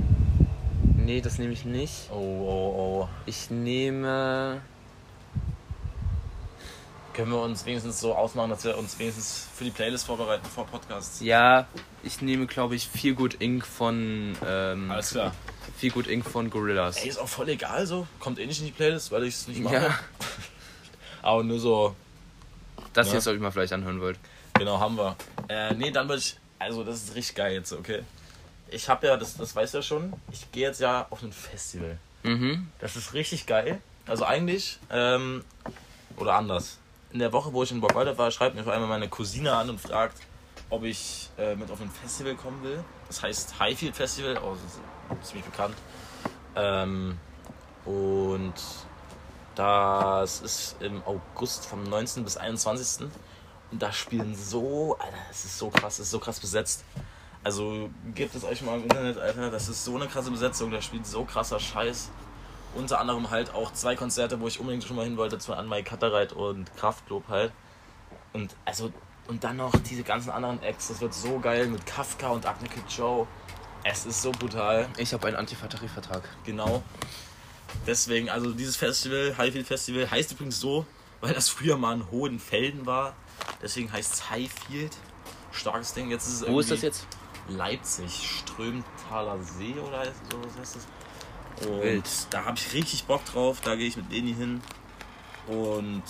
Nee, 0.96 1.20
das 1.20 1.38
nehme 1.38 1.52
ich 1.52 1.64
nicht. 1.64 2.10
Oh, 2.10 2.14
oh, 2.14 2.74
oh. 2.76 3.08
Ich 3.26 3.50
nehme. 3.50 4.60
Können 7.14 7.32
wir 7.32 7.40
uns 7.40 7.66
wenigstens 7.66 7.98
so 7.98 8.14
ausmachen, 8.14 8.50
dass 8.50 8.62
wir 8.64 8.78
uns 8.78 8.98
wenigstens 8.98 9.48
für 9.54 9.64
die 9.64 9.70
Playlist 9.70 10.06
vorbereiten 10.06 10.46
vor 10.46 10.66
Podcasts? 10.66 11.20
Ja, 11.20 11.66
ich 12.04 12.22
nehme, 12.22 12.46
glaube 12.46 12.76
ich, 12.76 12.88
Feel 12.88 13.14
Good 13.14 13.34
Inc. 13.34 13.66
von. 13.66 14.36
Ähm, 14.46 14.90
Alles 14.90 15.10
klar. 15.10 15.34
Feel 15.76 15.90
Good 15.90 16.06
Inc. 16.06 16.24
von 16.24 16.50
Gorillas. 16.50 16.98
Ey, 16.98 17.08
ist 17.08 17.18
auch 17.18 17.28
voll 17.28 17.48
egal 17.48 17.86
so. 17.86 18.06
Kommt 18.20 18.38
eh 18.38 18.46
nicht 18.46 18.60
in 18.60 18.66
die 18.66 18.72
Playlist, 18.72 19.10
weil 19.10 19.24
ich 19.24 19.34
es 19.34 19.48
nicht 19.48 19.60
mache. 19.60 19.74
Ja, 19.74 19.98
Aber 21.22 21.42
nur 21.42 21.58
so, 21.58 21.96
das 22.92 23.06
Ja. 23.08 23.12
hier 23.12 23.20
soll 23.20 23.34
ich 23.36 23.40
mal 23.40 23.50
vielleicht 23.50 23.72
anhören 23.72 24.00
wollt. 24.00 24.18
genau, 24.54 24.78
haben 24.80 24.96
wir. 24.96 25.16
Äh, 25.48 25.74
nee, 25.74 25.90
dann 25.90 26.08
würde 26.08 26.20
ich. 26.20 26.36
Also, 26.58 26.84
das 26.84 26.96
ist 27.02 27.14
richtig 27.14 27.36
geil 27.36 27.54
jetzt, 27.54 27.72
okay? 27.72 28.02
Ich 28.68 28.88
habe 28.88 29.06
ja, 29.06 29.16
das, 29.16 29.36
das 29.36 29.56
weißt 29.56 29.74
du 29.74 29.78
ja 29.78 29.82
schon, 29.82 30.12
ich 30.30 30.50
gehe 30.52 30.66
jetzt 30.68 30.80
ja 30.80 31.06
auf 31.10 31.22
ein 31.22 31.32
Festival. 31.32 31.98
Mhm. 32.22 32.68
Das 32.78 32.96
ist 32.96 33.14
richtig 33.14 33.46
geil. 33.46 33.80
Also 34.06 34.24
eigentlich, 34.24 34.78
ähm, 34.90 35.44
oder 36.16 36.34
anders. 36.34 36.78
In 37.12 37.18
der 37.18 37.32
Woche, 37.32 37.52
wo 37.52 37.62
ich 37.62 37.72
in 37.72 37.80
Borgwalder 37.80 38.16
war, 38.18 38.30
schreibt 38.30 38.54
mir 38.54 38.62
vor 38.62 38.72
allem 38.72 38.88
meine 38.88 39.08
Cousine 39.08 39.52
an 39.54 39.70
und 39.70 39.80
fragt, 39.80 40.18
ob 40.68 40.84
ich 40.84 41.30
äh, 41.38 41.56
mit 41.56 41.70
auf 41.70 41.80
ein 41.80 41.90
Festival 41.90 42.34
kommen 42.34 42.62
will. 42.62 42.84
Das 43.08 43.22
heißt 43.22 43.58
Highfield 43.58 43.96
Festival, 43.96 44.38
oh, 44.44 44.54
das 45.10 45.18
ist 45.20 45.28
ziemlich 45.28 45.46
bekannt. 45.46 45.74
Ähm, 46.54 47.16
und 47.84 48.54
das 49.60 50.40
ist 50.40 50.76
im 50.80 51.02
August 51.04 51.66
vom 51.66 51.82
19. 51.82 52.24
bis 52.24 52.38
21. 52.38 53.06
Und 53.70 53.82
da 53.82 53.92
spielen 53.92 54.34
so, 54.34 54.96
Alter, 54.98 55.18
das 55.28 55.44
ist 55.44 55.58
so 55.58 55.68
krass, 55.68 55.98
das 55.98 56.06
ist 56.06 56.10
so 56.10 56.18
krass 56.18 56.40
besetzt. 56.40 56.82
Also 57.44 57.90
gebt 58.14 58.34
es 58.34 58.42
euch 58.42 58.62
mal 58.62 58.76
im 58.78 58.84
Internet, 58.84 59.18
Alter, 59.18 59.50
das 59.50 59.68
ist 59.68 59.84
so 59.84 59.96
eine 59.96 60.06
krasse 60.06 60.30
Besetzung, 60.30 60.70
da 60.70 60.80
spielt 60.80 61.06
so 61.06 61.24
krasser 61.24 61.60
Scheiß. 61.60 62.10
Unter 62.74 63.00
anderem 63.00 63.30
halt 63.30 63.52
auch 63.52 63.70
zwei 63.74 63.96
Konzerte, 63.96 64.40
wo 64.40 64.48
ich 64.48 64.60
unbedingt 64.60 64.84
schon 64.84 64.96
mal 64.96 65.04
hin 65.04 65.18
wollte, 65.18 65.38
zu 65.38 65.52
Anmai 65.52 65.82
Kattereit 65.82 66.32
und 66.32 66.74
Kraftklub 66.76 67.28
halt. 67.28 67.52
Und 68.32 68.56
also, 68.64 68.90
und 69.28 69.44
dann 69.44 69.58
noch 69.58 69.74
diese 69.90 70.04
ganzen 70.04 70.30
anderen 70.30 70.62
Acts, 70.62 70.88
das 70.88 71.02
wird 71.02 71.12
so 71.12 71.38
geil 71.38 71.66
mit 71.66 71.84
Kafka 71.84 72.28
und 72.28 72.46
Agne 72.46 72.68
Kid 72.68 72.84
Joe. 72.88 73.26
Es 73.84 74.06
ist 74.06 74.22
so 74.22 74.32
brutal. 74.32 74.88
Ich 74.96 75.12
habe 75.12 75.26
einen 75.26 75.36
Antifa-Tarifvertrag. 75.36 76.22
Genau. 76.44 76.82
Deswegen, 77.86 78.28
also 78.28 78.52
dieses 78.52 78.76
Festival, 78.76 79.36
Highfield 79.36 79.66
Festival, 79.66 80.10
heißt 80.10 80.32
übrigens 80.32 80.60
so, 80.60 80.86
weil 81.20 81.34
das 81.34 81.48
früher 81.48 81.76
mal 81.76 81.94
in 81.94 82.10
Hohenfelden 82.10 82.86
war. 82.86 83.14
Deswegen 83.62 83.92
heißt 83.92 84.14
es 84.14 84.30
Highfield. 84.30 84.96
Starkes 85.52 85.94
Ding. 85.94 86.10
Jetzt 86.10 86.28
ist 86.28 86.42
es 86.42 86.48
Wo 86.48 86.60
ist 86.60 86.70
das 86.70 86.82
jetzt? 86.82 87.06
Leipzig, 87.48 88.40
Strömtaler 88.40 89.42
See 89.42 89.74
oder 89.74 90.04
so 90.04 90.38
was 90.44 90.58
heißt 90.58 90.76
das? 90.76 91.66
Und 91.66 91.82
Wild. 91.82 92.04
da 92.30 92.44
habe 92.44 92.56
ich 92.56 92.72
richtig 92.72 93.04
Bock 93.04 93.24
drauf. 93.24 93.60
Da 93.60 93.74
gehe 93.74 93.88
ich 93.88 93.96
mit 93.96 94.10
Leni 94.10 94.34
hin. 94.34 94.60
Und 95.46 96.04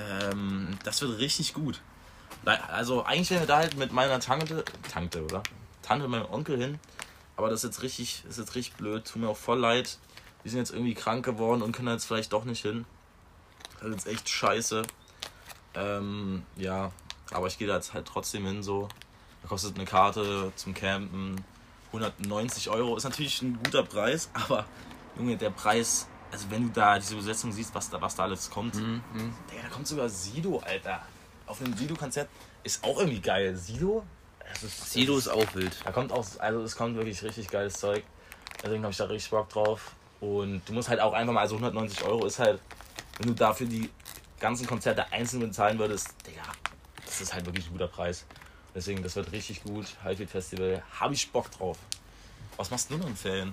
ähm, 0.00 0.78
das 0.84 1.02
wird 1.02 1.18
richtig 1.18 1.52
gut. 1.52 1.80
Also 2.44 3.04
eigentlich 3.04 3.30
wären 3.30 3.40
wir 3.40 3.46
da 3.46 3.58
halt 3.58 3.76
mit 3.76 3.92
meiner 3.92 4.18
Tante, 4.18 4.64
Tante, 4.90 5.22
oder? 5.22 5.42
Tante 5.82 6.06
und 6.06 6.10
meinem 6.10 6.26
Onkel 6.30 6.56
hin. 6.56 6.78
Aber 7.36 7.50
das 7.50 7.64
ist 7.64 7.70
jetzt 7.70 7.82
richtig, 7.82 8.24
ist 8.28 8.38
jetzt 8.38 8.54
richtig 8.54 8.76
blöd. 8.76 9.06
Tut 9.06 9.20
mir 9.20 9.28
auch 9.28 9.36
voll 9.36 9.58
leid. 9.58 9.98
Die 10.44 10.48
sind 10.48 10.58
jetzt 10.58 10.72
irgendwie 10.72 10.94
krank 10.94 11.24
geworden 11.24 11.62
und 11.62 11.72
können 11.72 11.88
jetzt 11.88 12.06
vielleicht 12.06 12.32
doch 12.32 12.44
nicht 12.44 12.62
hin. 12.62 12.86
Das 13.80 13.90
ist 13.90 14.06
echt 14.06 14.28
scheiße. 14.28 14.82
Ähm, 15.74 16.44
ja, 16.56 16.92
aber 17.30 17.46
ich 17.46 17.58
gehe 17.58 17.68
da 17.68 17.76
jetzt 17.76 17.94
halt 17.94 18.06
trotzdem 18.06 18.46
hin 18.46 18.62
so. 18.62 18.88
Da 19.42 19.48
kostet 19.48 19.76
eine 19.76 19.84
Karte 19.84 20.52
zum 20.56 20.74
Campen 20.74 21.42
190 21.88 22.70
Euro. 22.70 22.96
Ist 22.96 23.04
natürlich 23.04 23.42
ein 23.42 23.58
guter 23.62 23.82
Preis, 23.82 24.30
aber 24.34 24.66
Junge, 25.16 25.36
der 25.36 25.50
Preis, 25.50 26.08
also 26.30 26.50
wenn 26.50 26.64
du 26.64 26.70
da 26.70 26.98
diese 26.98 27.16
Besetzung 27.16 27.52
siehst, 27.52 27.74
was 27.74 27.90
da, 27.90 28.00
was 28.00 28.14
da 28.14 28.24
alles 28.24 28.50
kommt. 28.50 28.74
Mhm. 28.74 29.02
Digga, 29.50 29.62
da 29.62 29.68
kommt 29.68 29.86
sogar 29.86 30.08
Sido, 30.08 30.58
Alter. 30.58 31.02
Auf 31.46 31.60
einem 31.60 31.76
Sido-Konzert 31.76 32.28
ist 32.62 32.84
auch 32.84 32.98
irgendwie 32.98 33.20
geil. 33.20 33.56
Sido? 33.56 34.04
Ist, 34.62 34.90
Sido 34.90 35.16
ist 35.16 35.28
auch 35.28 35.54
wild. 35.54 35.76
da 35.84 35.92
kommt 35.92 36.12
auch, 36.12 36.24
also 36.38 36.62
es 36.62 36.76
kommt 36.76 36.96
wirklich 36.96 37.22
richtig 37.22 37.48
geiles 37.48 37.74
Zeug. 37.74 38.04
Deswegen 38.62 38.82
habe 38.82 38.92
ich 38.92 38.98
da 38.98 39.04
richtig 39.04 39.30
Bock 39.30 39.48
drauf. 39.48 39.94
Und 40.20 40.62
du 40.66 40.72
musst 40.72 40.88
halt 40.88 41.00
auch 41.00 41.12
einfach 41.12 41.32
mal, 41.32 41.40
also 41.40 41.56
190 41.56 42.04
Euro 42.04 42.26
ist 42.26 42.38
halt, 42.38 42.60
wenn 43.18 43.28
du 43.28 43.34
dafür 43.34 43.66
die 43.66 43.88
ganzen 44.38 44.66
Konzerte 44.66 45.10
einzeln 45.12 45.40
bezahlen 45.40 45.78
würdest, 45.78 46.14
Digga, 46.26 46.42
das 47.04 47.20
ist 47.20 47.34
halt 47.34 47.46
wirklich 47.46 47.66
ein 47.66 47.72
guter 47.72 47.88
Preis. 47.88 48.26
Deswegen, 48.74 49.02
das 49.02 49.16
wird 49.16 49.32
richtig 49.32 49.64
gut. 49.64 49.86
Highfield 50.04 50.30
Festival, 50.30 50.82
habe 50.98 51.14
ich 51.14 51.30
Bock 51.32 51.50
drauf. 51.50 51.78
Was 52.56 52.70
machst 52.70 52.90
du 52.90 52.96
noch 52.96 53.06
in 53.06 53.16
Ferien? 53.16 53.52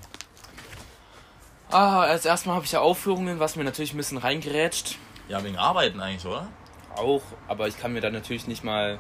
Ah, 1.69 2.01
als 2.01 2.25
erstmal 2.25 2.55
habe 2.55 2.65
ich 2.65 2.71
ja 2.71 2.79
Aufführungen, 2.79 3.39
was 3.39 3.55
mir 3.55 3.63
natürlich 3.63 3.93
ein 3.93 3.97
bisschen 3.97 4.17
reingerätscht. 4.17 4.97
Ja, 5.27 5.43
wegen 5.43 5.57
Arbeiten 5.57 5.99
eigentlich, 5.99 6.25
oder? 6.25 6.47
Auch, 6.95 7.21
aber 7.47 7.67
ich 7.67 7.77
kann 7.77 7.93
mir 7.93 8.01
dann 8.01 8.13
natürlich 8.13 8.47
nicht 8.47 8.63
mal 8.63 8.99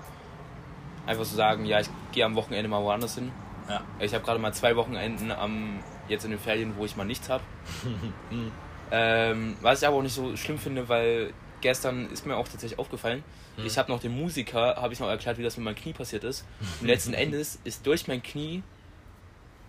einfach 1.05 1.23
so 1.23 1.35
sagen, 1.35 1.65
ja, 1.65 1.79
ich 1.79 1.89
gehe 2.11 2.25
am 2.25 2.35
Wochenende 2.35 2.67
mal 2.67 2.83
woanders 2.83 3.15
hin. 3.15 3.31
Ja. 3.69 3.81
Ich 3.99 4.13
habe 4.13 4.23
gerade 4.23 4.39
mal 4.39 4.53
zwei 4.53 4.75
Wochenenden 4.75 5.31
am, 5.31 5.79
jetzt 6.09 6.25
in 6.25 6.31
den 6.31 6.39
Ferien, 6.39 6.75
wo 6.77 6.85
ich 6.85 6.95
mal 6.95 7.05
nichts 7.05 7.29
habe. 7.29 7.43
ähm, 8.91 9.57
was 9.61 9.81
ich 9.81 9.87
aber 9.87 9.97
auch 9.97 10.01
nicht 10.01 10.15
so 10.15 10.35
schlimm 10.37 10.57
finde, 10.57 10.87
weil 10.89 11.33
gestern 11.61 12.09
ist 12.11 12.25
mir 12.25 12.35
auch 12.37 12.47
tatsächlich 12.47 12.79
aufgefallen, 12.79 13.23
ich 13.65 13.79
habe 13.79 13.91
noch 13.91 13.99
dem 13.99 14.15
Musiker, 14.15 14.75
habe 14.75 14.93
ich 14.93 14.99
noch 14.99 15.07
erklärt, 15.09 15.39
wie 15.39 15.43
das 15.43 15.57
mit 15.57 15.65
meinem 15.65 15.75
Knie 15.75 15.93
passiert 15.93 16.23
ist. 16.23 16.45
Und 16.79 16.85
letzten 16.87 17.13
Endes 17.15 17.59
ist 17.63 17.87
durch 17.87 18.07
mein 18.07 18.21
Knie 18.21 18.61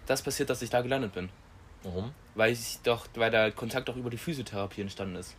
das 0.04 0.22
passiert, 0.22 0.50
dass 0.50 0.60
ich 0.62 0.70
da 0.70 0.82
gelandet 0.82 1.12
bin. 1.14 1.30
Warum? 1.82 2.12
Weil 2.34 2.52
ich 2.52 2.78
doch, 2.82 3.06
weil 3.14 3.30
der 3.30 3.52
Kontakt 3.52 3.88
auch 3.88 3.96
über 3.96 4.10
die 4.10 4.18
Physiotherapie 4.18 4.80
entstanden 4.82 5.16
ist. 5.16 5.36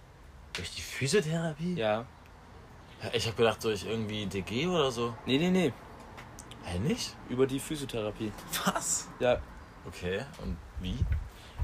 Durch 0.54 0.72
die 0.76 0.82
Physiotherapie? 0.82 1.76
Ja. 1.76 2.06
Ja, 3.04 3.10
Ich 3.14 3.26
habe 3.28 3.36
gedacht, 3.36 3.64
durch 3.64 3.86
irgendwie 3.86 4.26
DG 4.26 4.68
oder 4.68 4.92
so. 4.92 5.16
Nee, 5.26 5.38
nee, 5.38 5.50
nee. 5.50 5.74
Hä, 6.64 6.80
nicht? 6.80 7.16
Über 7.30 7.48
die 7.48 7.60
Physiotherapie. 7.60 8.32
Was? 8.66 9.08
Ja. 9.20 9.40
Okay, 9.88 10.22
und 10.44 10.58
wie? 10.82 10.96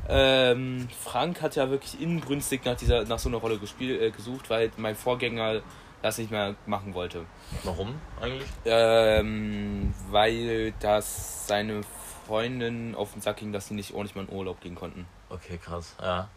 Ähm, 0.08 0.88
Frank 1.04 1.42
hat 1.42 1.56
ja 1.56 1.70
wirklich 1.70 2.00
inbrünstig 2.00 2.64
nach 2.66 2.76
dieser, 2.76 3.06
nach 3.06 3.18
so 3.20 3.30
einer 3.30 3.40
Rolle 3.40 3.58
gespielt, 3.58 4.02
äh, 4.02 4.12
gesucht, 4.12 4.50
weil 4.50 4.72
mein 4.78 4.96
Vorgänger 4.96 5.62
das 6.02 6.18
nicht 6.20 6.30
mehr 6.30 6.56
machen 6.68 6.94
wollte. 6.94 7.26
Warum 7.64 7.96
eigentlich? 8.22 8.48
Ähm, 8.66 9.94
weil 10.12 10.74
das 10.80 11.48
seine 11.48 11.82
Freundin 12.28 12.94
auf 12.96 13.14
den 13.14 13.22
Sack 13.22 13.38
ging, 13.38 13.52
dass 13.52 13.68
sie 13.68 13.74
nicht 13.74 13.94
ordentlich 13.94 14.16
mal 14.16 14.26
in 14.26 14.30
Urlaub 14.36 14.62
gehen 14.62 14.76
konnten. 14.76 15.08
Okay, 15.30 15.58
krass. 15.58 15.96
Ja. 16.02 16.28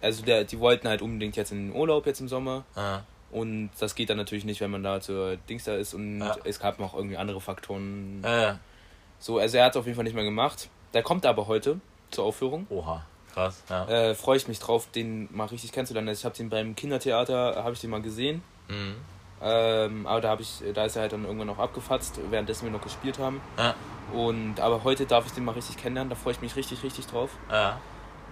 Also 0.00 0.24
der, 0.24 0.44
die 0.44 0.60
wollten 0.60 0.86
halt 0.88 1.02
unbedingt 1.02 1.34
jetzt 1.36 1.50
in 1.50 1.68
den 1.70 1.76
Urlaub 1.76 2.06
jetzt 2.06 2.20
im 2.20 2.28
Sommer 2.28 2.64
Ja. 2.76 3.02
und 3.32 3.70
das 3.80 3.94
geht 3.96 4.10
dann 4.10 4.18
natürlich 4.18 4.44
nicht, 4.44 4.60
wenn 4.60 4.70
man 4.70 4.84
da 4.84 5.00
zur 5.00 5.36
Dings 5.48 5.64
da 5.64 5.74
ist 5.74 5.94
und 5.94 6.20
Ja. 6.20 6.36
es 6.44 6.60
gab 6.60 6.78
noch 6.78 6.94
irgendwie 6.94 7.16
andere 7.16 7.40
Faktoren. 7.40 8.20
Ja, 8.22 8.40
ja. 8.42 8.58
So, 9.18 9.38
also 9.38 9.56
er 9.56 9.64
hat 9.64 9.72
es 9.72 9.76
auf 9.78 9.86
jeden 9.86 9.96
Fall 9.96 10.04
nicht 10.04 10.14
mehr 10.14 10.22
gemacht. 10.24 10.68
Der 10.94 11.02
kommt 11.02 11.26
aber 11.26 11.46
heute 11.48 11.80
zur 12.16 12.24
Aufführung. 12.24 12.66
Oha. 12.68 13.04
Krass. 13.32 13.62
Ja. 13.68 13.86
Äh, 13.86 14.14
Freue 14.14 14.38
ich 14.38 14.48
mich 14.48 14.58
drauf, 14.58 14.88
den 14.90 15.28
mal 15.34 15.46
richtig 15.46 15.72
kennenzulernen. 15.72 16.08
Also 16.08 16.20
ich 16.20 16.24
habe 16.24 16.36
den 16.36 16.48
beim 16.48 16.74
Kindertheater, 16.74 17.62
habe 17.62 17.72
ich 17.72 17.80
den 17.80 17.90
mal 17.90 18.02
gesehen. 18.02 18.42
Mhm. 18.68 18.96
Ähm, 19.42 20.06
aber 20.06 20.22
da 20.22 20.30
habe 20.30 20.42
ich, 20.42 20.62
da 20.74 20.86
ist 20.86 20.96
er 20.96 21.02
halt 21.02 21.12
dann 21.12 21.24
irgendwann 21.24 21.46
noch 21.46 21.58
abgefatzt, 21.58 22.18
währenddessen 22.30 22.64
wir 22.64 22.72
noch 22.72 22.80
gespielt 22.80 23.18
haben. 23.18 23.40
Ja. 23.58 23.74
Und 24.12 24.60
aber 24.60 24.82
heute 24.84 25.04
darf 25.04 25.26
ich 25.26 25.32
den 25.32 25.44
mal 25.44 25.52
richtig 25.52 25.76
kennenlernen, 25.76 26.08
da 26.08 26.16
freue 26.16 26.32
ich 26.32 26.40
mich 26.40 26.56
richtig, 26.56 26.82
richtig 26.82 27.06
drauf. 27.06 27.30
Ja. 27.50 27.78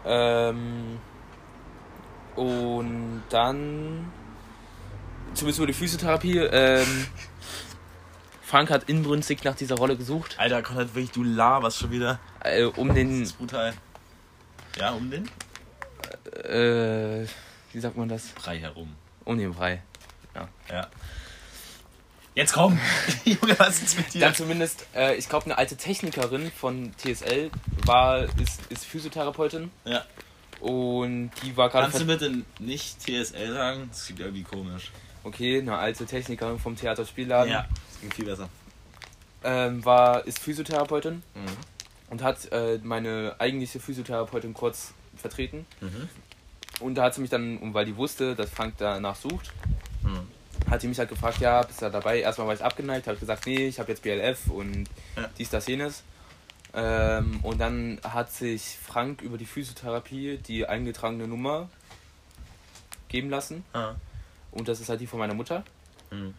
Ähm, 0.06 0.98
und 2.36 3.22
dann 3.28 4.10
zumindest 5.34 5.58
über 5.58 5.66
die 5.66 5.74
Physiotherapie. 5.74 6.38
Ähm, 6.38 7.06
Frank 8.42 8.70
hat 8.70 8.84
inbrünstig 8.84 9.44
nach 9.44 9.56
dieser 9.56 9.76
Rolle 9.76 9.96
gesucht, 9.96 10.36
Alter, 10.38 10.62
Konrad, 10.62 10.94
wirklich, 10.94 11.10
du 11.10 11.22
laberst 11.22 11.78
schon 11.78 11.90
wieder. 11.90 12.18
Äh, 12.44 12.64
um 12.64 12.88
Das 12.88 12.96
den, 12.96 13.22
ist 13.22 13.38
brutal. 13.38 13.74
Ja, 14.78 14.90
um 14.92 15.10
den? 15.10 15.28
äh, 16.44 17.26
wie 17.72 17.80
sagt 17.80 17.96
man 17.96 18.08
das? 18.08 18.28
Brei 18.28 18.58
herum. 18.58 18.94
Um 19.24 19.38
den 19.38 19.52
Brei. 19.52 19.82
Ja. 20.70 20.88
Jetzt 22.34 22.52
komm! 22.52 22.78
Junge, 23.24 23.56
was 23.58 23.80
ist 23.80 23.96
mit 23.96 24.12
dir? 24.12 24.22
Dann 24.22 24.34
zumindest, 24.34 24.86
äh, 24.94 25.14
ich 25.14 25.28
glaube, 25.28 25.44
eine 25.44 25.56
alte 25.56 25.76
Technikerin 25.76 26.50
von 26.50 26.92
TSL 26.96 27.50
war, 27.86 28.24
ist, 28.40 28.60
ist 28.70 28.84
Physiotherapeutin 28.86 29.70
Ja. 29.84 30.04
und 30.60 31.30
die 31.44 31.56
war 31.56 31.68
gerade. 31.70 31.84
Kannst 31.90 32.00
du 32.00 32.06
bitte 32.06 32.42
nicht 32.58 32.98
TSL 33.00 33.52
sagen? 33.52 33.88
Das 33.90 34.06
klingt 34.06 34.20
irgendwie 34.20 34.42
komisch. 34.42 34.90
Okay, 35.22 35.58
eine 35.60 35.76
alte 35.78 36.06
Technikerin 36.06 36.58
vom 36.58 36.74
Theaterspielladen. 36.76 37.52
Ja, 37.52 37.68
das 37.68 37.98
klingt 38.00 38.14
viel 38.14 38.24
besser. 38.24 38.48
Ähm, 39.44 39.84
war, 39.84 40.26
ist 40.26 40.40
Physiotherapeutin 40.40 41.22
Mhm. 41.34 41.46
Und 42.14 42.22
hat 42.22 42.52
äh, 42.52 42.78
meine 42.84 43.34
eigentliche 43.40 43.80
Physiotherapeutin 43.80 44.54
kurz 44.54 44.94
vertreten. 45.16 45.66
Mhm. 45.80 46.08
Und 46.78 46.94
da 46.94 47.02
hat 47.04 47.14
sie 47.14 47.20
mich 47.20 47.30
dann, 47.30 47.58
und 47.58 47.74
weil 47.74 47.86
die 47.86 47.96
wusste, 47.96 48.36
dass 48.36 48.50
Frank 48.50 48.74
danach 48.78 49.16
sucht, 49.16 49.52
Mhm. 50.04 50.28
hat 50.70 50.80
die 50.80 50.86
mich 50.86 50.98
halt 51.00 51.08
gefragt, 51.08 51.38
ja, 51.40 51.60
bist 51.62 51.80
du 51.80 51.86
da 51.86 51.90
dabei? 51.90 52.20
Erstmal 52.20 52.46
war 52.46 52.54
ich 52.54 52.62
abgeneigt, 52.62 53.08
habe 53.08 53.18
gesagt, 53.18 53.46
nee, 53.46 53.66
ich 53.66 53.80
habe 53.80 53.90
jetzt 53.90 54.02
BLF 54.04 54.46
und 54.48 54.84
Ja. 55.16 55.28
dies, 55.38 55.50
das, 55.50 55.66
jenes. 55.66 56.04
Ähm, 56.72 57.40
und 57.42 57.58
dann 57.60 57.98
hat 58.04 58.30
sich 58.30 58.78
Frank 58.80 59.20
über 59.20 59.36
die 59.36 59.46
Physiotherapie 59.46 60.36
die 60.38 60.66
eingetragene 60.68 61.26
Nummer 61.26 61.68
geben 63.08 63.28
lassen. 63.28 63.64
Ah. 63.72 63.94
Und 64.52 64.68
das 64.68 64.78
ist 64.80 64.88
halt 64.88 65.00
die 65.00 65.08
von 65.08 65.18
meiner 65.18 65.34
Mutter. 65.34 65.64
Mhm. 66.12 66.34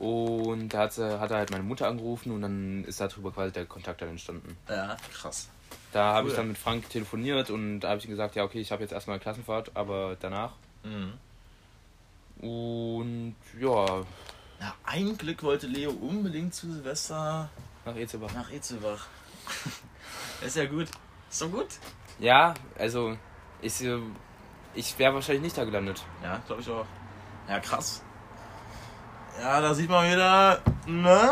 Und 0.00 0.70
da 0.70 0.78
hat, 0.80 0.94
sie, 0.94 1.20
hat 1.20 1.30
er 1.30 1.36
halt 1.36 1.50
meine 1.50 1.62
Mutter 1.62 1.86
angerufen 1.86 2.32
und 2.32 2.40
dann 2.42 2.84
ist 2.84 3.00
darüber 3.00 3.30
quasi 3.32 3.52
der 3.52 3.66
Kontakt 3.66 4.00
dann 4.00 4.08
entstanden. 4.08 4.56
Ja, 4.68 4.96
krass. 5.12 5.48
Da 5.92 6.14
habe 6.14 6.28
ich 6.28 6.32
Cool. 6.32 6.36
dann 6.38 6.48
mit 6.48 6.58
Frank 6.58 6.88
telefoniert 6.88 7.50
und 7.50 7.80
da 7.80 7.90
habe 7.90 7.98
ich 7.98 8.06
ihm 8.06 8.10
gesagt, 8.10 8.34
ja 8.34 8.44
okay, 8.44 8.60
ich 8.60 8.72
habe 8.72 8.82
jetzt 8.82 8.92
erstmal 8.92 9.20
Klassenfahrt, 9.20 9.72
aber 9.74 10.16
danach. 10.18 10.52
Mhm. 10.84 11.12
Und 12.48 13.34
ja, 13.60 14.02
Na, 14.58 14.74
ein 14.84 15.18
Glück 15.18 15.42
wollte 15.42 15.66
Leo 15.66 15.90
unbedingt 15.90 16.54
zu 16.54 16.72
Silvester 16.72 17.50
nach 17.84 17.96
Ezebach. 17.96 18.32
nach 18.32 18.50
Etzelbach. 18.50 19.06
ist 20.46 20.56
ja 20.56 20.64
gut. 20.66 20.88
Ist 21.30 21.42
doch 21.42 21.50
gut. 21.50 21.68
Ja, 22.18 22.54
also 22.78 23.16
ich, 23.60 23.82
äh, 23.82 23.98
ich 24.74 24.98
wäre 24.98 25.12
wahrscheinlich 25.14 25.42
nicht 25.42 25.58
da 25.58 25.64
gelandet. 25.64 26.02
Ja, 26.22 26.40
glaube 26.46 26.62
ich 26.62 26.70
auch. 26.70 26.86
Ja, 27.48 27.60
krass. 27.60 28.02
Ja, 29.40 29.60
da 29.60 29.72
sieht 29.74 29.88
man 29.88 30.10
wieder, 30.10 30.60
ne? 30.86 31.30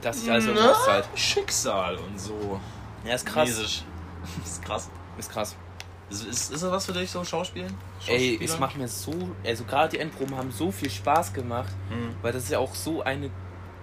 Dass 0.00 0.22
ich 0.22 0.30
also 0.30 0.48
ne? 0.52 0.54
irgendwas 0.58 0.84
zahlt. 0.84 1.08
Schicksal 1.14 1.96
und 1.96 2.18
so. 2.18 2.60
Ja, 3.04 3.14
ist 3.14 3.26
krass. 3.26 3.48
Chinesisch. 3.48 3.82
ist 4.44 4.62
krass. 4.64 4.90
Ist 5.18 5.30
krass. 5.30 5.56
Ist, 6.08 6.24
ist, 6.24 6.52
ist 6.52 6.62
das 6.62 6.70
was 6.70 6.86
für 6.86 6.92
dich, 6.92 7.10
so 7.10 7.24
Schauspielen? 7.24 7.74
Ey, 8.06 8.38
es 8.42 8.58
macht 8.60 8.76
mir 8.76 8.86
so, 8.86 9.12
also 9.44 9.64
gerade 9.64 9.90
die 9.90 9.98
Endproben 9.98 10.36
haben 10.36 10.52
so 10.52 10.70
viel 10.70 10.90
Spaß 10.90 11.32
gemacht, 11.32 11.72
Mhm. 11.90 12.14
weil 12.22 12.32
das 12.32 12.44
ist 12.44 12.50
ja 12.50 12.58
auch 12.60 12.74
so 12.74 13.02
eine 13.02 13.28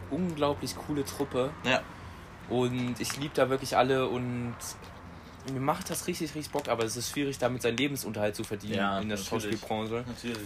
unglaublich 0.10 0.76
coole 0.78 1.04
Truppe 1.04 1.50
Ja. 1.64 1.82
und 2.50 2.96
ich 3.00 3.18
liebe 3.18 3.34
da 3.36 3.50
wirklich 3.50 3.76
alle 3.76 4.08
und 4.08 4.56
mir 5.52 5.60
macht 5.60 5.90
das 5.90 6.08
richtig, 6.08 6.34
richtig 6.34 6.52
Bock, 6.54 6.70
aber 6.70 6.86
es 6.86 6.96
ist 6.96 7.10
schwierig, 7.12 7.38
damit 7.40 7.62
seinen 7.62 7.76
Lebensunterhalt 7.76 8.36
zu 8.38 8.46
verdienen 8.46 8.76
Ja, 8.76 9.00
in 9.00 9.10
der 9.10 9.18
natürlich. 9.18 9.28
Schauspielbranche. 9.28 10.06
Natürlich. 10.08 10.38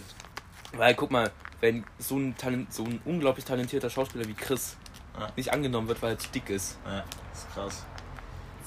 Weil 0.74 0.96
guck 0.96 1.12
mal, 1.12 1.32
wenn 1.62 1.86
so 1.98 2.18
ein, 2.18 2.36
Talent, 2.38 2.74
so 2.74 2.84
ein 2.84 3.02
unglaublich 3.06 3.46
talentierter 3.46 3.90
Schauspieler 3.90 4.28
wie 4.28 4.34
Chris 4.34 4.76
Ja. 5.20 5.30
nicht 5.36 5.52
angenommen 5.54 5.88
wird, 5.88 6.02
weil 6.02 6.12
er 6.14 6.20
zu 6.20 6.30
dick 6.30 6.50
ist, 6.50 6.78
Ja, 6.86 7.04
das 7.32 7.40
ist 7.40 7.54
krass. 7.54 7.86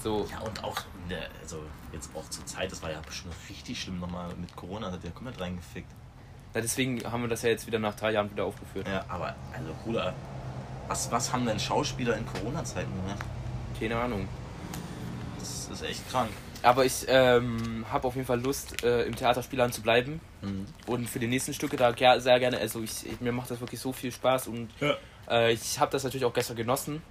so, 0.02 0.26
Ja, 0.30 0.40
und 0.40 0.64
auch, 0.64 0.76
ne, 1.08 1.28
also 1.40 1.62
jetzt 1.92 2.10
auch 2.14 2.28
zur 2.28 2.44
Zeit, 2.46 2.72
das 2.72 2.82
war 2.82 2.90
ja 2.90 3.00
bestimmt 3.00 3.34
richtig 3.48 3.80
schlimm 3.80 4.00
nochmal 4.00 4.34
mit 4.36 4.54
Corona, 4.56 4.90
hat 4.90 5.02
der 5.04 5.10
komplett 5.12 5.40
reingefickt. 5.40 5.90
Ja, 6.54 6.60
deswegen 6.60 7.00
haben 7.04 7.22
wir 7.22 7.28
das 7.28 7.42
ja 7.42 7.50
jetzt 7.50 7.66
wieder 7.68 7.78
nach 7.78 7.94
drei 7.94 8.10
Jahren 8.12 8.30
wieder 8.30 8.44
aufgeführt. 8.44 8.88
Ja, 8.88 9.04
aber, 9.08 9.36
also 9.52 9.72
Bruder, 9.84 10.12
was, 10.88 11.10
was 11.12 11.32
haben 11.32 11.46
denn 11.46 11.60
Schauspieler 11.60 12.16
in 12.16 12.26
Corona-Zeiten 12.26 12.90
gemacht? 12.96 13.24
Keine 13.78 13.96
Ahnung. 13.96 14.28
Das 15.38 15.68
ist 15.68 15.82
echt 15.82 16.08
krank. 16.10 16.30
Aber 16.62 16.84
ich 16.84 17.06
ähm, 17.08 17.86
habe 17.90 18.06
auf 18.06 18.14
jeden 18.16 18.26
Fall 18.26 18.40
Lust, 18.40 18.82
äh, 18.84 19.04
im 19.04 19.16
Theaterspielern 19.16 19.72
zu 19.72 19.80
bleiben. 19.80 20.20
Mhm. 20.42 20.66
Und 20.86 21.08
für 21.08 21.18
die 21.18 21.26
nächsten 21.26 21.54
Stücke 21.54 21.76
da 21.76 21.90
ger 21.92 22.20
sehr 22.20 22.38
gerne. 22.38 22.58
Also 22.58 22.82
ich, 22.82 23.06
ich, 23.06 23.20
mir 23.20 23.32
macht 23.32 23.50
das 23.50 23.60
wirklich 23.60 23.80
so 23.80 23.92
viel 23.92 24.12
Spaß 24.12 24.48
und 24.48 24.68
Ja. 24.80 24.94
äh, 25.30 25.52
ich 25.52 25.78
habe 25.80 25.90
das 25.90 26.04
natürlich 26.04 26.24
auch 26.26 26.34
gestern 26.34 26.56
genossen. 26.56 27.02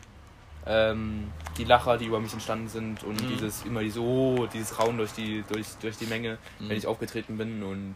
Ähm, 0.67 1.31
die 1.57 1.63
Lacher, 1.63 1.97
die 1.97 2.05
über 2.05 2.19
mich 2.19 2.33
entstanden 2.33 2.67
sind 2.67 3.03
und 3.03 3.19
Mhm. 3.23 3.27
dieses 3.29 3.63
immer 3.65 3.79
diese, 3.81 4.01
oh, 4.01 4.45
dieses 4.53 4.77
Rauen 4.77 4.97
durch 4.97 5.13
die, 5.13 5.43
durch, 5.51 5.67
durch 5.81 5.97
die 5.97 6.05
Menge, 6.05 6.37
Mhm. 6.59 6.69
wenn 6.69 6.77
ich 6.77 6.85
aufgetreten 6.85 7.37
bin 7.37 7.63
und 7.63 7.95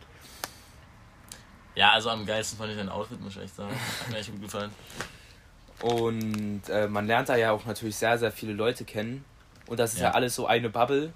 Ja, 1.75 1.91
also 1.91 2.09
am 2.09 2.25
geilsten 2.25 2.57
fand 2.57 2.71
ich 2.71 2.77
dein 2.77 2.89
Outfit, 2.89 3.19
muss 3.21 3.35
ich 3.35 3.41
echt 3.43 3.55
sagen. 3.55 3.73
Hat 3.99 4.09
mir 4.09 4.17
echt 4.17 4.31
gut 4.31 4.41
gefallen. 4.41 4.71
Und 5.81 6.61
äh, 6.69 6.87
man 6.87 7.05
lernt 7.07 7.29
da 7.29 7.35
ja 7.35 7.51
auch 7.51 7.65
natürlich 7.65 7.95
sehr, 7.97 8.17
sehr 8.17 8.31
viele 8.31 8.53
Leute 8.53 8.85
kennen. 8.85 9.25
Und 9.67 9.79
das 9.79 9.93
ist 9.93 9.99
ja, 9.99 10.07
Ja. 10.09 10.11
alles 10.13 10.35
so 10.35 10.45
eine 10.47 10.69
Bubble, 10.69 11.11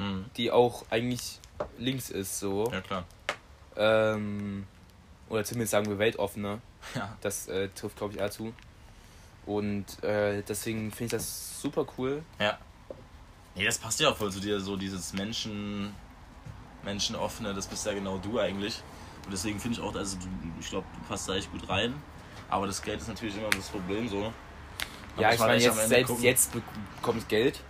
Mhm. 0.00 0.24
die 0.36 0.50
auch 0.50 0.84
eigentlich 0.90 1.38
links 1.78 2.10
ist, 2.10 2.38
so. 2.40 2.70
Ja, 2.72 2.80
klar. 2.80 3.04
Ähm, 3.76 4.66
oder 5.28 5.44
zumindest 5.44 5.72
sagen 5.72 5.86
wir 5.86 5.98
weltoffener. 5.98 6.58
Ja. 6.94 7.14
Das 7.20 7.46
äh, 7.48 7.68
trifft, 7.68 7.98
glaube 7.98 8.14
ich, 8.14 8.20
eher 8.20 8.30
zu. 8.30 8.54
Und 9.44 10.02
äh, 10.02 10.42
deswegen 10.48 10.90
finde 10.90 11.04
ich 11.04 11.10
das 11.12 11.60
super 11.60 11.84
cool. 11.98 12.22
Ja. 12.38 12.56
Nee, 13.54 13.66
das 13.66 13.76
passt 13.78 14.00
ja 14.00 14.08
auch 14.10 14.16
voll 14.16 14.32
zu 14.32 14.40
dir, 14.40 14.58
so 14.60 14.76
dieses 14.76 15.12
Menschen, 15.12 15.94
Menschenoffene, 16.84 17.52
das 17.52 17.66
bist 17.66 17.84
ja 17.84 17.92
genau 17.92 18.16
du 18.18 18.38
eigentlich. 18.40 18.82
Und 19.26 19.32
deswegen 19.32 19.60
finde 19.60 19.78
ich 19.78 19.84
auch, 19.84 19.94
also 19.94 20.16
du, 20.16 20.26
ich 20.58 20.70
glaube, 20.70 20.86
du 20.94 21.06
passt 21.08 21.28
da 21.28 21.34
echt 21.34 21.52
gut 21.52 21.68
rein. 21.68 21.94
Aber 22.48 22.66
das 22.66 22.80
Geld 22.80 23.00
ist 23.00 23.08
natürlich 23.08 23.36
immer 23.36 23.50
das 23.50 23.68
Problem 23.68 24.08
so. 24.08 24.32
Ja, 25.18 25.26
muss 25.26 25.34
ich 25.34 25.40
meine, 25.40 25.62
jetzt, 25.62 25.88
selbst 25.88 26.08
gucken. 26.08 26.24
jetzt 26.24 26.52
be- 26.52 26.62
bekomme 26.96 27.18
ich 27.18 27.28
Geld 27.28 27.60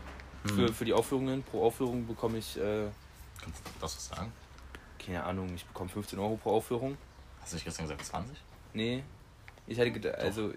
für, 0.46 0.52
Mhm. 0.62 0.74
für 0.74 0.84
die 0.84 0.92
Aufführungen. 0.92 1.42
Pro 1.42 1.64
Aufführung 1.66 2.06
bekomme 2.06 2.38
ich, 2.38 2.56
äh, 2.58 2.86
Kannst 3.42 3.60
du 3.64 3.70
das 3.80 3.96
was 3.96 4.08
sagen? 4.08 4.32
keine 5.04 5.24
Ahnung, 5.24 5.50
ich 5.54 5.64
bekomme 5.64 5.88
15 5.88 6.18
Euro 6.18 6.36
pro 6.36 6.50
Aufführung. 6.56 6.96
Hast 7.40 7.52
du 7.52 7.56
nicht 7.56 7.64
gestern 7.64 7.84
gesagt 7.86 8.04
20? 8.04 8.36
Nee. 8.74 9.02
Ich 9.66 9.78
hätte 9.78 9.90
gedacht, 9.92 10.16
also 10.16 10.52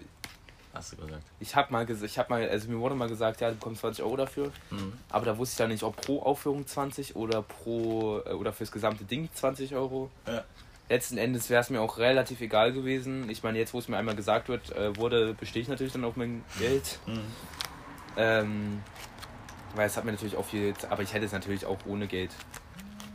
Hast 0.74 0.92
du 0.92 0.96
gesagt. 0.96 1.22
ich 1.40 1.54
habe 1.56 1.72
mal 1.72 1.86
gesagt, 1.86 2.10
ich 2.10 2.18
habe 2.18 2.28
mal, 2.30 2.48
also 2.48 2.68
mir 2.68 2.78
wurde 2.78 2.94
mal 2.94 3.08
gesagt, 3.08 3.40
ja, 3.40 3.48
du 3.48 3.54
bekommst 3.56 3.80
20 3.80 4.04
Euro 4.04 4.16
dafür. 4.16 4.52
Mhm. 4.70 4.92
Aber 5.08 5.24
da 5.24 5.38
wusste 5.38 5.52
ich 5.54 5.58
dann 5.58 5.70
nicht, 5.70 5.82
ob 5.82 5.96
pro 5.96 6.20
Aufführung 6.22 6.66
20 6.66 7.16
oder 7.16 7.42
pro 7.42 8.18
äh, 8.26 8.32
oder 8.32 8.52
fürs 8.52 8.70
gesamte 8.72 9.04
Ding 9.04 9.28
20 9.32 9.74
Euro. 9.76 10.10
Ja. 10.26 10.44
Letzten 10.90 11.16
Endes 11.16 11.48
wäre 11.48 11.62
es 11.62 11.70
mir 11.70 11.80
auch 11.80 11.96
relativ 11.96 12.40
egal 12.42 12.72
gewesen. 12.74 13.30
Ich 13.30 13.42
meine, 13.42 13.56
jetzt, 13.58 13.72
wo 13.72 13.78
es 13.78 13.88
mir 13.88 13.96
einmal 13.96 14.14
gesagt 14.16 14.48
wird, 14.48 14.70
äh, 14.72 14.94
wurde, 14.96 15.32
bestehe 15.34 15.62
ich 15.62 15.68
natürlich 15.68 15.92
dann 15.94 16.04
auf 16.04 16.16
mein 16.16 16.44
Geld. 16.58 16.98
Mhm. 17.06 17.20
Ähm, 18.16 18.82
weil 19.74 19.86
es 19.86 19.96
hat 19.96 20.04
mir 20.04 20.12
natürlich 20.12 20.36
auch 20.36 20.44
viel, 20.44 20.74
aber 20.90 21.02
ich 21.02 21.12
hätte 21.12 21.26
es 21.26 21.32
natürlich 21.32 21.66
auch 21.66 21.78
ohne 21.86 22.06
Geld. 22.06 22.30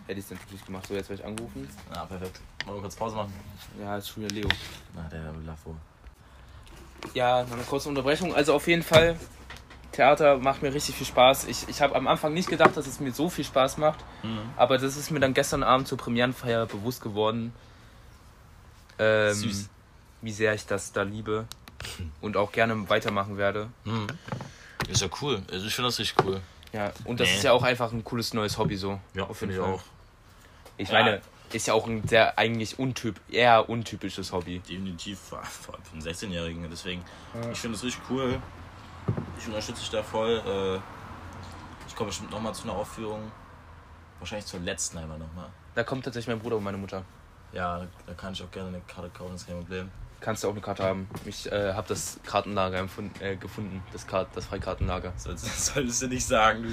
Hätte 0.07 0.19
ich 0.19 0.25
es 0.25 0.31
natürlich 0.31 0.65
gemacht. 0.65 0.87
So, 0.87 0.95
jetzt 0.95 1.09
werde 1.09 1.21
ich 1.21 1.27
angerufen. 1.27 1.69
Ja, 1.93 2.05
perfekt. 2.05 2.41
Wollen 2.65 2.77
wir 2.77 2.81
kurz 2.81 2.95
Pause 2.95 3.15
machen? 3.15 3.33
Ja, 3.79 3.97
ist 3.97 4.09
schon 4.09 4.23
wieder 4.23 4.33
Leo. 4.33 4.49
Na, 4.95 5.03
der 5.03 5.33
Lafo. 5.45 5.75
Ja, 7.13 7.43
noch 7.43 7.53
eine 7.53 7.63
kurze 7.63 7.89
Unterbrechung. 7.89 8.33
Also 8.33 8.53
auf 8.53 8.67
jeden 8.67 8.81
Fall, 8.81 9.17
Theater 9.91 10.37
macht 10.37 10.61
mir 10.61 10.73
richtig 10.73 10.95
viel 10.95 11.05
Spaß. 11.05 11.45
Ich, 11.47 11.69
ich 11.69 11.81
habe 11.81 11.95
am 11.95 12.07
Anfang 12.07 12.33
nicht 12.33 12.49
gedacht, 12.49 12.75
dass 12.75 12.87
es 12.87 12.99
mir 12.99 13.11
so 13.11 13.29
viel 13.29 13.45
Spaß 13.45 13.77
macht. 13.77 13.99
Mhm. 14.23 14.39
Aber 14.57 14.77
das 14.77 14.97
ist 14.97 15.11
mir 15.11 15.19
dann 15.19 15.33
gestern 15.33 15.63
Abend 15.63 15.87
zur 15.87 15.97
Premierenfeier 15.97 16.65
bewusst 16.65 17.01
geworden. 17.01 17.53
Ähm, 18.97 19.33
Süß. 19.33 19.69
Wie 20.21 20.31
sehr 20.31 20.53
ich 20.55 20.65
das 20.65 20.91
da 20.91 21.03
liebe. 21.03 21.45
Und 22.21 22.35
auch 22.35 22.51
gerne 22.51 22.89
weitermachen 22.89 23.37
werde. 23.37 23.69
Mhm. 23.85 24.07
Ist 24.89 25.01
ja 25.01 25.07
cool. 25.21 25.41
Also 25.51 25.65
ich 25.67 25.75
finde 25.75 25.87
das 25.89 25.99
richtig 25.99 26.23
cool. 26.25 26.41
Ja, 26.73 26.91
und 27.05 27.19
das 27.19 27.27
Nee. 27.29 27.35
ist 27.35 27.43
ja 27.43 27.51
auch 27.53 27.63
einfach 27.63 27.91
ein 27.91 28.03
cooles 28.03 28.33
neues 28.33 28.57
Hobby 28.57 28.75
so. 28.75 28.99
Ja, 29.13 29.25
finde 29.33 29.55
ich 29.55 29.59
auch. 29.61 29.81
Ich 30.77 30.89
Ja. 30.89 30.99
meine, 31.03 31.21
ist 31.51 31.65
ja 31.67 31.73
auch 31.73 31.87
ein 31.87 32.07
sehr 32.07 32.37
eigentlich 32.37 32.77
untyp, 32.77 33.19
eher 33.29 33.67
untypisches 33.69 34.31
Hobby. 34.31 34.59
Definitiv 34.59 35.19
vor 35.19 35.43
vor 35.43 35.73
allem 35.75 35.83
für 35.83 35.93
einen 35.93 36.01
16-Jährigen. 36.01 36.67
Deswegen, 36.69 37.03
ich 37.51 37.57
finde 37.59 37.75
das 37.77 37.83
richtig 37.83 38.01
cool. 38.09 38.39
Ich 39.39 39.47
unterstütze 39.47 39.81
dich 39.81 39.89
da 39.89 40.03
voll. 40.03 40.41
Äh, 40.45 40.79
Ich 41.87 41.95
komme 41.95 42.09
bestimmt 42.09 42.29
nochmal 42.29 42.53
zu 42.53 42.63
einer 42.65 42.73
Aufführung. 42.73 43.31
Wahrscheinlich 44.19 44.45
zur 44.45 44.59
letzten 44.59 44.99
einmal 44.99 45.17
nochmal. 45.17 45.47
Da 45.73 45.83
kommt 45.83 46.05
tatsächlich 46.05 46.27
mein 46.27 46.39
Bruder 46.39 46.57
und 46.57 46.63
meine 46.63 46.77
Mutter. 46.77 47.03
Ja, 47.51 47.87
da 48.05 48.13
kann 48.13 48.33
ich 48.33 48.43
auch 48.43 48.51
gerne 48.51 48.67
eine 48.69 48.81
Karte 48.81 49.09
kaufen, 49.09 49.31
das 49.31 49.41
ist 49.41 49.47
kein 49.47 49.57
Problem. 49.57 49.89
Kannst 50.21 50.43
du 50.43 50.47
auch 50.47 50.51
eine 50.51 50.61
Karte 50.61 50.83
haben. 50.83 51.07
Ich 51.25 51.49
äh, 51.51 51.73
habe 51.73 51.87
das 51.87 52.19
Kartenlager 52.25 52.77
empfunden, 52.77 53.13
äh, 53.23 53.35
gefunden, 53.37 53.81
das, 53.93 54.05
Kart 54.05 54.27
das 54.35 54.45
Freikartenlager. 54.47 55.13
Solltest, 55.17 55.65
solltest 55.73 56.01
du 56.01 56.07
nicht 56.07 56.25
sagen, 56.25 56.63
du. 56.63 56.69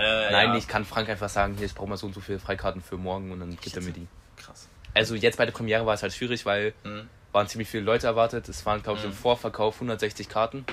Äh, 0.00 0.30
Nein, 0.30 0.50
ja. 0.50 0.56
ich 0.56 0.68
kann 0.68 0.84
Frank 0.84 1.08
einfach 1.08 1.28
sagen, 1.30 1.54
hier, 1.56 1.66
ich 1.66 1.74
brauche 1.74 1.88
mal 1.88 1.96
so 1.96 2.06
und 2.06 2.14
so 2.14 2.20
viele 2.20 2.38
Freikarten 2.38 2.82
für 2.82 2.96
morgen 2.98 3.32
und 3.32 3.40
dann 3.40 3.56
gibt 3.56 3.74
er 3.74 3.82
mir 3.82 3.92
die. 3.92 4.06
Krass. 4.36 4.68
Also 4.94 5.14
jetzt 5.14 5.38
bei 5.38 5.44
der 5.46 5.52
Premiere 5.52 5.86
war 5.86 5.94
es 5.94 6.02
halt 6.02 6.12
schwierig, 6.12 6.44
weil 6.46 6.74
Mhm. 6.84 7.08
waren 7.32 7.48
ziemlich 7.48 7.68
viele 7.68 7.82
Leute 7.84 8.06
erwartet. 8.06 8.48
Es 8.48 8.64
waren, 8.66 8.82
glaube 8.82 8.98
ich, 8.98 9.04
im 9.04 9.10
Mhm. 9.10 9.14
Vorverkauf 9.14 9.80
160 9.80 10.28
Karten, 10.28 10.64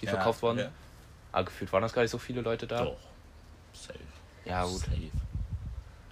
die 0.00 0.06
Ja, 0.06 0.12
verkauft 0.12 0.42
wurden. 0.42 0.60
okay. 0.60 0.68
Aber 1.32 1.44
gefühlt 1.44 1.72
waren 1.72 1.82
das 1.82 1.92
gar 1.92 2.02
nicht 2.02 2.10
so 2.10 2.18
viele 2.18 2.40
Leute 2.40 2.66
da. 2.66 2.84
Doch. 2.84 2.96
Safe. 3.72 3.98
Ja, 4.44 4.64
gut. 4.64 4.78
Safe. 4.80 5.10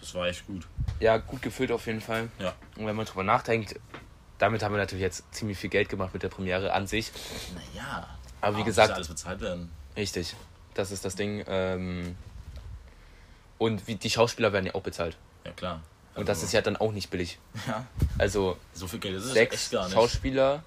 Das 0.00 0.14
war 0.14 0.26
echt 0.26 0.46
gut. 0.46 0.66
Ja, 1.00 1.16
gut 1.18 1.42
gefüllt 1.42 1.72
auf 1.72 1.86
jeden 1.86 2.00
Fall. 2.00 2.28
Ja. 2.38 2.52
Und 2.76 2.86
wenn 2.86 2.94
man 2.96 3.06
drüber 3.06 3.24
nachdenkt, 3.24 3.74
damit 4.38 4.62
haben 4.62 4.72
wir 4.72 4.78
natürlich 4.78 5.02
jetzt 5.02 5.24
ziemlich 5.34 5.58
viel 5.58 5.70
Geld 5.70 5.88
gemacht 5.88 6.14
mit 6.14 6.22
der 6.22 6.28
Premiere 6.28 6.72
an 6.72 6.86
sich. 6.86 7.10
Naja. 7.54 8.08
Aber 8.40 8.54
wie 8.56 8.60
muss 8.60 8.66
gesagt, 8.66 8.90
ja 8.90 8.94
alles 8.96 9.08
bezahlt 9.08 9.40
werden. 9.40 9.70
richtig. 9.96 10.34
Das 10.74 10.90
ist 10.92 11.04
das 11.04 11.16
Ding. 11.16 11.44
Ähm, 11.48 12.16
und 13.58 13.86
wie, 13.88 13.96
die 13.96 14.10
Schauspieler 14.10 14.52
werden 14.52 14.66
ja 14.66 14.74
auch 14.74 14.82
bezahlt. 14.82 15.16
Ja, 15.44 15.50
klar. 15.52 15.80
Und 16.14 16.28
das 16.28 16.42
ist 16.42 16.52
ja 16.52 16.60
dann 16.60 16.76
auch 16.76 16.92
nicht 16.92 17.10
billig. 17.10 17.38
Ja. 17.66 17.84
Also 18.16 18.56
So 18.74 18.86
viel 18.88 18.98
Geld 18.98 19.16
ist 19.16 19.24
es 19.24 19.32
sechs 19.32 19.54
echt 19.54 19.72
gar 19.72 19.84
nicht. 19.84 19.94
Schauspieler, 19.94 20.62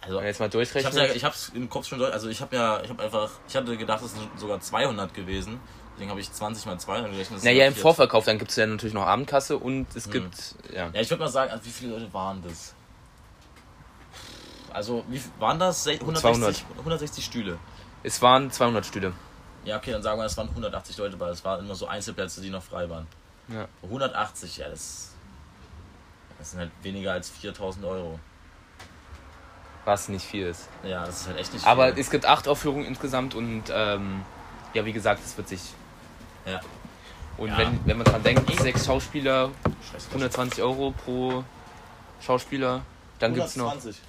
Also, 0.00 0.18
wenn 0.18 0.24
jetzt 0.26 0.40
mal 0.40 0.46
ich 0.46 0.54
hab's, 0.54 0.72
durchrechnen. 0.72 0.96
ja, 0.96 1.12
ich 1.14 1.24
hab's 1.24 1.50
im 1.54 1.68
Kopf 1.68 1.86
schon 1.86 1.98
durch. 1.98 2.12
Also, 2.12 2.28
ich 2.28 2.40
hab 2.40 2.52
ja, 2.52 2.80
ich 2.82 2.90
hab 2.90 3.00
einfach, 3.00 3.30
ich 3.48 3.54
hatte 3.56 3.76
gedacht, 3.76 4.02
es 4.02 4.12
sind 4.14 4.28
sogar 4.38 4.60
200 4.60 5.14
gewesen. 5.14 5.60
Deswegen 5.94 6.10
habe 6.10 6.20
ich 6.20 6.32
20 6.32 6.66
mal 6.66 6.78
200 6.80 7.10
gerechnet. 7.12 7.44
naja, 7.44 7.66
im 7.66 7.74
40. 7.74 7.82
Vorverkauf, 7.82 8.24
dann 8.24 8.38
gibt 8.38 8.50
es 8.50 8.56
ja 8.56 8.66
natürlich 8.66 8.94
noch 8.94 9.06
Abendkasse 9.06 9.58
und 9.58 9.86
es 9.94 10.06
Mhm. 10.06 10.10
gibt, 10.12 10.54
ja. 10.72 10.88
Ja, 10.92 11.00
ich 11.00 11.10
würde 11.10 11.22
mal 11.22 11.28
sagen, 11.30 11.50
also 11.50 11.64
wie 11.64 11.70
viele 11.70 11.92
Leute 11.92 12.12
waren 12.14 12.42
das? 12.42 12.74
Also, 14.72 15.04
wie 15.08 15.20
waren 15.38 15.58
das? 15.58 15.84
Se- 15.84 15.98
160, 16.00 16.64
160 16.78 17.24
Stühle. 17.24 17.58
Es 18.02 18.22
waren 18.22 18.50
200 18.50 18.86
Stühle. 18.86 19.12
Ja, 19.64 19.76
okay, 19.76 19.92
dann 19.92 20.02
sagen 20.02 20.18
wir, 20.18 20.24
es 20.24 20.36
waren 20.36 20.48
180 20.48 20.96
Leute 20.96 21.16
bei. 21.16 21.28
Es 21.28 21.44
waren 21.44 21.60
immer 21.64 21.74
so 21.74 21.86
Einzelplätze, 21.86 22.40
die 22.40 22.50
noch 22.50 22.62
frei 22.62 22.88
waren. 22.88 23.06
Ja. 23.48 23.68
180, 23.82 24.56
ja, 24.56 24.68
das, 24.68 25.10
das 26.38 26.50
sind 26.52 26.60
halt 26.60 26.70
weniger 26.82 27.12
als 27.12 27.28
4000 27.30 27.84
Euro. 27.84 28.18
Was 29.84 30.08
nicht 30.08 30.24
viel 30.24 30.46
ist. 30.46 30.68
Ja, 30.84 31.04
das 31.04 31.20
ist 31.22 31.26
halt 31.28 31.38
echt 31.38 31.52
nicht 31.52 31.66
Aber 31.66 31.92
viel. 31.92 32.00
es 32.00 32.10
gibt 32.10 32.24
acht 32.24 32.48
Aufführungen 32.48 32.86
insgesamt 32.86 33.34
und 33.34 33.64
ähm, 33.70 34.22
ja, 34.74 34.84
wie 34.84 34.92
gesagt, 34.92 35.20
es 35.24 35.36
wird 35.36 35.48
sich. 35.48 35.60
Ja. 36.46 36.60
Und 37.38 37.48
Ja. 37.48 37.58
wenn, 37.58 37.80
wenn 37.86 37.96
man 37.98 38.04
dran 38.04 38.22
denkt, 38.22 38.60
sechs 38.60 38.86
Schauspieler, 38.86 39.50
Scheiße, 39.90 40.08
120 40.10 40.62
Euro 40.62 40.92
pro 41.04 41.44
Schauspieler, 42.20 42.82
dann 43.18 43.34
gibt 43.34 43.46
es 43.46 43.56
noch, 43.56 43.70
120. 43.70 44.00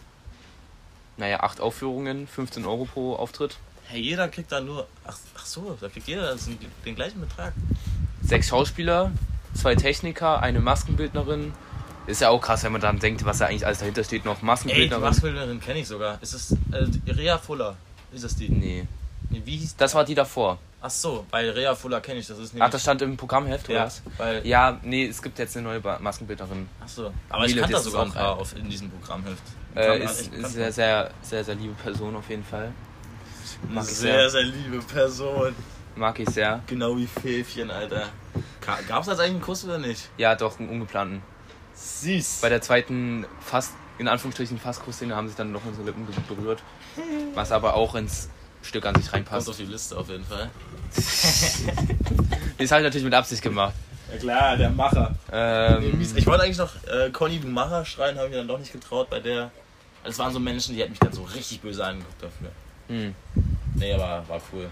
naja, 1.18 1.40
acht 1.42 1.62
Aufführungen, 1.62 2.28
15 2.28 2.66
Euro 2.66 2.86
pro 2.86 3.16
Auftritt. 3.16 3.58
Hey, 3.86 4.02
jeder 4.02 4.28
kriegt 4.30 4.52
da 4.52 4.62
nur. 4.62 4.88
Ach, 5.06 5.18
ach 5.38 5.46
so, 5.46 5.78
da 5.80 5.90
kriegt 5.90 6.08
jeder 6.08 6.32
das, 6.34 6.48
den 6.86 6.96
gleichen 6.96 7.20
Betrag. 7.22 7.54
Sechs 8.24 8.48
Schauspieler, 8.48 9.12
zwei 9.54 9.76
Techniker, 9.76 10.42
eine 10.42 10.60
Maskenbildnerin. 10.60 11.54
Ist 12.08 12.22
ja 12.22 12.30
auch 12.30 12.42
krass, 12.42 12.64
wenn 12.64 12.72
man 12.74 12.82
dann 12.82 13.00
denkt, 13.00 13.24
was 13.26 13.38
da 13.38 13.46
eigentlich 13.46 13.66
alles 13.66 13.80
dahinter 13.80 14.04
steht. 14.04 14.26
Noch 14.26 14.36
Ey, 14.36 14.40
die 14.42 14.46
Maskenbildnerin. 14.46 15.04
Maskenbildnerin 15.04 15.60
kenne 15.62 15.80
ich 15.80 15.88
sogar. 15.88 16.22
Ist 16.22 16.34
es 16.34 16.52
äh, 16.72 17.12
Rea 17.12 17.38
Fuller? 17.38 17.76
Ist 18.12 18.24
das 18.24 18.36
die? 18.36 18.50
nee, 18.50 18.88
Nee, 19.30 19.42
wie 19.46 19.58
hieß 19.58 19.76
das 19.78 19.96
war 19.96 20.04
die 20.04 20.16
davor. 20.16 20.60
Ach 20.86 20.90
so, 20.90 21.26
weil 21.30 21.50
Rea 21.52 21.74
Fuller 21.76 22.02
kenne 22.02 22.20
ich. 22.20 22.28
Das 22.28 22.38
ist 22.38 22.50
Ach, 22.50 22.54
nämlich. 22.56 22.72
das 22.72 22.82
stand 22.82 23.02
im 23.02 23.16
Programmheft, 23.16 23.70
oder 23.70 23.78
ja, 23.78 23.86
was? 23.86 24.02
weil. 24.18 24.46
Ja, 24.46 24.78
nee, 24.84 25.06
es 25.08 25.22
gibt 25.22 25.40
jetzt 25.40 25.56
eine 25.56 25.66
neue 25.66 25.82
Maskenbildnerin. 26.02 26.68
Ach 26.84 26.88
so. 26.90 27.14
Aber 27.30 27.46
ich 27.46 27.52
Nele, 27.56 27.62
kann 27.62 27.72
da 27.72 27.80
sogar 27.80 28.02
ein 28.04 28.10
auch 28.12 28.14
paar 28.16 28.38
auf, 28.38 28.54
in 28.58 28.70
diesem 28.70 28.92
Programmheft. 28.92 29.42
Äh, 29.76 30.04
ist 30.04 30.22
ich 30.28 30.34
ist 30.34 30.54
sehr, 30.54 30.72
sehr, 30.74 31.10
sehr, 31.22 31.44
sehr 31.46 31.56
liebe 31.56 31.74
Person 31.76 32.16
auf 32.18 32.30
jeden 32.30 32.44
Fall. 32.44 32.74
Eine 33.64 33.74
mag 33.76 33.84
ich 33.86 33.90
sehr, 33.92 34.30
sehr. 34.30 34.30
sehr 34.30 34.44
liebe 34.44 34.80
Person. 34.80 35.56
Mag 35.96 36.20
ich 36.20 36.30
sehr. 36.30 36.62
Genau 36.68 36.98
wie 36.98 37.08
Fäfchen, 37.08 37.72
Alter. 37.72 38.10
Ka- 38.60 38.80
Gab's 38.88 39.08
jetzt 39.08 39.20
eigentlich 39.20 39.32
einen 39.36 39.42
Kuss 39.42 39.64
oder 39.64 39.78
nicht? 39.78 40.10
Ja, 40.18 40.36
doch, 40.36 40.60
einen 40.60 40.68
ungeplanten. 40.70 41.22
Süß. 41.76 42.40
Bei 42.42 42.50
der 42.50 42.62
zweiten 42.62 43.26
fast, 43.40 43.72
in 44.00 44.08
Anführungsstrichen, 44.10 44.60
Fastkussszene 44.60 45.16
haben 45.16 45.28
sich 45.28 45.38
dann 45.38 45.52
noch 45.54 45.64
unsere 45.66 45.86
Lippen 45.86 46.06
berührt. 46.28 46.62
Was 47.36 47.52
aber 47.54 47.74
auch 47.76 47.96
ins 47.96 48.30
Stück 48.64 48.86
an 48.86 48.96
sich 48.96 49.06
Kommt 49.06 49.14
reinpasst. 49.28 49.50
auf 49.50 49.58
die 49.58 49.66
Liste 49.66 49.98
auf 49.98 50.10
jeden 50.10 50.24
Fall. 50.26 50.50
Das 52.58 52.72
habe 52.72 52.82
ich 52.82 52.86
natürlich 52.86 53.04
mit 53.04 53.14
Absicht 53.14 53.42
gemacht. 53.42 53.74
Ja 54.12 54.18
klar, 54.20 54.58
der 54.58 54.70
Macher. 54.70 55.16
Ähm, 55.32 56.00
Ich 56.16 56.26
wollte 56.28 56.44
eigentlich 56.44 56.58
noch 56.58 56.72
äh, 56.88 57.10
Conny, 57.12 57.40
du 57.40 57.48
Macher 57.48 57.84
schreien, 57.86 58.16
habe 58.18 58.28
ich 58.28 58.32
mir 58.32 58.38
dann 58.38 58.48
doch 58.48 58.60
nicht 58.60 58.72
getraut 58.72 59.10
bei 59.10 59.20
der. 59.20 59.52
Es 60.04 60.20
waren 60.20 60.32
so 60.34 60.40
Menschen, 60.40 60.76
die 60.76 60.82
hätten 60.82 60.92
mich 60.92 61.00
dann 61.00 61.14
so 61.14 61.24
richtig 61.24 61.62
böse 61.62 61.86
angeguckt 61.86 62.22
dafür. 62.22 62.52
hm. 62.90 63.16
Nee, 63.76 63.94
aber 63.94 64.24
war 64.28 64.42
cool. 64.52 64.70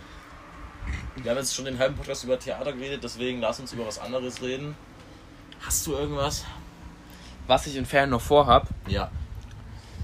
Wir 1.16 1.32
haben 1.32 1.38
jetzt 1.38 1.56
schon 1.56 1.66
den 1.66 1.78
halben 1.80 1.96
Podcast 1.96 2.24
über 2.24 2.38
Theater 2.40 2.74
geredet, 2.74 3.04
deswegen 3.04 3.40
lass 3.42 3.60
uns 3.60 3.72
über 3.74 3.86
was 3.88 4.00
anderes 4.00 4.42
reden. 4.42 4.76
Hast 5.62 5.86
du 5.88 5.94
irgendwas? 5.94 6.44
Was 7.48 7.66
ich 7.68 7.76
in 7.76 7.86
Ferien 7.86 8.10
noch 8.12 8.22
vorhab, 8.22 8.68
Ja. 8.88 9.10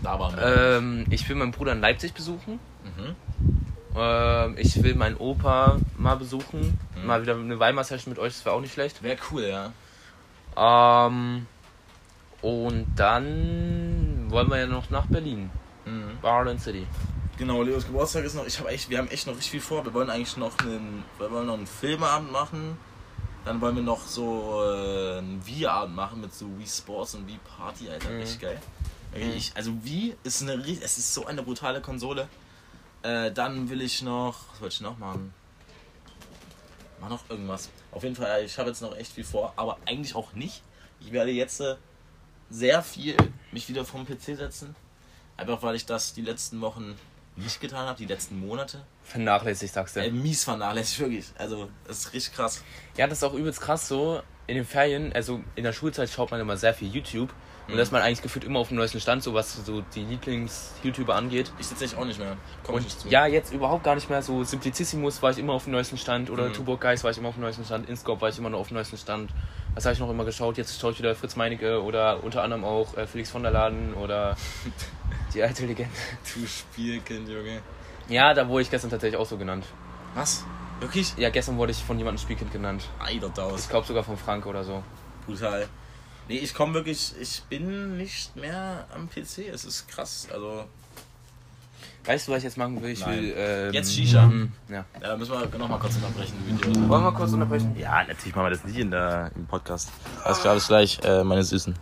Da 0.03 0.19
waren 0.19 0.35
wir. 0.37 0.77
ähm, 0.77 1.05
ich 1.09 1.27
will 1.27 1.35
meinen 1.35 1.51
Bruder 1.51 1.71
in 1.71 1.81
Leipzig 1.81 2.13
besuchen. 2.13 2.59
mhm. 2.83 3.15
Ähm, 3.95 4.55
ich 4.57 4.81
will 4.83 4.95
meinen 4.95 5.17
Opa 5.17 5.77
mal 5.97 6.15
besuchen. 6.15 6.77
Mhm. 6.95 7.05
Mal 7.05 7.21
wieder 7.21 7.35
eine 7.35 7.59
Weimar-Session 7.59 8.11
mit 8.13 8.19
euch, 8.19 8.33
das 8.33 8.45
wäre 8.45 8.55
auch 8.55 8.61
nicht 8.61 8.73
schlecht. 8.73 9.01
Wäre 9.03 9.17
cool, 9.31 9.43
ja. 9.43 9.71
Ähm, 10.57 11.45
und 12.41 12.87
dann 12.95 14.25
wollen 14.29 14.49
wir 14.49 14.57
ja 14.59 14.67
noch 14.67 14.89
nach 14.89 15.05
Berlin. 15.07 15.49
Mhm. 15.85 16.17
Berlin 16.21 16.59
City. 16.59 16.85
Genau, 17.37 17.61
Leos 17.61 17.85
Geburtstag 17.85 18.23
ist 18.25 18.35
noch. 18.35 18.45
Ich 18.47 18.59
habe 18.59 18.69
echt, 18.69 18.89
wir 18.89 18.97
haben 18.97 19.07
echt 19.09 19.27
noch 19.27 19.33
richtig 19.35 19.51
viel 19.51 19.61
vor. 19.61 19.85
Wir 19.85 19.93
wollen 19.93 20.09
eigentlich 20.09 20.37
noch 20.37 20.57
einen, 20.59 21.03
wir 21.19 21.31
wollen 21.31 21.45
noch 21.47 21.53
einen 21.53 21.67
Filmeabend 21.67 22.31
machen. 22.31 22.77
Dann 23.45 23.61
wollen 23.61 23.75
wir 23.77 23.83
noch 23.83 24.01
so 24.05 24.61
äh, 24.63 25.19
einen 25.19 25.41
Wii-Abend 25.45 25.95
machen 25.95 26.19
mit 26.21 26.33
so 26.33 26.47
Wii 26.57 26.67
Sports 26.67 27.15
und 27.15 27.27
Wii 27.27 27.39
Party, 27.57 27.89
Alter, 27.89 28.09
Mhm. 28.09 28.17
richtig 28.19 28.41
geil. 28.41 28.59
Mhm. 29.15 29.31
Ich, 29.37 29.51
also 29.55 29.71
Wii 29.83 30.15
ist 30.23 30.41
eine, 30.41 30.55
es 30.83 30.97
ist 30.97 31.13
so 31.13 31.25
eine 31.27 31.43
brutale 31.43 31.79
Konsole. 31.79 32.27
Äh, 33.07 33.31
dann 33.31 33.69
will 33.69 33.81
ich 33.81 34.01
noch, 34.01 34.35
was 34.51 34.61
wollte 34.61 34.75
ich 34.75 34.81
noch 34.81 34.97
machen? 34.97 35.33
Mach 36.99 37.07
noch 37.07 37.29
irgendwas. 37.29 37.69
Auf 37.91 38.03
jeden 38.03 38.17
Fall, 38.17 38.43
ich 38.43 38.57
habe 38.57 38.67
jetzt 38.67 38.81
noch 38.81 38.97
echt 38.97 39.13
viel 39.13 39.23
vor, 39.23 39.53
aber 39.55 39.77
eigentlich 39.85 40.13
auch 40.13 40.33
nicht. 40.33 40.61
Ich 40.99 41.13
werde 41.13 41.31
jetzt 41.31 41.61
äh, 41.61 41.75
sehr 42.49 42.83
viel 42.83 43.15
mich 43.53 43.69
wieder 43.69 43.85
vom 43.85 44.05
PC 44.05 44.35
setzen. 44.35 44.75
Einfach 45.37 45.63
weil 45.63 45.75
ich 45.75 45.85
das 45.85 46.15
die 46.15 46.21
letzten 46.21 46.59
Wochen 46.59 46.95
nicht 47.37 47.61
getan 47.61 47.87
habe, 47.87 47.97
die 47.97 48.07
letzten 48.07 48.41
Monate. 48.41 48.83
Vernachlässigt, 49.03 49.73
sagst 49.73 49.95
du. 49.95 50.01
Ey, 50.01 50.11
mies 50.11 50.43
vernachlässigt, 50.43 50.99
wirklich. 50.99 51.27
Also, 51.37 51.69
das 51.87 51.99
ist 51.99 52.13
richtig 52.13 52.33
krass. 52.33 52.61
Ja, 52.97 53.07
das 53.07 53.19
ist 53.19 53.23
auch 53.23 53.35
übelst 53.35 53.61
krass 53.61 53.87
so. 53.87 54.21
In 54.47 54.55
den 54.55 54.65
Ferien, 54.65 55.13
also 55.13 55.41
in 55.55 55.63
der 55.63 55.71
Schulzeit 55.71 56.09
schaut 56.09 56.31
man 56.31 56.41
immer 56.41 56.57
sehr 56.57 56.73
viel 56.73 56.89
YouTube. 56.89 57.33
Und 57.67 57.73
Mhm. 57.73 57.77
da 57.77 57.83
ist 57.83 57.91
man 57.91 58.01
eigentlich 58.01 58.21
gefühlt 58.21 58.45
immer 58.45 58.59
auf 58.59 58.69
dem 58.69 58.77
neuesten 58.77 59.01
Stand, 59.01 59.21
so 59.23 59.33
was 59.33 59.53
so 59.65 59.81
die 59.93 60.05
Lieblings-YouTuber 60.05 61.13
angeht. 61.13 61.51
Ich 61.59 61.67
sitze 61.67 61.83
nicht 61.83 61.97
auch 61.97 62.05
nicht 62.05 62.17
mehr. 62.17 62.37
Komm 62.63 62.77
ich 62.77 62.85
nicht 62.85 62.95
Und 62.95 63.01
zu. 63.01 63.07
ja, 63.09 63.25
jetzt 63.25 63.51
überhaupt 63.53 63.83
gar 63.83 63.95
nicht 63.95 64.09
mehr. 64.09 64.21
So 64.21 64.43
Simplicissimus 64.43 65.21
war 65.21 65.31
ich 65.31 65.37
immer 65.37 65.51
auf 65.53 65.65
dem 65.65 65.73
neuesten 65.73 65.97
Stand 65.97 66.29
oder 66.29 66.47
Mhm. 66.47 66.53
Tuborg 66.53 66.79
Guys 66.79 67.03
war 67.03 67.11
ich 67.11 67.17
immer 67.17 67.27
auf 67.29 67.35
dem 67.35 67.41
neuesten 67.43 67.65
Stand. 67.65 67.89
Inscope 67.89 68.21
war 68.21 68.29
ich 68.29 68.37
immer 68.37 68.49
noch 68.49 68.59
auf 68.59 68.69
dem 68.69 68.75
neuesten 68.75 68.97
Stand. 68.97 69.31
Was 69.75 69.83
habe 69.85 69.93
ich 69.93 69.99
noch 69.99 70.09
immer 70.09 70.23
geschaut? 70.23 70.57
Jetzt 70.57 70.79
schaue 70.79 70.93
ich 70.93 70.99
wieder 70.99 71.13
Fritz 71.13 71.35
Meinecke 71.35 71.83
oder 71.83 72.23
unter 72.23 72.41
anderem 72.41 72.63
auch 72.63 72.95
äh, 72.95 73.05
Felix 73.05 73.29
von 73.31 73.43
der 73.43 73.51
Laden 73.51 73.93
oder 73.95 74.37
die 75.33 75.43
alte 75.43 75.65
Legende. 75.65 75.91
Du 76.33 76.47
Spielkind, 76.47 77.27
Junge. 77.27 77.61
Ja, 78.07 78.33
da 78.33 78.47
wurde 78.47 78.61
ich 78.61 78.71
gestern 78.71 78.89
tatsächlich 78.91 79.19
auch 79.19 79.25
so 79.25 79.37
genannt. 79.37 79.65
Was? 80.15 80.45
Wirklich? 80.79 81.13
Ja, 81.17 81.29
gestern 81.29 81.57
wurde 81.57 81.73
ich 81.73 81.83
von 81.83 81.97
jemandem 81.97 82.21
Spielkind 82.21 82.51
genannt. 82.53 82.87
Eider 82.99 83.29
Ich 83.57 83.67
glaube 83.67 83.85
sogar 83.85 84.03
von 84.03 84.15
Frank 84.15 84.45
oder 84.45 84.63
so. 84.63 84.83
Brutal. 85.25 85.67
Nee, 86.27 86.37
ich 86.39 86.53
komme 86.53 86.73
wirklich, 86.73 87.13
ich 87.19 87.41
bin 87.43 87.97
nicht 87.97 88.35
mehr 88.35 88.85
am 88.93 89.09
PC. 89.09 89.47
Es 89.51 89.63
ist 89.65 89.87
krass. 89.87 90.27
Also, 90.31 90.65
Weißt 92.05 92.25
du, 92.25 92.31
was 92.31 92.37
ich 92.37 92.43
jetzt 92.45 92.57
machen 92.57 92.81
will? 92.81 92.91
Ich 92.91 93.01
Nein. 93.01 93.19
will. 93.19 93.33
Ähm, 93.35 93.73
Jetzt 93.73 93.93
Shisha. 93.93 94.25
mm, 94.27 94.49
Ja. 94.69 94.75
ja, 94.75 94.85
da 95.01 95.17
müssen 95.17 95.33
wir 95.33 95.59
nochmal 95.59 95.77
kurz 95.77 95.95
unterbrechen, 95.95 96.35
Video. 96.45 96.87
Wollen 96.87 97.03
wir 97.03 97.11
kurz 97.11 97.33
unterbrechen? 97.33 97.75
Ja, 97.77 98.01
natürlich 98.05 98.33
machen 98.33 98.45
wir 98.45 98.51
das 98.51 98.63
nicht 98.63 98.77
in 98.77 98.91
der, 98.91 99.29
im 99.35 99.45
Podcast. 99.45 99.89
Alles 100.23 100.39
klar, 100.39 100.55
bis 100.55 100.67
gleich, 100.67 100.99
äh, 101.03 101.25
meine 101.25 101.43
Süßen. 101.43 101.75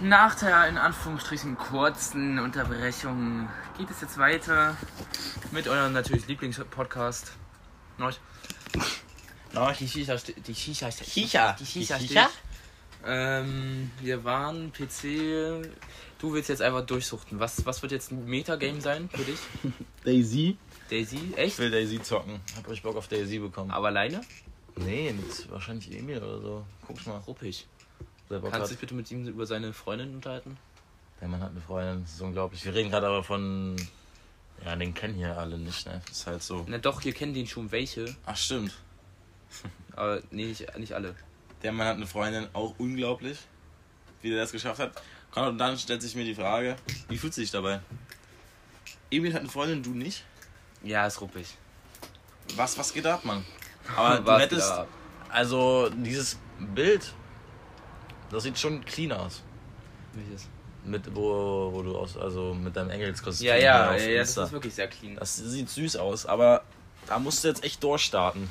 Nach 0.00 0.34
der 0.34 0.68
in 0.68 0.78
Anführungsstrichen 0.78 1.58
kurzen 1.58 2.38
Unterbrechung 2.38 3.50
geht 3.76 3.90
es 3.90 4.00
jetzt 4.00 4.16
weiter 4.16 4.76
mit 5.52 5.68
eurem 5.68 5.92
natürlich 5.92 6.26
Lieblingspodcast. 6.26 7.32
Neuch. 7.98 8.18
Die 9.78 9.88
Shisha, 9.88 10.16
die 10.46 10.54
Shisha, 10.54 10.90
Shisha. 10.90 11.52
die 11.58 11.66
Shisha, 11.66 11.98
Die 11.98 12.04
steht. 12.06 12.16
Shisha? 12.18 12.30
Ähm, 13.06 13.90
wir 14.00 14.24
waren 14.24 14.72
PC. 14.72 15.68
Du 16.18 16.32
willst 16.32 16.48
jetzt 16.48 16.62
einfach 16.62 16.84
durchsuchten. 16.84 17.38
Was, 17.38 17.64
was 17.64 17.82
wird 17.82 17.92
jetzt 17.92 18.10
ein 18.10 18.26
Metagame 18.26 18.80
sein 18.80 19.08
für 19.08 19.22
dich? 19.22 19.38
Daisy? 20.04 20.56
Daisy? 20.90 21.20
Ich 21.32 21.38
Echt? 21.38 21.58
will 21.58 21.70
Daisy 21.70 22.02
zocken. 22.02 22.40
Hab 22.56 22.66
richtig 22.68 22.82
Bock 22.82 22.96
auf 22.96 23.08
Daisy 23.08 23.38
bekommen. 23.38 23.70
Aber 23.70 23.88
alleine? 23.88 24.20
Nee, 24.76 25.12
mit 25.12 25.50
wahrscheinlich 25.50 25.90
Emil 25.92 26.18
oder 26.18 26.40
so. 26.40 26.66
Guck 26.86 27.06
mal. 27.06 27.18
Ruppig. 27.18 27.66
Kannst 28.28 28.70
du 28.70 28.74
dich 28.74 28.78
bitte 28.78 28.94
mit 28.94 29.10
ihm 29.10 29.26
über 29.26 29.46
seine 29.46 29.72
Freundin 29.72 30.14
unterhalten? 30.14 30.56
Der 31.20 31.28
Mann 31.28 31.40
hat 31.40 31.50
eine 31.50 31.60
Freundin, 31.60 32.02
das 32.02 32.14
ist 32.14 32.20
unglaublich. 32.20 32.64
Wir 32.64 32.74
reden 32.74 32.90
gerade 32.90 33.06
aber 33.06 33.22
von. 33.22 33.76
Ja, 34.64 34.74
den 34.74 34.94
kennen 34.94 35.14
hier 35.14 35.36
alle 35.38 35.58
nicht, 35.58 35.86
ne? 35.86 36.00
Das 36.08 36.18
ist 36.18 36.26
halt 36.26 36.42
so. 36.42 36.64
Na 36.66 36.78
doch, 36.78 37.04
ihr 37.04 37.12
kennt 37.12 37.36
den 37.36 37.46
schon 37.46 37.70
welche, 37.70 38.16
Ach, 38.24 38.36
stimmt. 38.36 38.72
aber 39.94 40.22
nee, 40.30 40.46
nicht, 40.46 40.78
nicht 40.78 40.92
alle. 40.92 41.14
Der 41.62 41.72
Mann 41.72 41.86
hat 41.86 41.96
eine 41.96 42.06
Freundin, 42.06 42.48
auch 42.52 42.74
unglaublich, 42.78 43.38
wie 44.22 44.30
der 44.30 44.38
das 44.40 44.52
geschafft 44.52 44.80
hat. 44.80 44.92
Und 45.34 45.58
dann 45.58 45.76
stellt 45.76 46.00
sich 46.02 46.14
mir 46.14 46.24
die 46.24 46.34
Frage, 46.34 46.76
wie 47.08 47.18
fühlt 47.18 47.34
sie 47.34 47.42
sich 47.42 47.50
dabei? 47.50 47.80
Emil 49.10 49.32
hat 49.34 49.40
eine 49.40 49.48
Freundin, 49.48 49.82
du 49.82 49.90
nicht? 49.90 50.24
Ja, 50.82 51.06
ist 51.06 51.20
ruppig. 51.20 51.46
Was, 52.54 52.78
was 52.78 52.92
geht 52.92 53.06
ab, 53.06 53.24
Mann? 53.24 53.44
Aber 53.96 54.18
du 54.18 54.26
Was 54.26 54.42
hättest, 54.42 54.72
also 55.28 55.90
dieses 55.90 56.38
Bild, 56.74 57.12
das 58.30 58.44
sieht 58.44 58.58
schon 58.58 58.84
clean 58.84 59.12
aus. 59.12 59.42
Welches? 60.12 60.48
Mit, 60.84 61.14
wo, 61.14 61.70
wo 61.72 61.82
du 61.82 61.98
aus, 61.98 62.16
also 62.16 62.54
mit 62.54 62.76
deinem 62.76 62.90
Engelskostüm. 62.90 63.48
Ja, 63.48 63.56
ja, 63.56 63.96
ja, 63.96 64.08
ja, 64.08 64.18
das 64.18 64.36
ist 64.36 64.52
wirklich 64.52 64.74
sehr 64.74 64.88
clean. 64.88 65.16
das 65.16 65.36
sieht 65.36 65.68
süß 65.68 65.96
aus, 65.96 66.26
aber 66.26 66.62
da 67.08 67.18
musst 67.18 67.42
du 67.42 67.48
jetzt 67.48 67.64
echt 67.64 67.82
durchstarten. 67.82 68.48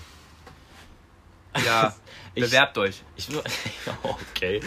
Ja, 1.65 1.95
Ich- 2.35 2.43
bewerbt 2.43 2.77
euch. 2.77 3.01
Ich 3.15 3.27
okay. 4.03 4.57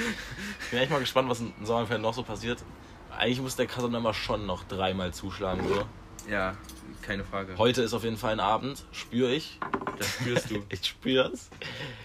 Ich 0.60 0.70
bin 0.70 0.78
echt 0.78 0.90
mal 0.90 1.00
gespannt, 1.00 1.28
was 1.28 1.40
in 1.40 1.52
Sommerferien 1.64 2.02
noch 2.02 2.14
so 2.14 2.22
passiert. 2.22 2.62
Eigentlich 3.10 3.40
muss 3.40 3.56
der 3.56 3.66
Casanova 3.66 4.14
schon 4.14 4.46
noch 4.46 4.64
dreimal 4.64 5.12
zuschlagen. 5.12 5.66
So. 5.68 5.84
Ja, 6.30 6.56
keine 7.02 7.24
Frage. 7.24 7.56
Heute 7.58 7.82
ist 7.82 7.92
auf 7.94 8.04
jeden 8.04 8.16
Fall 8.16 8.32
ein 8.32 8.40
Abend, 8.40 8.84
spüre 8.92 9.32
ich. 9.32 9.58
Das 9.98 10.08
spürst 10.08 10.50
du. 10.50 10.62
Ich 10.70 10.86
spüre 10.86 11.28
es. 11.32 11.50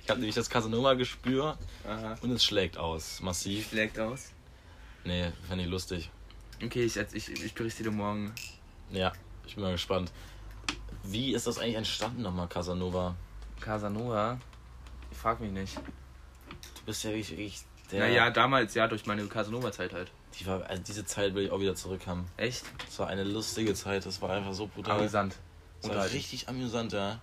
Ich 0.04 0.10
habe 0.10 0.20
nämlich 0.20 0.36
das 0.36 0.50
Casanova 0.50 0.94
gespür 0.96 1.58
Aha. 1.88 2.16
und 2.22 2.32
es 2.32 2.44
schlägt 2.44 2.78
aus, 2.78 3.22
massiv. 3.22 3.70
Schlägt 3.70 4.00
aus. 4.00 4.32
Nee, 5.04 5.32
fände 5.48 5.66
ich 5.66 5.70
lustig. 5.70 6.10
Okay, 6.64 6.84
ich, 6.86 6.96
ich, 6.98 7.30
ich 7.44 7.54
berichte 7.54 7.84
dir 7.84 7.92
morgen. 7.92 8.34
Ja, 8.92 9.12
ich 9.46 9.56
bin 9.56 9.64
mal 9.64 9.74
gespannt. 9.74 10.12
Wie 11.04 11.34
ist 11.34 11.46
das 11.48 11.60
eigentlich 11.60 11.76
entstanden 11.76 12.22
nochmal, 12.22 12.48
Casanova? 12.48 13.16
Casanova? 13.60 14.40
Frag 15.24 15.40
mich 15.40 15.54
nicht. 15.54 15.78
Du 15.78 16.82
bist 16.86 17.02
ja 17.06 17.12
wirklich, 17.12 17.32
wirklich 17.32 17.62
der. 17.90 18.02
Naja, 18.02 18.30
damals 18.30 18.74
ja, 18.74 18.90
durch 18.90 19.06
meine 19.06 19.26
Casanova-Zeit 19.26 19.94
halt. 19.94 20.12
Die 20.38 20.46
war, 20.46 20.70
also 20.70 20.84
diese 20.84 21.06
Zeit 21.06 21.34
will 21.34 21.46
ich 21.46 21.52
auch 21.52 21.62
wieder 21.62 21.76
zurück 21.76 22.06
haben. 22.08 22.26
Echt? 22.36 22.66
Das 22.86 23.00
war 23.00 23.08
eine 23.08 23.24
lustige 23.24 23.74
Zeit, 23.74 24.06
das 24.06 24.22
war 24.22 24.32
einfach 24.32 24.52
so 24.54 24.68
brutal. 24.68 25.00
Amüsant. 25.00 25.38
Das 25.82 25.96
war 25.96 26.12
richtig 26.12 26.50
amüsant, 26.50 26.92
ja. 26.92 27.22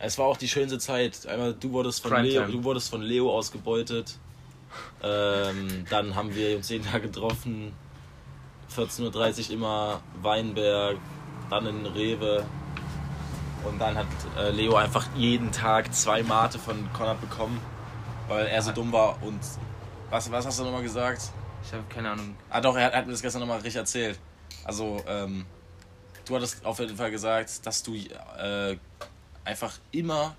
Es 0.00 0.18
war 0.18 0.26
auch 0.26 0.36
die 0.36 0.48
schönste 0.48 0.80
Zeit. 0.80 1.26
Einmal 1.26 1.54
du 1.54 1.70
wurdest 1.70 2.02
von. 2.02 2.24
Leo, 2.24 2.44
du 2.44 2.64
wurdest 2.64 2.90
von 2.90 3.02
Leo 3.02 3.30
ausgebeutet. 3.32 4.18
Ähm, 5.00 5.86
dann 5.88 6.16
haben 6.16 6.34
wir 6.34 6.56
uns 6.56 6.68
jeden 6.68 6.84
Tag 6.84 7.02
getroffen. 7.02 7.72
14.30 8.76 9.46
Uhr 9.46 9.54
immer 9.54 10.02
Weinberg, 10.22 10.96
dann 11.50 11.66
in 11.66 11.86
Rewe. 11.86 12.44
Und 13.66 13.78
dann 13.78 13.96
hat 13.96 14.06
äh, 14.38 14.50
Leo 14.50 14.76
einfach 14.76 15.06
jeden 15.16 15.50
Tag 15.50 15.92
zwei 15.92 16.22
Mate 16.22 16.58
von 16.58 16.92
Konrad 16.92 17.20
bekommen, 17.20 17.60
weil 18.28 18.46
er 18.46 18.62
so 18.62 18.72
dumm 18.72 18.92
war. 18.92 19.20
Und 19.22 19.40
was, 20.10 20.30
was 20.30 20.46
hast 20.46 20.60
du 20.60 20.64
nochmal 20.64 20.82
gesagt? 20.82 21.30
Ich 21.64 21.72
habe 21.72 21.82
keine 21.88 22.10
Ahnung. 22.10 22.36
Ah 22.48 22.60
doch, 22.60 22.76
er 22.76 22.86
hat, 22.86 22.92
er 22.92 22.98
hat 23.00 23.06
mir 23.06 23.12
das 23.12 23.22
gestern 23.22 23.40
nochmal 23.40 23.56
richtig 23.56 23.76
erzählt. 23.76 24.20
Also, 24.64 25.02
ähm, 25.08 25.46
du 26.24 26.36
hattest 26.36 26.64
auf 26.64 26.78
jeden 26.78 26.96
Fall 26.96 27.10
gesagt, 27.10 27.66
dass 27.66 27.82
du 27.82 27.94
äh, 27.94 28.76
einfach 29.44 29.72
immer, 29.90 30.36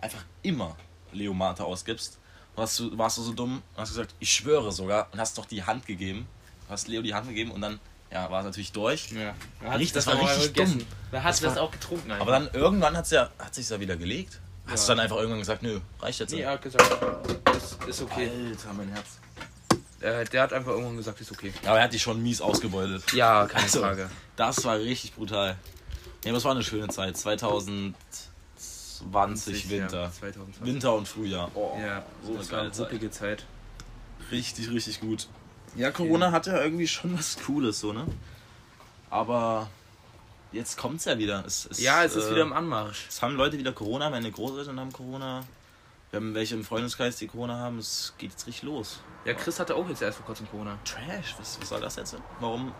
einfach 0.00 0.24
immer 0.42 0.76
Leo 1.12 1.34
Mate 1.34 1.64
ausgibst. 1.64 2.18
Und 2.54 2.62
hast 2.62 2.78
du, 2.78 2.96
warst 2.96 3.18
du 3.18 3.22
so 3.22 3.32
dumm 3.32 3.62
und 3.74 3.80
hast 3.80 3.90
gesagt, 3.90 4.14
ich 4.18 4.32
schwöre 4.32 4.72
sogar, 4.72 5.08
und 5.12 5.20
hast 5.20 5.36
doch 5.36 5.46
die 5.46 5.62
Hand 5.62 5.86
gegeben. 5.86 6.26
Du 6.66 6.72
hast 6.72 6.88
Leo 6.88 7.02
die 7.02 7.14
Hand 7.14 7.28
gegeben 7.28 7.50
und 7.50 7.60
dann, 7.60 7.80
ja, 8.12 8.30
war 8.30 8.40
es 8.40 8.44
natürlich 8.46 8.72
durch. 8.72 9.10
Ja. 9.12 9.34
Richtig, 9.74 9.92
das 9.92 10.06
war 10.06 10.20
richtig 10.20 10.52
dumm. 10.54 10.78
Da 11.10 11.22
hast 11.22 11.36
Das 11.36 11.40
du 11.40 11.46
das 11.46 11.56
war- 11.56 11.62
auch 11.64 11.70
getrunken 11.70 12.10
einfach. 12.10 12.22
Aber 12.26 12.32
dann 12.32 12.50
irgendwann 12.52 12.96
hat's 12.96 13.10
ja, 13.10 13.30
hat 13.38 13.54
sich's 13.54 13.70
ja 13.70 13.80
wieder 13.80 13.96
gelegt. 13.96 14.38
Hast 14.66 14.86
Ja. 14.88 14.94
du 14.94 14.98
dann 14.98 15.04
einfach 15.04 15.16
irgendwann 15.16 15.40
gesagt, 15.40 15.62
nö, 15.62 15.80
reicht 16.00 16.20
jetzt. 16.20 16.32
Nee, 16.32 16.40
er 16.42 16.52
hat 16.52 16.62
gesagt, 16.62 16.88
ist, 17.56 17.78
ist 17.84 18.02
okay. 18.02 18.30
Alter, 18.50 18.72
mein 18.74 18.88
Herz. 18.90 19.06
Äh, 20.00 20.24
der 20.26 20.42
hat 20.42 20.52
einfach 20.52 20.72
irgendwann 20.72 20.96
gesagt, 20.96 21.20
ist 21.20 21.30
okay. 21.32 21.52
Aber 21.64 21.78
er 21.78 21.84
hat 21.84 21.92
dich 21.92 22.02
schon 22.02 22.22
mies 22.22 22.40
ausgebeutet. 22.40 23.12
Ja, 23.12 23.46
keine 23.46 23.62
Also, 23.64 23.80
Frage. 23.80 24.08
Das 24.36 24.64
war 24.64 24.78
richtig 24.78 25.14
brutal. 25.14 25.56
Ja, 26.24 26.30
aber 26.30 26.38
es 26.38 26.44
war 26.44 26.52
eine 26.52 26.62
schöne 26.62 26.88
Zeit. 26.88 27.16
2020 27.16 27.94
Winter. 29.70 30.02
Ja, 30.04 30.12
2020. 30.12 30.64
Winter 30.64 30.94
und 30.94 31.08
Frühjahr. 31.08 31.50
Oh, 31.54 31.76
Ja, 31.80 32.04
so 32.22 32.28
eine 32.30 32.38
das 32.38 32.50
war 32.50 32.58
geile 32.58 32.72
eine 32.72 33.10
Zeit. 33.10 33.12
Zeit. 33.40 33.44
Richtig, 34.30 34.70
richtig 34.70 35.00
gut. 35.00 35.28
Ja, 35.74 35.90
Corona 35.90 36.32
hat 36.32 36.46
ja 36.46 36.62
irgendwie 36.62 36.86
schon 36.86 37.16
was 37.16 37.38
Cooles, 37.46 37.80
so, 37.80 37.92
ne? 37.92 38.06
Aber 39.10 39.68
jetzt 40.52 40.76
kommt's 40.76 41.04
ja 41.04 41.18
wieder. 41.18 41.44
Es, 41.46 41.66
es, 41.70 41.80
Ja, 41.80 42.04
es 42.04 42.14
ist 42.14 42.26
äh, 42.26 42.30
wieder 42.32 42.42
im 42.42 42.52
Anmarsch. 42.52 43.06
Es 43.08 43.22
haben 43.22 43.36
Leute 43.36 43.58
wieder 43.58 43.72
Corona, 43.72 44.10
meine 44.10 44.30
Großeltern 44.30 44.78
haben 44.78 44.92
Corona. 44.92 45.44
Wir 46.10 46.18
haben 46.18 46.34
welche 46.34 46.54
im 46.54 46.64
Freundeskreis, 46.64 47.16
die 47.16 47.26
Corona 47.26 47.56
haben. 47.56 47.78
Es 47.78 48.12
geht 48.18 48.30
jetzt 48.30 48.46
richtig 48.46 48.64
los. 48.64 49.00
Ja, 49.24 49.32
Chris 49.34 49.58
hatte 49.58 49.74
auch 49.74 49.88
jetzt 49.88 50.02
erst 50.02 50.18
vor 50.18 50.26
kurzem 50.26 50.48
Corona. 50.50 50.78
Trash, 50.84 51.36
was, 51.38 51.58
was 51.60 51.68
soll 51.68 51.80
das 51.80 51.96
jetzt? 51.96 52.16
Warum? 52.40 52.72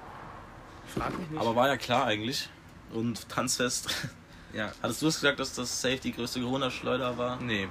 Frag 0.95 1.18
mich 1.18 1.30
nicht. 1.30 1.40
Aber 1.40 1.57
war 1.57 1.68
ja 1.68 1.76
klar 1.78 2.05
eigentlich. 2.05 2.51
Und 2.93 3.26
Tanzfest. 3.30 3.88
ja, 4.53 4.72
Hattest 4.82 5.01
du 5.01 5.07
es 5.07 5.14
gesagt, 5.14 5.40
dass 5.40 5.55
das 5.55 5.80
Safe 5.80 5.97
die 5.97 6.12
größte 6.12 6.40
Corona-Schleuder 6.43 7.16
war? 7.16 7.40
nee. 7.40 7.68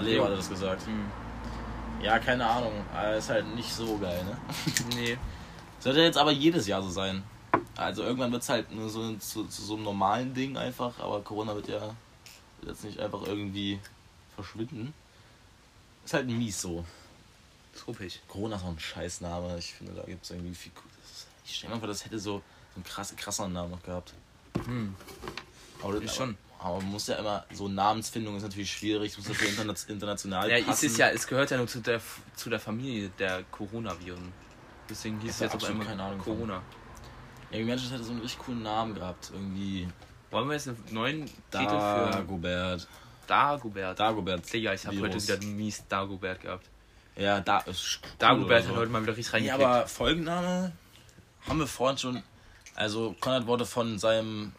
Leo 0.00 0.24
hatte 0.24 0.36
das 0.36 0.50
gesagt. 0.50 0.86
Hm. 0.86 1.04
Ja, 2.02 2.18
keine 2.18 2.46
Ahnung. 2.46 2.72
Aber 2.94 3.16
ist 3.16 3.30
halt 3.30 3.46
nicht 3.54 3.72
so 3.72 3.98
geil, 3.98 4.24
ne? 4.24 4.36
Nee. 4.96 5.18
Sollte 5.80 6.00
jetzt 6.00 6.18
aber 6.18 6.32
jedes 6.32 6.66
Jahr 6.66 6.82
so 6.82 6.90
sein. 6.90 7.22
Also 7.76 8.02
irgendwann 8.02 8.32
wird 8.32 8.42
es 8.42 8.48
halt 8.48 8.72
nur 8.72 8.88
so 8.88 9.14
zu, 9.16 9.44
zu 9.44 9.62
so 9.62 9.74
einem 9.74 9.84
normalen 9.84 10.32
Ding 10.32 10.56
einfach, 10.56 10.98
aber 10.98 11.20
Corona 11.22 11.54
wird 11.54 11.68
ja 11.68 11.94
jetzt 12.62 12.84
nicht 12.84 12.98
einfach 13.00 13.22
irgendwie 13.26 13.80
verschwinden. 14.34 14.94
Ist 16.04 16.14
halt 16.14 16.26
mies 16.26 16.60
so. 16.60 16.84
Ist 17.74 17.86
ruppig. 17.86 18.22
Corona 18.28 18.56
ist 18.56 18.62
auch 18.62 18.68
ein 18.68 18.78
Scheißname. 18.78 19.58
Ich 19.58 19.74
finde, 19.74 19.92
da 19.94 20.02
gibt 20.04 20.24
es 20.24 20.30
irgendwie 20.30 20.54
viel 20.54 20.72
Cooles. 20.72 21.26
Ich 21.44 21.56
stelle 21.56 21.74
mir 21.74 21.80
vor, 21.80 21.88
das 21.88 22.04
hätte 22.04 22.18
so 22.18 22.42
so 22.74 22.78
einen 22.78 22.84
krass, 22.84 23.14
krasseren 23.16 23.52
Namen 23.52 23.70
noch 23.70 23.82
gehabt. 23.82 24.12
Hm. 24.64 24.94
Aber, 25.82 26.02
Ist 26.02 26.16
schon. 26.16 26.36
Aber 26.64 26.78
man 26.78 26.92
muss 26.92 27.08
ja 27.08 27.16
immer, 27.16 27.44
so 27.52 27.68
Namensfindung 27.68 28.38
ist 28.38 28.42
natürlich 28.42 28.72
schwierig, 28.72 29.14
muss 29.18 29.28
natürlich 29.28 29.50
interna 29.50 29.74
international 29.86 30.48
Ja, 30.50 30.56
es 30.56 30.64
passen. 30.64 30.86
ist 30.86 30.96
ja, 30.96 31.08
es 31.10 31.26
gehört 31.26 31.50
ja 31.50 31.58
nur 31.58 31.66
zu 31.66 31.80
der, 31.80 32.00
zu 32.34 32.48
der 32.48 32.58
Familie 32.58 33.10
der 33.18 33.42
Coronaviren. 33.50 34.32
Deswegen 34.88 35.20
hieß 35.20 35.30
es 35.30 35.40
jetzt 35.40 35.50
auf 35.50 35.54
absolut 35.56 35.82
einmal 35.82 35.86
keine 35.88 36.02
Ahnung. 36.04 36.20
Corona. 36.20 36.62
Amy 37.52 37.64
Manchester 37.64 37.96
hätte 37.96 38.04
so 38.04 38.12
einen 38.12 38.22
richtig 38.22 38.40
coolen 38.40 38.62
Namen 38.62 38.94
gehabt. 38.94 39.30
Irgendwie. 39.34 39.86
Wollen 40.30 40.48
wir 40.48 40.54
jetzt 40.54 40.68
einen 40.68 40.82
neuen 40.90 41.26
Titel 41.26 41.68
für 41.68 42.10
Dagobert. 42.12 42.88
Dagobert? 43.26 44.00
Dagobert. 44.00 44.50
Digga, 44.50 44.72
ich 44.72 44.86
habe 44.86 44.98
heute 45.00 45.22
wieder 45.22 45.36
mies 45.44 45.86
Dagobert 45.86 46.40
gehabt. 46.40 46.66
Ja, 47.14 47.40
da 47.40 47.58
ist. 47.58 48.00
cool 48.02 48.10
Dagobert 48.18 48.46
oder 48.46 48.56
hat 48.56 48.64
so. 48.64 48.76
heute 48.76 48.90
mal 48.90 49.02
wieder 49.02 49.16
richtig 49.18 49.34
reingekriegt. 49.34 49.62
aber 49.62 49.86
Folgenname 49.86 50.72
haben 51.46 51.58
wir 51.58 51.66
vorhin 51.66 51.98
schon. 51.98 52.22
Also, 52.74 53.14
Konrad 53.20 53.46
wurde 53.46 53.66
von 53.66 53.98
seinem. 53.98 54.52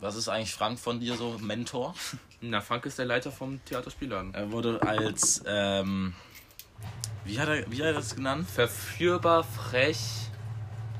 Was 0.00 0.16
ist 0.16 0.28
eigentlich 0.28 0.52
Frank 0.52 0.78
von 0.78 1.00
dir 1.00 1.16
so? 1.16 1.38
Mentor? 1.40 1.94
Na, 2.40 2.60
Frank 2.60 2.84
ist 2.86 2.98
der 2.98 3.06
Leiter 3.06 3.32
vom 3.32 3.64
Theaterspielladen. 3.64 4.34
Er 4.34 4.52
wurde 4.52 4.82
als. 4.82 5.42
Ähm, 5.46 6.14
wie, 7.24 7.40
hat 7.40 7.48
er, 7.48 7.70
wie 7.70 7.78
hat 7.78 7.86
er 7.86 7.92
das 7.94 8.14
genannt? 8.14 8.48
Verführbar, 8.48 9.42
frech, 9.42 9.98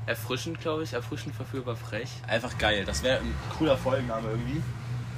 erfrischend, 0.07 0.59
glaube 0.59 0.83
ich. 0.83 0.93
Erfrischend, 0.93 1.35
verführbar, 1.35 1.75
frech. 1.75 2.09
Einfach 2.27 2.57
geil. 2.57 2.85
Das 2.85 3.03
wäre 3.03 3.19
ein 3.19 3.35
cooler 3.57 3.77
Folgenname 3.77 4.29
irgendwie. 4.29 4.61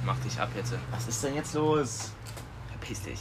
Mach 0.04 0.18
dich 0.20 0.38
ab 0.38 0.50
jetzt. 0.54 0.74
Was 0.90 1.08
ist 1.08 1.24
denn 1.24 1.34
jetzt 1.34 1.54
los? 1.54 2.12
Verpiss 2.68 3.02
dich. 3.02 3.20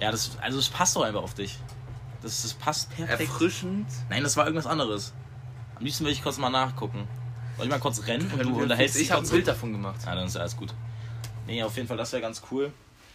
Ja, 0.00 0.10
das, 0.10 0.36
also 0.40 0.58
es 0.58 0.68
passt 0.68 0.94
doch 0.96 1.02
einfach 1.02 1.22
auf 1.22 1.34
dich. 1.34 1.58
Das, 2.22 2.42
das 2.42 2.54
passt 2.54 2.90
perfekt. 2.94 3.30
Erfrischend. 3.30 3.86
Nein, 4.08 4.22
das 4.22 4.36
war 4.36 4.44
irgendwas 4.46 4.66
anderes. 4.66 5.12
Am 5.76 5.84
liebsten 5.84 6.04
will 6.04 6.12
ich 6.12 6.22
kurz 6.22 6.38
mal 6.38 6.50
nachgucken. 6.50 7.08
Soll 7.56 7.66
ich 7.66 7.70
mal 7.70 7.78
kurz 7.78 8.06
rennen 8.06 8.30
und 8.32 8.42
du 8.42 8.62
unterhältst 8.62 8.96
ich 8.96 9.02
dich 9.02 9.12
habe 9.12 9.22
ein? 9.24 9.30
Bild 9.30 9.46
davon 9.46 9.72
gemacht. 9.72 10.00
Ja, 10.04 10.14
dann 10.14 10.26
ist 10.26 10.34
ja 10.34 10.40
alles 10.40 10.56
gut. 10.56 10.74
Nee, 11.46 11.62
auf 11.62 11.76
jeden 11.76 11.86
Fall, 11.88 11.96
das 11.96 12.12
wäre 12.12 12.22
ganz 12.22 12.42
cool. 12.50 12.72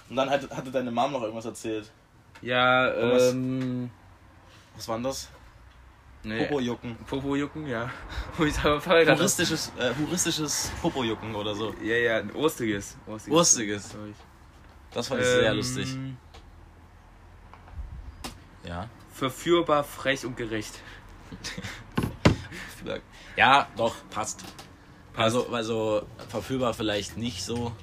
Und 0.10 0.16
dann 0.16 0.30
hatte, 0.30 0.50
hatte 0.56 0.72
deine 0.72 0.92
Mom 0.92 1.12
noch 1.12 1.22
irgendwas 1.22 1.46
erzählt. 1.46 1.92
Ja, 2.42 2.88
Was? 3.12 3.32
ähm. 3.34 3.90
Was 4.76 4.88
war 4.88 4.96
denn 4.98 5.04
das? 5.04 5.30
Nee. 6.24 6.46
Popojucken. 6.46 6.96
Popo-Jucken, 7.08 7.68
ja. 7.68 7.90
Ich. 8.40 8.64
Huristisches, 8.64 9.72
äh, 9.78 9.94
huristisches 9.98 10.72
Popojucken 10.82 11.34
oder 11.36 11.56
so. 11.56 11.74
Ja, 11.82 11.96
ja, 11.96 12.18
ein 12.18 12.34
Urstiges. 12.36 12.98
Urstiges. 13.28 13.96
Ich. 14.10 14.16
Das 14.94 15.08
fand 15.08 15.22
ich 15.22 15.28
sehr 15.28 15.52
Ähm, 15.52 15.58
lustig. 15.58 15.98
Ja. 18.66 18.90
Verführbar, 19.14 19.84
frech 19.84 20.26
und 20.26 20.36
gerecht. 20.38 20.80
Ja, 23.36 23.68
doch, 23.78 23.96
passt. 24.10 24.44
Also, 25.16 25.48
also 25.50 26.06
verführbar 26.30 26.74
vielleicht 26.74 27.18
nicht 27.18 27.44
so. 27.44 27.74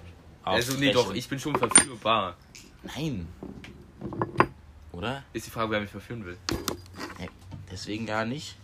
also, 0.43 0.77
nee, 0.79 0.93
doch, 0.93 1.13
ich 1.13 1.29
bin 1.29 1.39
schon 1.39 1.57
verführbar. 1.57 2.37
Nein. 2.83 3.29
Oder? 4.93 5.25
Ist 5.33 5.47
die 5.47 5.51
Frage, 5.51 5.71
wer 5.71 5.81
mich 5.81 5.91
verführen 5.91 6.25
will. 6.25 6.39
Nee, 7.19 7.29
deswegen 7.71 8.07
gar 8.07 8.25
nicht. 8.25 8.57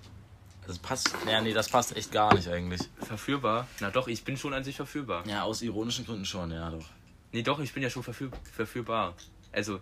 Das 0.66 0.78
passt. 0.78 1.14
Ja, 1.26 1.40
nee, 1.40 1.52
das 1.52 1.68
passt 1.68 1.96
echt 1.96 2.12
gar 2.12 2.34
nicht 2.34 2.48
eigentlich. 2.48 2.80
Verführbar? 3.00 3.66
Na 3.80 3.90
doch, 3.90 4.08
ich 4.08 4.24
bin 4.24 4.36
schon 4.36 4.54
an 4.54 4.64
sich 4.64 4.76
verführbar. 4.76 5.26
Ja, 5.26 5.42
aus 5.42 5.60
ironischen 5.60 6.06
Gründen 6.06 6.24
schon, 6.24 6.52
ja 6.52 6.70
doch. 6.70 6.86
Nee, 7.32 7.42
doch, 7.42 7.58
ich 7.58 7.72
bin 7.72 7.82
ja 7.82 7.90
schon 7.90 8.02
verführ 8.02 8.30
verführbar. 8.52 9.14
Also, 9.50 9.80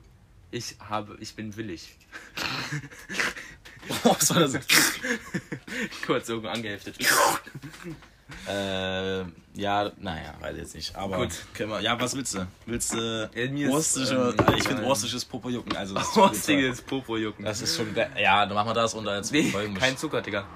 ich 0.50 0.76
habe, 0.80 1.16
ich 1.20 1.34
bin 1.34 1.54
willig. 1.56 1.96
Was 4.04 4.34
war 4.34 4.40
das? 4.40 4.54
Kurz 6.06 6.26
so 6.26 6.40
angeheftet. 6.42 6.96
äh, 8.48 9.20
ja, 9.54 9.90
naja, 9.98 10.34
weiß 10.40 10.56
jetzt 10.56 10.74
nicht. 10.74 10.94
Aber 10.96 11.18
Gut. 11.18 11.30
Können 11.54 11.70
wir, 11.70 11.80
ja, 11.80 12.00
was 12.00 12.14
willst 12.16 12.34
du? 12.34 12.46
Willst 12.66 12.94
du 12.94 13.30
Ja, 13.34 13.68
urstische, 13.68 14.34
ähm, 14.38 14.54
ich 14.56 14.66
finde 14.66 14.84
urstisches 14.84 15.24
Popojucken. 15.24 15.76
Also 15.76 15.94
das. 15.94 16.16
Rostiges 16.16 16.82
Popo-Jucken. 16.82 17.44
Das 17.44 17.60
ist 17.60 17.76
schon. 17.76 17.92
der- 17.94 18.10
Ja, 18.20 18.46
dann 18.46 18.54
machen 18.54 18.68
wir 18.68 18.74
das 18.74 18.94
unter 18.94 19.12
als 19.12 19.30
Nee, 19.30 19.52
kein 19.78 19.96
Zucker, 19.96 20.22
Digga. 20.22 20.46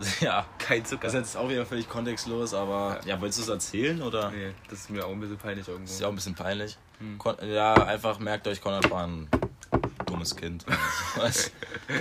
Ja. 0.20 0.44
Kein 0.58 0.84
Zucker. 0.84 1.02
Das 1.04 1.14
ist 1.14 1.20
jetzt 1.20 1.36
auch 1.36 1.48
wieder 1.48 1.64
völlig 1.64 1.88
kontextlos, 1.88 2.54
aber. 2.54 2.98
Ja, 3.04 3.20
willst 3.20 3.38
du 3.38 3.42
es 3.42 3.48
erzählen 3.48 4.02
oder? 4.02 4.30
nee, 4.30 4.50
das 4.68 4.80
ist 4.80 4.90
mir 4.90 5.06
auch 5.06 5.12
ein 5.12 5.20
bisschen 5.20 5.36
peinlich 5.38 5.68
irgendwo. 5.68 5.90
Ist 5.92 6.00
ja 6.00 6.08
auch 6.08 6.12
ein 6.12 6.16
bisschen 6.16 6.34
peinlich. 6.34 6.76
Hm. 6.98 7.18
Ja, 7.48 7.74
einfach 7.74 8.18
merkt 8.18 8.48
euch, 8.48 8.60
Konrad 8.60 8.90
war 8.90 9.06
ein 9.06 9.28
dummes 10.12 10.36
Kind. 10.36 10.64
Das 11.16 11.50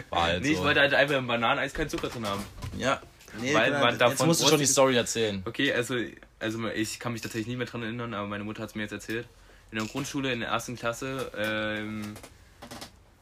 war 0.10 0.24
halt 0.24 0.44
Nee, 0.44 0.52
ich 0.52 0.58
so. 0.58 0.64
wollte 0.64 0.80
halt 0.82 0.94
einfach 0.94 1.16
im 1.16 1.28
Bananeneis 1.28 1.74
keinen 1.74 1.90
Zucker 1.90 2.10
drin 2.10 2.26
haben. 2.28 2.44
Ja, 2.78 3.02
nee, 3.40 3.54
Weil 3.54 3.72
man 3.72 3.90
jetzt 3.90 4.02
davon 4.02 4.28
musst 4.28 4.42
du 4.44 4.48
schon 4.48 4.60
die 4.60 4.66
Story 4.66 4.96
erzählen. 4.96 5.42
Okay, 5.46 5.74
also, 5.74 5.96
also 6.40 6.68
ich 6.70 7.00
kann 7.00 7.14
mich 7.14 7.22
tatsächlich 7.22 7.48
nicht 7.48 7.58
mehr 7.58 7.68
dran 7.68 7.84
erinnern, 7.84 8.14
aber 8.14 8.28
meine 8.28 8.44
Mutter 8.44 8.62
hat 8.64 8.70
es 8.70 8.76
mir 8.76 8.84
jetzt 8.84 8.92
erzählt. 8.94 9.28
In 9.72 9.78
der 9.78 9.88
Grundschule, 9.88 10.32
in 10.34 10.42
der 10.42 10.50
ersten 10.50 10.76
Klasse, 10.76 11.32
ähm, 11.38 12.16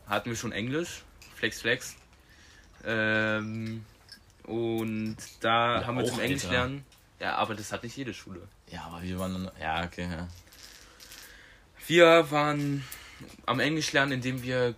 hatten 0.07 0.29
wir 0.29 0.35
schon 0.37 0.51
Englisch, 0.51 1.03
Flex 1.35 1.61
Flex. 1.61 1.95
Ähm, 2.85 3.85
und 4.43 5.17
da 5.41 5.81
Ja, 5.81 5.87
haben 5.87 5.97
wir 5.97 6.05
zum 6.05 6.19
Englisch 6.19 6.43
Alter. 6.45 6.53
lernen. 6.55 6.85
Ja, 7.19 7.35
aber 7.35 7.53
das 7.53 7.71
hat 7.71 7.83
nicht 7.83 7.95
jede 7.97 8.13
Schule. 8.13 8.41
Ja, 8.71 8.83
aber 8.85 9.03
wir 9.03 9.19
waren. 9.19 9.49
Ja, 9.61 9.83
okay, 9.83 10.07
ja. 10.09 10.27
Wir 11.87 12.31
waren 12.31 12.83
am 13.45 13.59
Englisch 13.59 13.91
lernen, 13.91 14.13
indem 14.13 14.43
wir, 14.43 14.75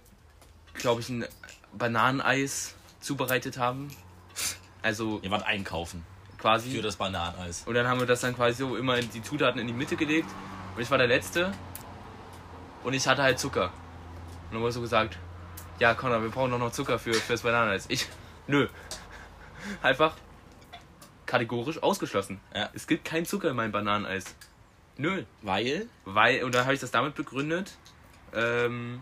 glaube 0.74 1.02
ich, 1.02 1.10
ein 1.10 1.26
Bananeneis 1.74 2.76
zubereitet 3.00 3.58
haben. 3.58 3.90
Also 4.82 5.20
Ihr 5.22 5.32
wart 5.32 5.46
einkaufen 5.46 6.06
quasi. 6.42 6.72
für 6.72 6.82
das 6.82 6.96
Bananeneis. 6.96 7.64
Und 7.66 7.76
dann 7.76 7.88
haben 7.88 8.00
wir 8.00 8.08
das 8.08 8.22
dann 8.22 8.36
quasi 8.36 8.58
so 8.58 8.76
immer 8.76 8.98
in 8.98 9.10
die 9.12 9.22
Zutaten 9.22 9.60
in 9.60 9.68
die 9.68 9.74
Mitte 9.74 9.96
gelegt. 9.96 10.30
Und 10.76 10.82
ich 10.82 10.90
war 10.90 10.98
der 10.98 11.08
Letzte. 11.08 11.54
Und 12.84 12.94
ich 12.94 13.08
hatte 13.08 13.22
halt 13.22 13.40
Zucker. 13.40 13.66
Und 13.66 14.54
dann 14.54 14.62
wurde 14.62 14.72
so 14.74 14.82
gesagt, 14.82 15.18
ja 15.80 15.94
Connor, 15.94 16.22
wir 16.22 16.30
brauchen 16.30 16.52
doch 16.52 16.60
noch 16.60 16.72
Zucker 16.72 17.00
für, 17.00 17.12
das 17.12 17.42
Bananeneis. 17.42 17.86
Ich, 17.90 18.08
nö. 18.48 18.68
Einfach 19.82 20.16
kategorisch 21.26 21.82
ausgeschlossen. 21.82 22.42
Ja. 22.54 22.70
Es 22.74 22.88
gibt 22.88 23.06
keinen 23.06 23.26
Zucker 23.26 23.52
in 23.52 23.56
meinem 23.56 23.72
Bananeneis. 23.72 24.36
Nö. 24.98 25.24
Weil? 25.42 25.88
Weil, 26.06 26.44
und 26.44 26.54
dann 26.54 26.64
habe 26.64 26.74
ich 26.74 26.82
das 26.82 26.92
damit 26.92 27.16
begründet, 27.16 27.72
ähm, 28.34 29.02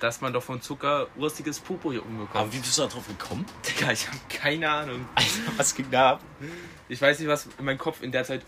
dass 0.00 0.20
man 0.20 0.32
doch 0.32 0.42
von 0.42 0.60
Zucker 0.60 1.06
urstiges 1.16 1.60
Popo 1.60 1.90
hier 1.90 2.00
Aber 2.00 2.10
umbekommt. 2.10 2.52
wie 2.52 2.58
bist 2.58 2.76
du 2.78 2.82
da 2.82 2.88
drauf 2.88 3.06
gekommen? 3.06 3.46
Digga, 3.66 3.92
ich 3.92 4.06
habe 4.06 4.18
keine 4.28 4.68
Ahnung. 4.70 5.08
Alter, 5.14 5.52
was 5.56 5.74
ging 5.74 5.90
da 5.90 6.12
ab? 6.12 6.20
Ich 6.88 7.00
weiß 7.00 7.18
nicht, 7.18 7.28
was 7.28 7.48
in 7.58 7.64
meinem 7.64 7.78
Kopf 7.78 8.02
in 8.02 8.12
der 8.12 8.24
Zeit 8.24 8.42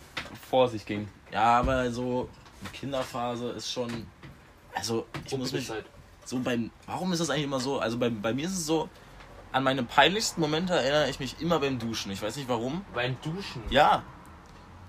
vor 0.51 0.69
sich 0.69 0.85
ging. 0.85 1.09
Ja, 1.33 1.59
aber 1.59 1.91
so 1.91 2.29
Kinderphase 2.73 3.51
ist 3.51 3.71
schon. 3.71 4.07
Also, 4.75 5.07
ich 5.25 5.37
muss 5.37 5.53
mich 5.53 5.71
so 6.25 6.39
beim. 6.39 6.71
Warum 6.87 7.13
ist 7.13 7.21
das 7.21 7.31
eigentlich 7.31 7.45
immer 7.45 7.61
so? 7.61 7.79
Also 7.79 7.99
bei, 7.99 8.11
bei 8.11 8.35
mir 8.35 8.45
ist 8.47 8.53
es 8.53 8.67
so, 8.67 8.89
an 9.53 9.65
meine 9.65 9.83
peinlichsten 9.83 10.41
Momente 10.41 10.75
erinnere 10.75 11.09
ich 11.09 11.21
mich 11.21 11.41
immer 11.41 11.59
beim 11.59 11.79
Duschen. 11.79 12.13
Ich 12.13 12.23
weiß 12.23 12.37
nicht 12.37 12.49
warum. 12.49 12.85
Beim 12.95 13.17
Duschen. 13.23 13.63
Ja. 13.71 14.03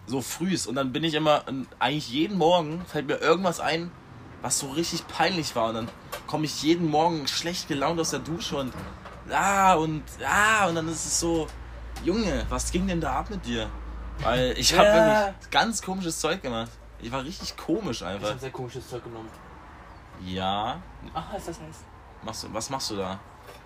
So 0.06 0.22
frühst. 0.22 0.68
Und 0.68 0.76
dann 0.76 0.92
bin 0.92 1.04
ich 1.04 1.14
immer, 1.14 1.44
eigentlich 1.78 2.10
jeden 2.10 2.38
Morgen 2.38 2.84
fällt 2.86 3.08
mir 3.08 3.18
irgendwas 3.18 3.60
ein, 3.60 3.92
was 4.42 4.60
so 4.60 4.70
richtig 4.72 5.08
peinlich 5.08 5.56
war. 5.56 5.70
Und 5.70 5.76
dann 5.76 5.90
komme 6.28 6.46
ich 6.46 6.62
jeden 6.64 6.90
Morgen 6.90 7.28
schlecht 7.28 7.68
gelaunt 7.68 8.00
aus 8.00 8.12
der 8.12 8.20
Dusche 8.20 8.58
und 8.58 8.74
ah 9.32 9.74
und 9.76 10.04
ah 10.28 10.68
und 10.68 10.76
dann 10.76 10.88
ist 10.88 11.06
es 11.06 11.20
so, 11.20 11.48
Junge, 12.04 12.46
was 12.50 12.72
ging 12.72 12.88
denn 12.88 13.02
da 13.02 13.20
ab 13.20 13.30
mit 13.30 13.46
dir? 13.46 13.70
Weil 14.20 14.54
ich 14.58 14.74
habe 14.74 14.88
Ja. 14.88 15.26
wirklich 15.28 15.50
ganz 15.52 15.82
komisches 15.82 16.20
Zeug 16.20 16.42
gemacht. 16.42 16.72
Ich 17.02 17.12
war 17.12 17.24
richtig 17.24 17.56
komisch 17.56 18.02
Ich 18.02 18.08
einfach. 18.08 18.30
habe 18.30 18.40
sehr 18.40 18.52
komisches 18.52 18.90
Zeug 18.90 19.04
genommen. 19.04 19.30
Ja. 20.26 20.82
Ach, 21.14 21.34
ist 21.34 21.48
das 21.48 21.60
heiß? 21.60 21.76
Machst 22.24 22.44
du, 22.44 22.54
was 22.54 22.70
machst 22.70 22.92
du 22.92 22.98
da? 22.98 23.20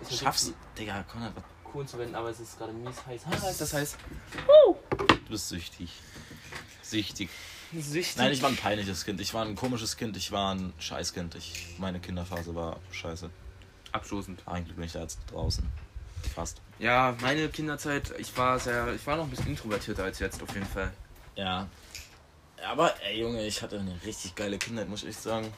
Ich 0.08 0.18
Schaffst 0.18 0.48
du. 0.48 0.54
Digga, 0.78 1.02
Konrad, 1.04 1.32
was- 1.34 1.42
cool 1.74 1.84
zu 1.86 1.98
wenden, 1.98 2.14
aber 2.14 2.28
es 2.30 2.38
ist 2.38 2.56
gerade 2.56 2.72
mies 2.72 3.04
heiß. 3.04 3.22
Ah, 3.28 3.48
ist 3.48 3.60
das 3.60 3.72
heiß? 3.74 3.96
du 4.96 5.16
bist 5.28 5.48
süchtig. 5.48 5.90
Süchtig. 6.82 7.28
Süchtig. 7.80 8.16
Nein, 8.16 8.32
ich 8.32 8.42
war 8.42 8.50
ein 8.50 8.56
peinliches 8.56 9.04
Kind. 9.04 9.20
Ich 9.20 9.34
war 9.34 9.44
ein 9.44 9.56
komisches 9.56 9.96
Kind. 9.96 10.16
Ich 10.16 10.32
war 10.32 10.54
ein 10.54 10.72
Scheißkind. 10.78 11.34
Ich, 11.34 11.74
meine 11.78 12.00
Kinderphase 12.00 12.54
war 12.54 12.78
scheiße. 12.92 13.30
Abstoßend. 13.92 14.42
Eigentlich 14.46 14.74
bin 14.76 14.84
ich 14.84 14.92
da 14.92 15.00
jetzt 15.00 15.18
draußen. 15.30 15.66
Fast. 16.34 16.60
Ja, 16.78 17.16
meine 17.20 17.48
Kinderzeit, 17.48 18.12
ich 18.18 18.36
war 18.36 18.58
sehr, 18.58 18.92
ich 18.94 19.06
war 19.06 19.16
noch 19.16 19.24
ein 19.24 19.30
bisschen 19.30 19.48
introvertierter 19.48 20.04
als 20.04 20.18
jetzt 20.18 20.42
auf 20.42 20.52
jeden 20.54 20.66
Fall. 20.66 20.92
Ja. 21.36 21.68
Aber, 22.66 22.94
ey, 23.02 23.20
Junge, 23.20 23.44
ich 23.46 23.62
hatte 23.62 23.78
eine 23.78 23.94
richtig 24.04 24.34
geile 24.34 24.58
Kindheit, 24.58 24.88
muss 24.88 25.02
ich 25.02 25.10
echt 25.10 25.22
sagen. 25.22 25.52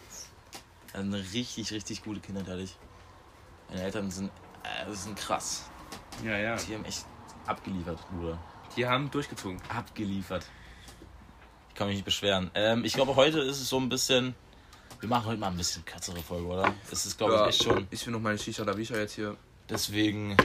Eine 0.93 1.19
richtig, 1.33 1.73
richtig 1.73 2.03
gute 2.03 2.21
Kindheit 2.21 2.49
hatte 2.49 2.63
ich. 2.63 2.77
Meine 3.69 3.83
Eltern 3.83 4.11
sind, 4.11 4.31
äh, 4.63 4.93
sind 4.93 5.17
krass. 5.17 5.65
Ja, 6.25 6.37
ja. 6.37 6.57
Die 6.57 6.75
haben 6.75 6.85
echt 6.85 7.05
abgeliefert, 7.47 8.01
Bruder. 8.11 8.39
Die 8.77 8.87
haben 8.87 9.11
durchgezogen. 9.11 9.61
Abgeliefert. 9.69 10.47
Ich 11.77 11.79
kann 11.79 11.89
mich 11.89 11.97
nicht 11.97 12.07
beschweren. 12.07 12.51
Ähm, 12.55 12.87
ich 12.87 12.95
glaube, 12.95 13.17
heute 13.17 13.39
ist 13.41 13.61
es 13.61 13.69
so 13.69 13.79
ein 13.79 13.91
bisschen. 13.91 14.35
Wir 15.01 15.11
machen 15.11 15.27
heute 15.27 15.39
mal 15.39 15.49
ein 15.49 15.59
bisschen 15.59 15.85
kürzere 15.85 16.23
Folge, 16.23 16.47
oder? 16.47 16.75
Das 16.89 17.05
ist, 17.05 17.19
glaube 17.19 17.35
ich, 17.35 17.49
echt 17.49 17.65
schon. 17.65 17.87
Ich 17.91 18.07
will 18.07 18.15
noch 18.15 18.21
meine 18.21 18.39
Shisha 18.39 18.65
Davisha 18.65 18.97
jetzt 18.97 19.13
hier. 19.13 19.37
Deswegen. 19.69 20.39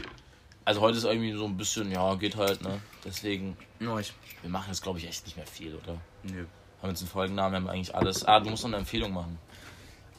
Also 0.66 0.82
heute 0.82 0.98
ist 0.98 1.06
irgendwie 1.06 1.32
so 1.32 1.46
ein 1.46 1.56
bisschen, 1.56 1.90
ja, 1.90 2.16
geht 2.16 2.36
halt, 2.36 2.62
ne? 2.62 2.82
Deswegen, 3.06 3.56
ich. 3.80 4.14
wir 4.42 4.50
machen 4.50 4.66
jetzt, 4.72 4.84
glaube 4.84 5.00
ich, 5.00 5.08
echt 5.08 5.24
nicht 5.24 5.38
mehr 5.38 5.48
viel, 5.48 5.74
oder? 5.74 6.02
Nö. 6.24 6.44
Haben 6.82 6.90
jetzt 6.90 7.00
einen 7.00 7.10
Folgennamen, 7.10 7.56
haben 7.56 7.70
eigentlich 7.70 7.96
alles. 7.96 8.26
Ah, 8.26 8.42
du 8.42 8.50
musst 8.50 8.64
noch 8.64 8.72
eine 8.72 8.80
Empfehlung 8.80 9.14
machen. 9.14 9.40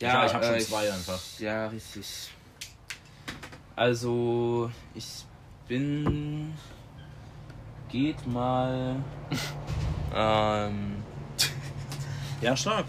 Ja, 0.01 0.25
ich 0.25 0.33
habe 0.33 0.47
schon 0.47 0.55
äh, 0.55 0.61
zwei 0.61 0.91
einfach. 0.91 1.21
Ja, 1.39 1.67
richtig. 1.67 2.07
Also, 3.77 4.71
ich 4.95 5.27
bin 5.69 6.55
geht 7.91 8.27
mal. 8.27 8.97
ähm. 10.15 11.01
Ja, 12.43 12.57
stark. 12.57 12.86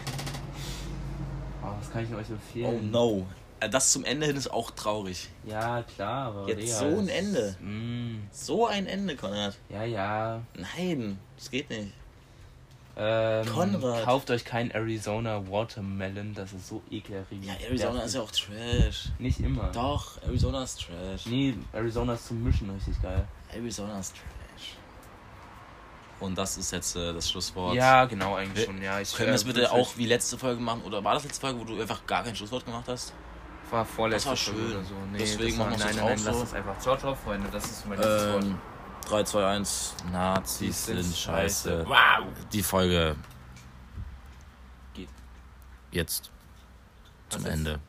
Oh, 1.61 1.67
was 1.79 1.91
kann 1.91 2.03
ich 2.03 2.13
euch 2.13 2.27
Oh 2.29 2.33
empfehlen? 2.33 2.91
no. 2.91 3.25
Äh, 3.59 3.69
Das 3.69 3.91
zum 3.91 4.03
Ende 4.03 4.25
hin 4.25 4.35
ist 4.35 4.51
auch 4.51 4.71
traurig. 4.71 5.29
Ja, 5.45 5.83
klar, 5.83 6.27
aber. 6.27 6.47
Jetzt 6.49 6.61
Digga, 6.61 6.79
so 6.79 6.85
ein 6.99 7.07
Ende. 7.07 7.55
Mm, 7.61 8.27
So 8.31 8.67
ein 8.67 8.87
Ende, 8.87 9.15
Konrad. 9.15 9.57
ja, 9.69 9.83
ja. 9.83 10.41
Nein, 10.75 11.19
das 11.37 11.49
geht 11.51 11.69
nicht. 11.69 11.93
Ähm, 12.95 13.45
Konrad. 13.47 14.03
Kauft 14.03 14.29
euch 14.29 14.45
kein 14.45 14.69
Arizona 14.71 15.41
Watermelon, 15.49 16.33
das 16.35 16.53
ist 16.53 16.67
so 16.67 16.81
ekelerregend. 16.91 17.45
Ja, 17.45 17.53
Arizona 17.67 18.01
ist 18.01 18.13
ja 18.15 18.21
auch 18.21 18.29
Trash. 18.31 19.09
Nicht 19.17 19.39
immer. 19.39 19.71
Doch, 19.71 20.21
Arizona 20.23 20.63
ist 20.63 20.79
Trash. 20.81 21.25
Nee, 21.25 21.55
Arizona 21.73 22.13
ist 22.13 22.27
zum 22.27 22.43
Mischen 22.43 22.69
richtig 22.69 23.01
geil. 23.01 23.25
Arizona 23.51 23.99
ist 23.99 24.11
Trash. 24.13 24.21
Und 26.23 26.37
das 26.37 26.57
ist 26.57 26.71
jetzt 26.71 26.95
äh, 26.95 27.13
das 27.13 27.29
Schlusswort. 27.29 27.75
Ja, 27.75 28.05
genau, 28.05 28.35
eigentlich 28.35 28.55
Wir- 28.59 28.65
schon. 28.65 28.81
Ja, 28.81 28.99
ich 28.99 29.13
Können 29.13 29.29
wir 29.29 29.35
es 29.35 29.43
äh, 29.43 29.47
bitte 29.47 29.71
auch 29.71 29.97
wie 29.97 30.05
letzte 30.05 30.37
Folge 30.37 30.61
machen? 30.61 30.81
Oder 30.83 31.03
war 31.03 31.15
das 31.15 31.23
letzte 31.25 31.41
Folge, 31.41 31.59
wo 31.59 31.63
du 31.65 31.81
einfach 31.81 32.05
gar 32.07 32.23
kein 32.23 32.35
Schlusswort 32.35 32.63
gemacht 32.65 32.85
hast? 32.87 33.13
War 33.69 33.83
vorletzte 33.85 34.29
Das 34.29 34.47
war 34.47 34.53
Folge 34.53 34.69
schön. 34.69 34.77
oder 34.77 34.85
so. 34.85 34.93
Nee, 35.11 35.17
Deswegen 35.17 35.49
das 35.49 35.57
machen 35.57 35.69
wir 35.71 35.75
es 35.77 35.79
nein, 35.83 35.89
jetzt 35.89 35.97
nein, 35.97 36.05
auch 36.05 36.25
lass 36.25 36.37
so. 36.37 36.43
es 36.43 36.53
einfach. 36.53 36.79
Ciao, 36.79 36.97
ciao, 36.97 37.15
Freunde, 37.15 37.49
das 37.51 37.65
ist 37.65 37.85
mein 37.87 37.97
letztes 37.97 38.33
Wort. 38.33 38.43
Ähm, 38.43 38.57
3, 39.05 39.23
2, 39.23 39.45
1. 39.47 39.95
Nazis 40.13 40.85
Die 40.85 40.93
sind 40.93 41.15
scheiße. 41.15 41.85
Wow! 41.87 42.25
Die 42.53 42.63
Folge 42.63 43.15
Geht. 44.93 45.09
jetzt 45.91 46.31
zum 47.29 47.41
jetzt? 47.43 47.51
Ende. 47.53 47.79